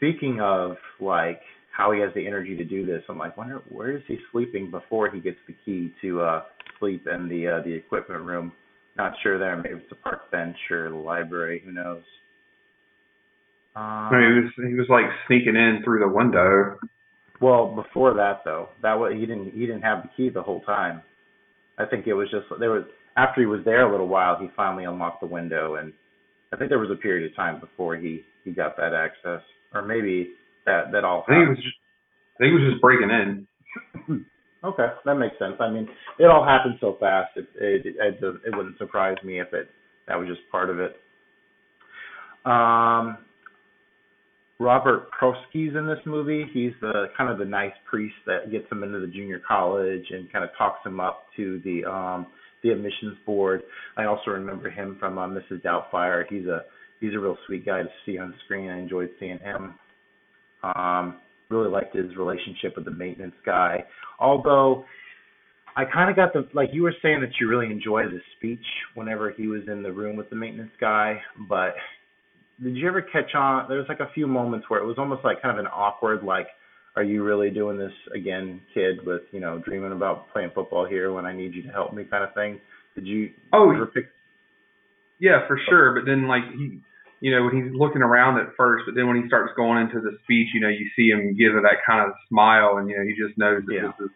[0.02, 1.42] speaking of like
[1.76, 4.72] how he has the energy to do this, I'm like, wonder where is he sleeping
[4.72, 6.42] before he gets the key to uh
[6.80, 8.52] sleep in the uh the equipment room.
[8.98, 9.56] Not sure there.
[9.56, 11.62] Maybe it's a park bench or the library.
[11.64, 12.04] Who knows?
[13.76, 16.78] Um, no, he was he was like sneaking in through the window.
[17.40, 20.62] Well, before that though, that was he didn't he didn't have the key the whole
[20.62, 21.04] time.
[21.78, 22.84] I think it was just there was
[23.16, 25.94] after he was there a little while, he finally unlocked the window, and
[26.52, 29.42] I think there was a period of time before he he got that access
[29.74, 30.32] or maybe
[30.66, 31.24] that that all.
[31.28, 31.78] I think it was just,
[32.36, 34.26] I think it was just breaking in.
[34.64, 35.56] okay, that makes sense.
[35.60, 35.88] I mean,
[36.20, 37.32] it all happened so fast.
[37.36, 39.70] It it it, it wouldn't surprise me if it
[40.08, 40.96] that was just part of it.
[42.46, 43.18] Um,
[44.60, 46.46] Robert Prosky's in this movie.
[46.54, 50.32] He's the kind of the nice priest that gets him into the junior college and
[50.32, 52.28] kind of talks him up to the um
[52.64, 53.64] the admissions board.
[53.98, 55.64] I also remember him from uh, Mrs.
[55.64, 56.26] Doubtfire.
[56.30, 56.62] He's a
[57.02, 58.70] he's a real sweet guy to see on screen.
[58.70, 59.76] I enjoyed seeing him.
[60.64, 61.18] Um,
[61.50, 63.84] really liked his relationship with the maintenance guy.
[64.20, 64.86] Although
[65.76, 68.66] I kind of got the like you were saying that you really enjoyed the speech
[68.96, 71.20] whenever he was in the room with the maintenance guy,
[71.50, 71.74] but
[72.64, 73.68] did you ever catch on?
[73.68, 76.24] There was like a few moments where it was almost like kind of an awkward
[76.24, 76.48] like,
[76.96, 81.12] "Are you really doing this again, kid?" With you know dreaming about playing football here
[81.12, 82.60] when I need you to help me, kind of thing.
[82.96, 84.06] Did you oh ever pick?
[85.20, 85.94] Yeah, for sure.
[85.94, 86.82] But then like he
[87.22, 90.02] you know, when he's looking around at first, but then when he starts going into
[90.02, 92.98] the speech, you know, you see him give it that kind of smile, and you
[92.98, 93.82] know, he just knows that yeah.
[93.94, 94.12] this is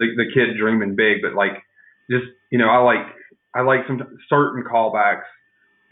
[0.00, 1.22] the, the kid dreaming big.
[1.22, 1.62] But like,
[2.10, 3.06] just you know, I like
[3.54, 5.30] I like some certain callbacks,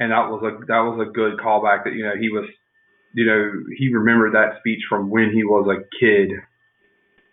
[0.01, 1.85] and that was a that was a good callback.
[1.85, 2.51] That you know, he was,
[3.15, 6.33] you know, he remembered that speech from when he was a kid,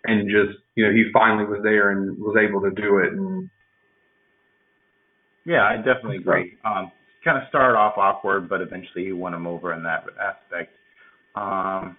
[0.05, 3.14] and just you know, he finally was there and was able to do it.
[3.14, 3.49] And
[5.43, 6.55] yeah, I definitely agree.
[6.64, 6.91] Um,
[7.24, 10.72] kind of started off awkward, but eventually he won him over in that aspect.
[11.36, 11.98] Um,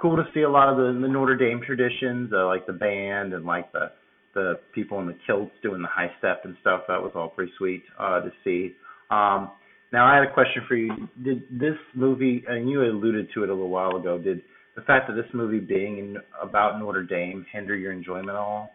[0.00, 3.32] cool to see a lot of the, the Notre Dame traditions, uh, like the band
[3.32, 3.90] and like the
[4.34, 6.82] the people in the kilts doing the high step and stuff.
[6.88, 8.74] That was all pretty sweet uh, to see.
[9.08, 9.52] Um,
[9.92, 10.90] now I had a question for you.
[11.22, 14.42] Did this movie, and you alluded to it a little while ago, did
[14.74, 18.70] the fact that this movie being in, about Notre Dame hinder your enjoyment at all?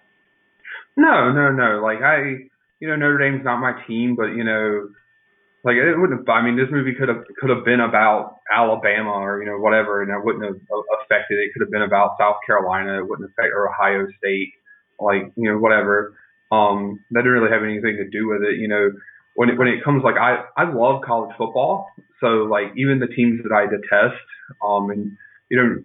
[0.96, 1.82] No, no, no.
[1.84, 2.48] Like I,
[2.80, 4.90] you know, Notre Dame's not my team, but you know,
[5.64, 6.22] like it wouldn't.
[6.22, 9.60] Have, I mean, this movie could have could have been about Alabama or you know
[9.60, 10.56] whatever, and it wouldn't have
[11.04, 11.40] affected.
[11.40, 13.00] It could have been about South Carolina.
[13.00, 14.54] It wouldn't affect or Ohio State,
[15.00, 16.16] like you know whatever.
[16.52, 18.58] Um, that didn't really have anything to do with it.
[18.58, 18.92] You know,
[19.36, 21.92] when it, when it comes like I I love college football,
[22.22, 24.24] so like even the teams that I detest,
[24.64, 25.12] um, and
[25.52, 25.84] you know,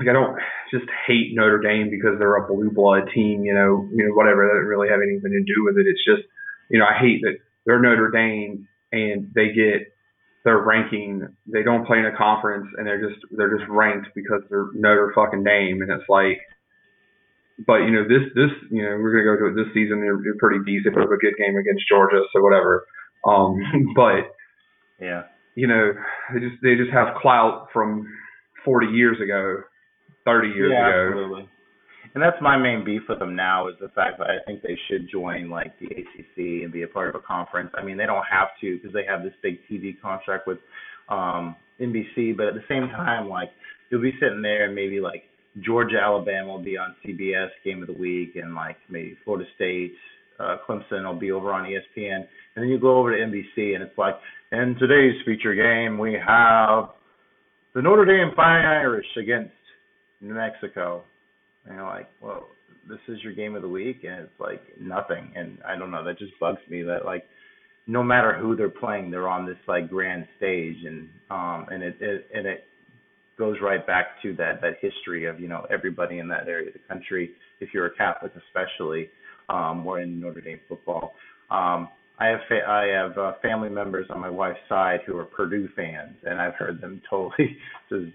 [0.00, 0.36] like I don't
[0.74, 3.44] just hate Notre Dame because they're a blue blood team.
[3.44, 4.46] You know, you know whatever.
[4.46, 5.86] That doesn't really have anything to do with it.
[5.86, 6.26] It's just
[6.68, 9.92] you know I hate that they're Notre Dame and they get
[10.44, 11.26] their ranking.
[11.52, 15.12] They don't play in a conference and they're just they're just ranked because they're Notre
[15.14, 16.38] fucking Dame, and it's like.
[17.66, 20.00] But you know this this you know we're gonna go to it this season.
[20.00, 20.96] They're, they're pretty decent.
[20.96, 22.86] Up a good game against Georgia, so whatever.
[23.26, 24.36] Um, but
[25.00, 25.22] yeah,
[25.54, 25.92] you know
[26.34, 28.06] they just they just have clout from
[28.62, 29.62] 40 years ago,
[30.26, 31.08] 30 years yeah, ago.
[31.08, 31.48] Absolutely
[32.16, 34.78] and that's my main beef with them now is the fact that I think they
[34.88, 37.68] should join like the ACC and be a part of a conference.
[37.76, 40.56] I mean, they don't have to because they have this big TV contract with
[41.10, 43.50] um NBC, but at the same time, like
[43.90, 45.24] you'll be sitting there and maybe like
[45.62, 49.92] Georgia, Alabama will be on CBS Game of the Week, and like maybe Florida State,
[50.40, 52.26] uh, Clemson will be over on ESPN, and
[52.56, 54.14] then you go over to NBC and it's like,
[54.52, 56.92] in today's feature game we have
[57.74, 59.52] the Notre Dame Fighting Irish against
[60.22, 61.04] New Mexico
[61.66, 62.48] and you're like, well,
[62.88, 65.32] this is your game of the week, and it's like nothing.
[65.34, 67.24] And I don't know, that just bugs me that like
[67.86, 71.96] no matter who they're playing, they're on this like grand stage, and um, and it,
[72.00, 72.64] it and it
[73.38, 76.72] goes right back to that that history of you know everybody in that area of
[76.72, 79.10] the country, if you're a Catholic especially,
[79.48, 81.14] um, or in Notre Dame football.
[81.50, 81.88] Um,
[82.18, 85.68] I have fa- I have uh, family members on my wife's side who are Purdue
[85.76, 87.56] fans, and I've heard them totally
[87.88, 88.06] just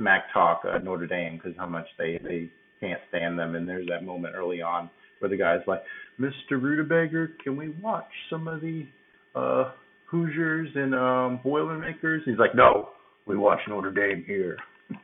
[0.00, 2.50] smack talk uh, Notre Dame because how much they they
[2.80, 3.54] can't stand them.
[3.54, 5.82] And there's that moment early on where the guy's like,
[6.18, 6.60] "Mr.
[6.60, 8.86] Rutabaga, can we watch some of the
[9.34, 9.72] uh
[10.06, 12.88] Hoosiers and um Boilermakers?" He's like, "No,
[13.26, 14.56] we watch Notre Dame here."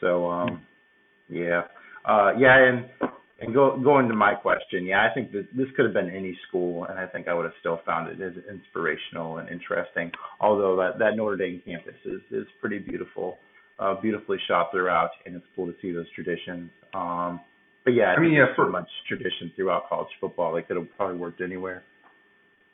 [0.00, 0.62] so um
[1.28, 1.62] yeah.
[2.04, 2.86] Uh yeah, and
[3.42, 6.38] and go going to my question, yeah, I think that this could have been any
[6.48, 10.10] school, and I think I would have still found it as inspirational and interesting.
[10.40, 13.38] Although that that Notre Dame campus is is pretty beautiful
[13.80, 16.70] uh, beautifully shot throughout, and it's cool to see those traditions.
[16.94, 17.40] Um,
[17.84, 20.52] but yeah, I, mean, yeah, for, so much tradition throughout college football.
[20.60, 21.82] Could have probably worked anywhere.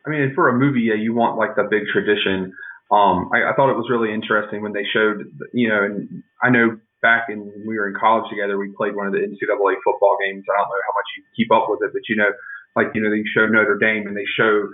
[0.05, 2.53] I mean, for a movie, yeah, you want like the big tradition.
[2.91, 6.51] Um, I, I thought it was really interesting when they showed, you know, and I
[6.51, 9.79] know back in when we were in college together, we played one of the NCAA
[9.83, 10.43] football games.
[10.47, 12.31] I don't know how much you keep up with it, but you know,
[12.75, 14.71] like you know, they show Notre Dame and they show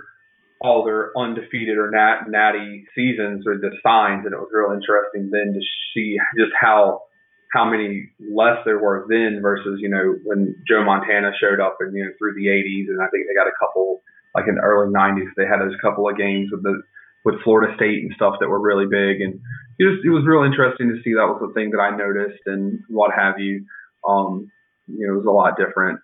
[0.63, 5.29] all their undefeated or nat, natty seasons or the signs, and it was real interesting
[5.29, 5.61] then to
[5.93, 7.03] see just how
[7.51, 11.93] how many less there were then versus you know when Joe Montana showed up and
[11.93, 14.01] you know through the 80s, and I think they got a couple
[14.33, 16.81] like in the early 90s they had those couple of games with the
[17.25, 19.39] with Florida State and stuff that were really big, and
[19.79, 21.11] it was it was real interesting to see.
[21.11, 23.65] That was the thing that I noticed and what have you.
[24.07, 24.51] Um,
[24.87, 25.99] you know, it was a lot different.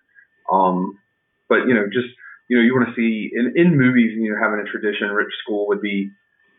[0.52, 0.98] Um,
[1.48, 2.08] but you know, just
[2.50, 5.30] you know, you want to see in, in movies, you know, having a tradition rich
[5.40, 6.10] school would be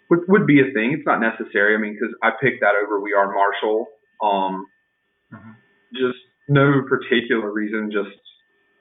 [0.09, 0.95] would, would be a thing.
[0.95, 1.75] It's not necessary.
[1.75, 3.87] I mean, because I picked that over We Are Marshall.
[4.23, 4.67] Um,
[5.35, 5.51] mm-hmm.
[5.91, 7.91] Just no particular reason.
[7.91, 8.15] Just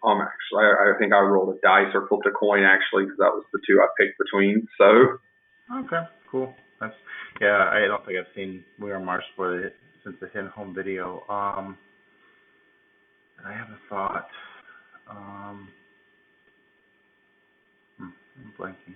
[0.06, 3.18] um, actually, I, I think I rolled a dice or flipped a coin actually because
[3.18, 4.68] that was the two I picked between.
[4.78, 5.18] So.
[5.82, 6.06] Okay.
[6.30, 6.54] Cool.
[6.80, 6.94] That's
[7.40, 7.70] yeah.
[7.74, 9.70] I don't think I've seen We Are Marshall
[10.04, 11.24] since the hit home video.
[11.28, 11.76] Um,
[13.44, 14.28] I have a thought.
[15.10, 15.70] Um,
[18.44, 18.94] I'm blanking.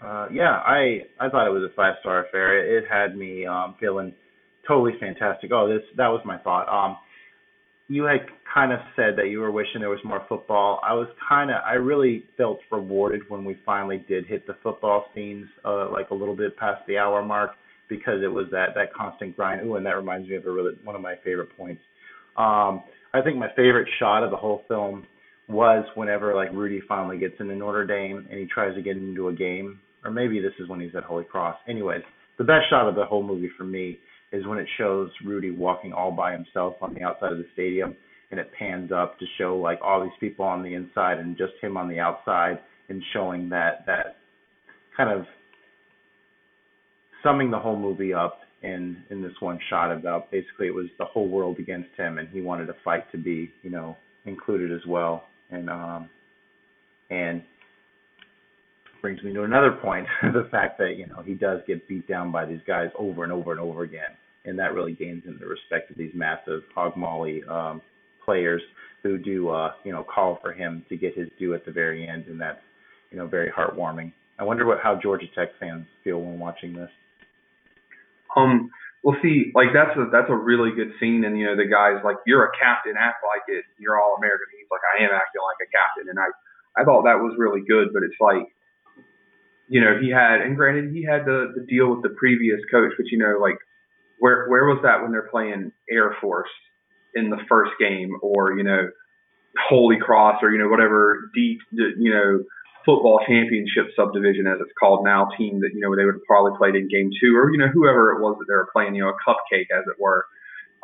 [0.00, 2.58] Uh, yeah, I I thought it was a five star affair.
[2.58, 4.14] It, it had me um, feeling
[4.66, 5.50] totally fantastic.
[5.52, 6.68] Oh, this that was my thought.
[6.68, 6.96] Um,
[7.88, 8.20] you had
[8.52, 10.80] kind of said that you were wishing there was more football.
[10.86, 15.06] I was kind of I really felt rewarded when we finally did hit the football
[15.14, 17.52] scenes, uh, like a little bit past the hour mark,
[17.88, 19.66] because it was that that constant grind.
[19.66, 21.82] Ooh, and that reminds me of a really one of my favorite points.
[22.36, 25.06] Um, I think my favorite shot of the whole film
[25.48, 29.28] was whenever like Rudy finally gets into Notre Dame and he tries to get into
[29.28, 31.56] a game, or maybe this is when he's at Holy Cross.
[31.68, 32.02] Anyways,
[32.36, 33.98] the best shot of the whole movie for me
[34.30, 37.96] is when it shows Rudy walking all by himself on the outside of the stadium
[38.30, 41.52] and it pans up to show like all these people on the inside and just
[41.62, 42.58] him on the outside
[42.88, 44.16] and showing that that
[44.96, 45.24] kind of
[47.22, 51.04] summing the whole movie up in in this one shot about basically it was the
[51.04, 53.96] whole world against him and he wanted to fight to be you know
[54.26, 56.08] included as well and um
[57.10, 57.42] and
[59.00, 62.32] brings me to another point the fact that you know he does get beat down
[62.32, 64.10] by these guys over and over and over again.
[64.44, 67.80] And that really gains him the respect of these massive hog molly um
[68.24, 68.62] players
[69.02, 72.06] who do uh you know call for him to get his due at the very
[72.08, 72.26] end.
[72.26, 72.60] And that's
[73.10, 74.12] you know very heartwarming.
[74.38, 76.90] I wonder what how georgia tech fans feel when watching this.
[78.36, 78.70] Um,
[79.04, 82.02] well, see, like that's a that's a really good scene, and you know the guy's
[82.02, 83.64] like, "You're a captain, act like it.
[83.78, 86.28] You're all American." He's like, "I am acting like a captain," and I
[86.80, 88.46] I thought that was really good, but it's like,
[89.68, 92.92] you know, he had, and granted, he had the the deal with the previous coach,
[92.96, 93.58] but you know, like,
[94.18, 96.50] where where was that when they're playing Air Force
[97.14, 98.90] in the first game, or you know,
[99.68, 102.42] Holy Cross, or you know, whatever deep, you know
[102.88, 106.56] football championship subdivision, as it's called now, team that you know they would have probably
[106.56, 109.04] played in game two, or you know whoever it was that they were playing, you
[109.04, 110.24] know a cupcake as it were.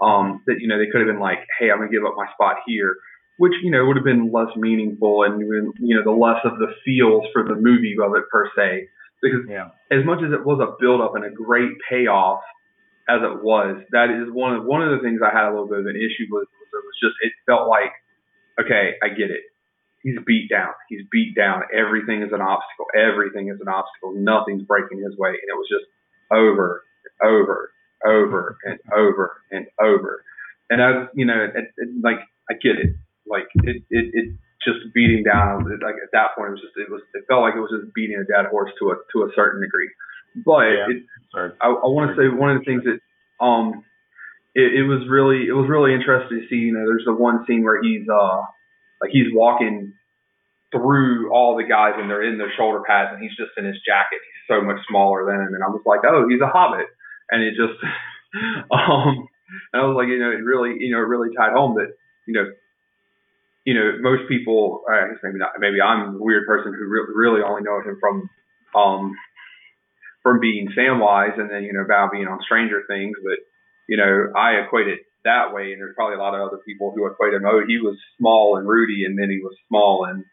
[0.05, 2.29] Um, that you know they could have been like, hey, I'm gonna give up my
[2.37, 3.01] spot here,
[3.39, 6.77] which you know would have been less meaningful and you know the less of the
[6.85, 8.93] feels for the movie of it per se.
[9.25, 9.73] Because yeah.
[9.89, 12.45] as much as it was a build up and a great payoff
[13.09, 15.73] as it was, that is one of one of the things I had a little
[15.73, 16.45] bit of an issue with.
[16.53, 17.97] Was it was just it felt like,
[18.61, 19.54] okay, I get it
[20.05, 20.71] he's beat down.
[20.89, 21.63] He's beat down.
[21.77, 22.87] Everything is an obstacle.
[22.95, 24.15] Everything is an obstacle.
[24.15, 25.31] Nothing's breaking his way.
[25.31, 25.87] And it was just
[26.31, 26.85] over,
[27.21, 27.73] over,
[28.07, 30.23] over, and over and over.
[30.71, 32.95] And I you know, it, it, like I get it.
[33.27, 34.27] Like it, it, it
[34.63, 35.65] just beating down.
[35.65, 37.93] Like at that point, it was just, it was, it felt like it was just
[37.95, 39.91] beating a dead horse to a to a certain degree.
[40.45, 41.03] But yeah, it,
[41.61, 43.01] I, I want to say one of the things that,
[43.45, 43.85] um,
[44.55, 46.57] it, it was really, it was really interesting to see.
[46.57, 48.43] You know, there's the one scene where he's, uh,
[49.05, 49.93] like he's walking
[50.73, 53.77] through all the guys and they're in their shoulder pads and he's just in his
[53.85, 54.17] jacket.
[54.17, 55.53] He's so much smaller than him.
[55.53, 56.89] And I was like, oh, he's a hobbit.
[57.31, 57.77] And it just,
[58.73, 59.29] um,
[59.73, 61.93] and I was like, you know, it really, you know, it really tied home that,
[62.27, 62.49] you know,
[63.69, 67.13] you know, most people, I guess maybe not, maybe I'm a weird person who re-
[67.13, 68.29] really only know him from,
[68.75, 69.15] um,
[70.23, 73.17] from being Samwise and then, you know, about being on Stranger Things.
[73.23, 73.45] But,
[73.87, 75.73] you know, I equate it that way.
[75.73, 77.45] And there's probably a lot of other people who equate him.
[77.47, 80.25] Oh, he was small and Rudy, and then he was small and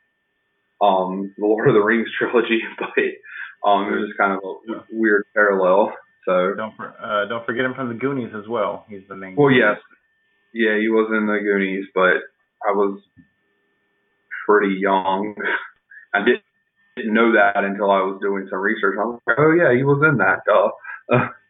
[0.81, 4.53] um, the Lord of the Rings trilogy, but um, it was just kind of a
[4.67, 4.81] yeah.
[4.91, 5.93] weird parallel.
[6.25, 8.85] So don't for, uh, don't forget him from the Goonies as well.
[8.89, 9.35] He's the main.
[9.35, 9.77] Well, yes,
[10.53, 12.21] yeah, he was in the Goonies, but
[12.67, 13.01] I was
[14.45, 15.35] pretty young.
[16.13, 16.43] I didn't,
[16.97, 18.97] didn't know that until I was doing some research.
[18.99, 20.41] I was like, oh yeah, he was in that.
[20.45, 21.27] Duh.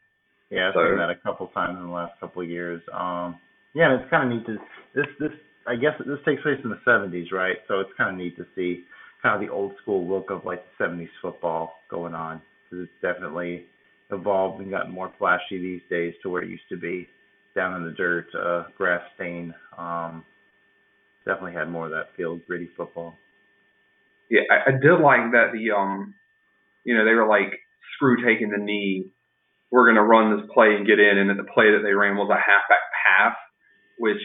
[0.52, 2.82] Yeah, I've so, seen that a couple times in the last couple of years.
[2.94, 3.40] Um,
[3.74, 4.58] yeah, and it's kind of neat to
[4.94, 5.32] this this.
[5.66, 7.56] I guess this takes place in the '70s, right?
[7.68, 8.84] So it's kind of neat to see
[9.24, 13.02] kind of the old school look of like the '70s football going on because it's
[13.02, 13.66] definitely
[14.12, 17.08] evolved and gotten more flashy these days to where it used to be
[17.56, 19.54] down in the dirt, uh, grass stain.
[19.78, 20.26] Um,
[21.26, 23.16] definitely had more of that field gritty football.
[24.30, 26.14] Yeah, I, I did like that the um,
[26.84, 27.54] you know, they were like
[27.96, 29.12] screw taking the knee
[29.72, 31.18] we're going to run this play and get in.
[31.18, 33.36] And then the play that they ran was a halfback pass,
[33.98, 34.22] which,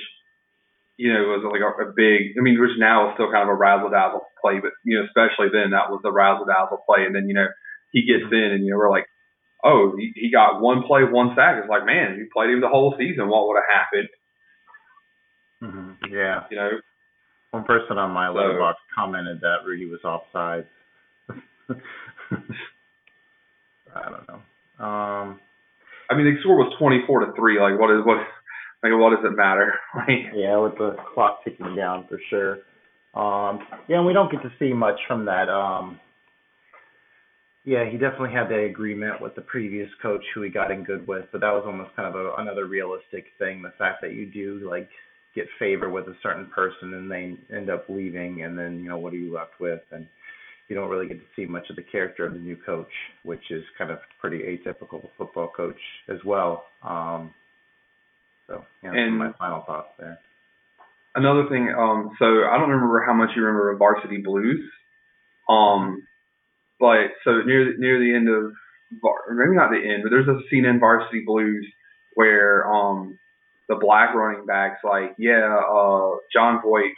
[0.98, 3.54] you know, was like a, a big, I mean, which now is still kind of
[3.54, 7.06] a razzle dazzle play, but, you know, especially then that was the razzle dazzle play.
[7.06, 7.46] And then, you know,
[7.94, 9.06] he gets in and, you know, we're like,
[9.62, 11.62] oh, he, he got one play, one sack.
[11.62, 13.30] It's like, man, you played him the whole season.
[13.30, 14.10] What would have happened?
[15.62, 16.14] Mm-hmm.
[16.14, 16.44] Yeah.
[16.50, 16.70] You know,
[17.52, 20.66] one person on my so, Letterboxd commented that Rudy was offside.
[23.94, 24.42] I don't know.
[24.78, 25.40] Um,
[26.08, 27.60] I mean, the score was twenty four to three.
[27.60, 28.18] Like, what is what?
[28.82, 29.74] Like, what does it matter?
[30.34, 32.58] yeah, with the clock ticking down for sure.
[33.14, 35.48] Um, yeah, and we don't get to see much from that.
[35.48, 35.98] Um,
[37.64, 41.06] yeah, he definitely had that agreement with the previous coach who he got in good
[41.08, 43.60] with, but that was almost kind of a, another realistic thing.
[43.62, 44.88] The fact that you do like
[45.34, 48.98] get favor with a certain person and they end up leaving, and then you know
[48.98, 49.80] what are you left with?
[49.90, 50.06] And
[50.68, 52.90] you don't really get to see much of the character of the new coach,
[53.22, 55.78] which is kind of pretty atypical of a football coach
[56.08, 56.64] as well.
[56.82, 57.32] Um,
[58.48, 60.18] so, yeah, and my final thoughts there.
[61.14, 64.60] Another thing, um, so I don't remember how much you remember of Varsity Blues,
[65.48, 66.06] um,
[66.78, 68.52] but so near near the end of,
[69.30, 71.66] maybe not the end, but there's a scene in Varsity Blues
[72.14, 73.18] where um,
[73.68, 76.94] the black running backs like, yeah, uh, Jon Voight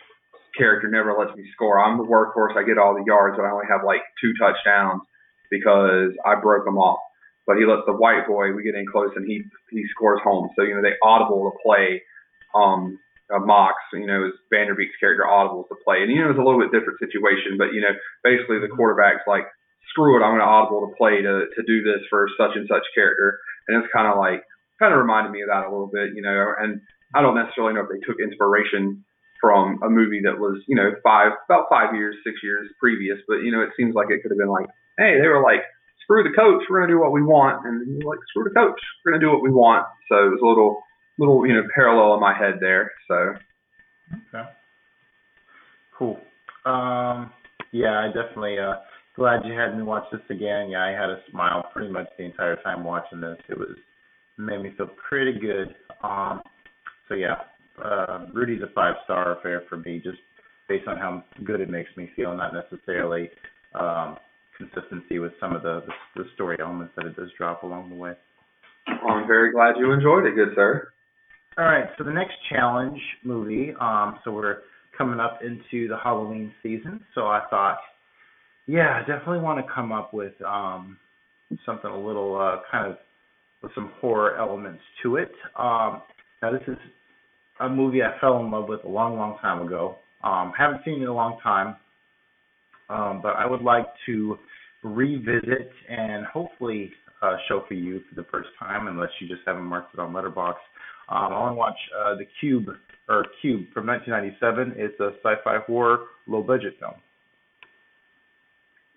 [0.56, 1.78] character never lets me score.
[1.78, 2.56] I'm the workhorse.
[2.56, 5.02] I get all the yards, but I only have like two touchdowns
[5.50, 7.00] because I broke them off.
[7.46, 8.52] But he lets the white boy.
[8.52, 10.50] We get in close, and he he scores home.
[10.56, 12.02] So you know they audible to play.
[12.54, 12.98] Um,
[13.28, 16.30] uh, Mox, you know, is Van Der Beek's character audibles to play, and you know
[16.32, 17.92] it's a little bit different situation, but you know
[18.24, 19.44] basically the quarterback's like,
[19.92, 22.64] screw it, I'm going to audible to play to to do this for such and
[22.68, 24.40] such character, and it's kind of like
[24.80, 26.56] kind of reminded me of that a little bit, you know.
[26.56, 26.80] And
[27.14, 29.04] I don't necessarily know if they took inspiration
[29.40, 33.36] from a movie that was, you know, five about five years, six years previous, but
[33.36, 34.66] you know, it seems like it could have been like,
[34.98, 35.62] hey, they were like,
[36.02, 39.12] screw the coach, we're gonna do what we want, and like, screw the coach, we're
[39.12, 39.86] gonna do what we want.
[40.08, 40.82] So it was a little
[41.18, 42.92] little you know parallel in my head there.
[43.06, 43.34] So
[44.34, 44.48] okay,
[45.96, 46.20] cool.
[46.64, 47.30] Um,
[47.72, 48.74] yeah, I definitely uh
[49.16, 50.70] glad you had me watch this again.
[50.70, 53.38] Yeah, I had a smile pretty much the entire time watching this.
[53.48, 53.76] It was
[54.38, 55.74] made me feel pretty good.
[56.02, 56.40] Um,
[57.08, 57.36] so yeah,
[57.84, 60.18] uh, Rudy's a five star affair for me, just
[60.68, 63.30] based on how good it makes me feel, not necessarily
[63.74, 64.16] um,
[64.56, 67.96] consistency with some of the, the the story elements that it does drop along the
[67.96, 68.12] way.
[68.86, 70.88] I'm very glad you enjoyed it, good sir.
[71.58, 73.74] All right, so the next challenge movie.
[73.80, 74.58] Um, so we're
[74.96, 77.78] coming up into the Halloween season, so I thought,
[78.66, 80.98] yeah, I definitely want to come up with um,
[81.64, 82.98] something a little uh, kind of
[83.62, 85.32] with some horror elements to it.
[85.58, 86.02] Um,
[86.42, 86.76] now this is
[87.60, 89.96] a movie I fell in love with a long, long time ago.
[90.22, 91.76] Um, haven't seen it in a long time,
[92.88, 94.38] um, but I would like to
[94.82, 99.64] revisit and hopefully uh, show for you for the first time, unless you just haven't
[99.64, 100.62] marked it on Letterboxd.
[101.08, 102.68] Um, I want to watch uh, The Cube
[103.08, 104.74] or Cube from 1997.
[104.76, 106.94] It's a sci-fi horror, low-budget film.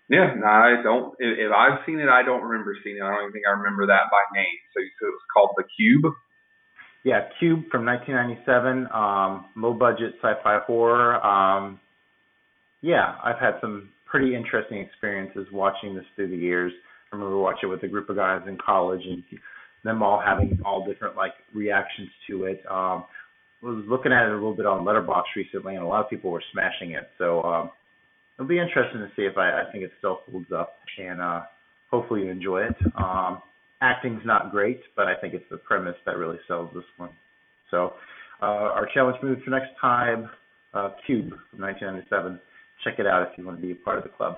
[0.09, 1.15] Yeah, no, I don't.
[1.19, 3.01] If, I've seen it, I don't remember seeing it.
[3.01, 4.59] I don't even think I remember that by name.
[4.75, 6.11] So you it was called The Cube.
[7.03, 11.15] Yeah, Cube from 1997, um, low budget sci-fi horror.
[11.25, 11.79] Um,
[12.81, 16.71] yeah, I've had some pretty interesting experiences watching this through the years.
[17.11, 19.23] I remember watching it with a group of guys in college and
[19.83, 22.61] them all having all different like reactions to it.
[22.69, 23.05] Um,
[23.61, 26.31] was looking at it a little bit on Letterboxd recently, and a lot of people
[26.31, 27.09] were smashing it.
[27.17, 27.71] So um,
[28.37, 31.41] it'll be interesting to see if I, I think it still holds up, and uh,
[31.91, 32.75] hopefully you enjoy it.
[32.95, 33.41] Um,
[33.81, 37.09] acting's not great, but I think it's the premise that really sells this one.
[37.69, 37.93] So
[38.41, 40.29] uh, our challenge movie for next time,
[40.73, 42.39] uh, Cube from 1997.
[42.83, 44.35] Check it out if you want to be a part of the club.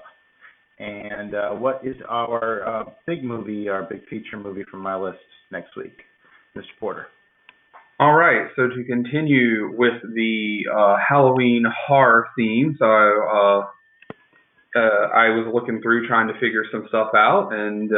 [0.79, 5.19] And uh, what is our uh, big movie, our big feature movie from my list
[5.51, 5.97] next week,
[6.57, 6.63] Mr.
[6.79, 7.07] Porter?
[7.99, 13.61] All right, so to continue with the uh, Halloween horror theme, so uh,
[14.75, 17.91] I was looking through trying to figure some stuff out, and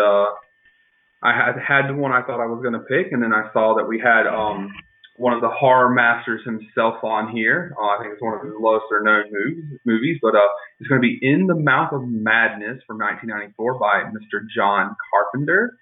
[1.26, 3.52] I had had the one I thought I was going to pick, and then I
[3.52, 4.70] saw that we had um,
[5.18, 7.74] one of the horror masters himself on here.
[7.82, 10.48] Uh, I think it's one of his lesser known movies, movies but uh,
[10.80, 14.46] it's going to be In the Mouth of Madness from 1994 by Mr.
[14.56, 15.74] John Carpenter.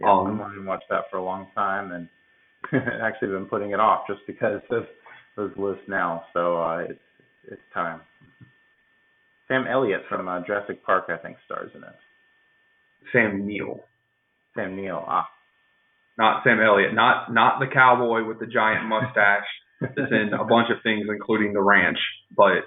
[0.00, 2.08] Yeah, um, I've been watched that for a long time, and
[3.02, 4.86] actually been putting it off just because of
[5.36, 6.24] those lists now.
[6.32, 7.04] So uh, it's
[7.52, 8.00] it's time.
[9.46, 11.94] Sam Elliott from uh, Jurassic Park, I think, stars in it.
[13.12, 13.84] Sam Neill.
[14.56, 15.04] Sam Neill.
[15.06, 15.28] Ah,
[16.16, 19.48] not Sam Elliott, not not the cowboy with the giant mustache
[19.80, 21.98] that's in a bunch of things, including the ranch,
[22.34, 22.64] but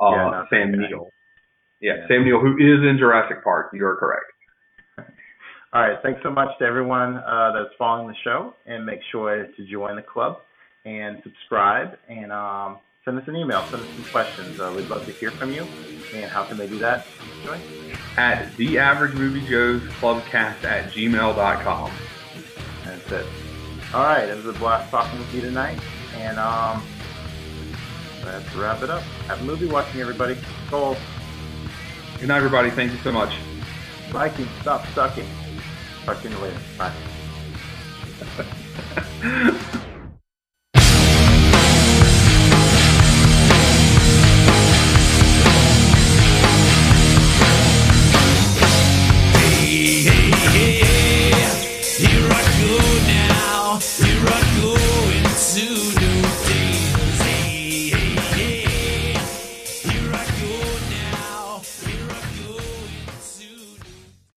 [0.00, 1.10] uh, yeah, Sam Neill.
[1.80, 3.70] Yeah, yeah, Sam Neill, who is in Jurassic Park.
[3.72, 4.24] You are correct.
[5.72, 9.46] All right, thanks so much to everyone uh, that's following the show, and make sure
[9.46, 10.38] to join the club
[10.86, 14.58] and subscribe and um, send us an email, send us some questions.
[14.58, 15.66] Uh, we'd love to hear from you.
[16.14, 17.06] And how can they do that,
[17.44, 17.60] Joy?
[18.16, 21.90] At the Average Movie Joe's Clubcast at gmail.com.
[22.84, 23.26] That's it.
[23.92, 25.78] All right, it was a blast talking with you tonight,
[26.14, 26.82] and um,
[28.24, 29.02] let's wrap it up.
[29.28, 30.36] Have a movie watching, everybody.
[30.68, 30.96] Cole.
[32.18, 32.70] Good night, everybody.
[32.70, 33.34] Thank you so much.
[34.08, 35.28] Viking, stop sucking.
[36.04, 36.58] Talk to you later.
[36.78, 36.92] Bye.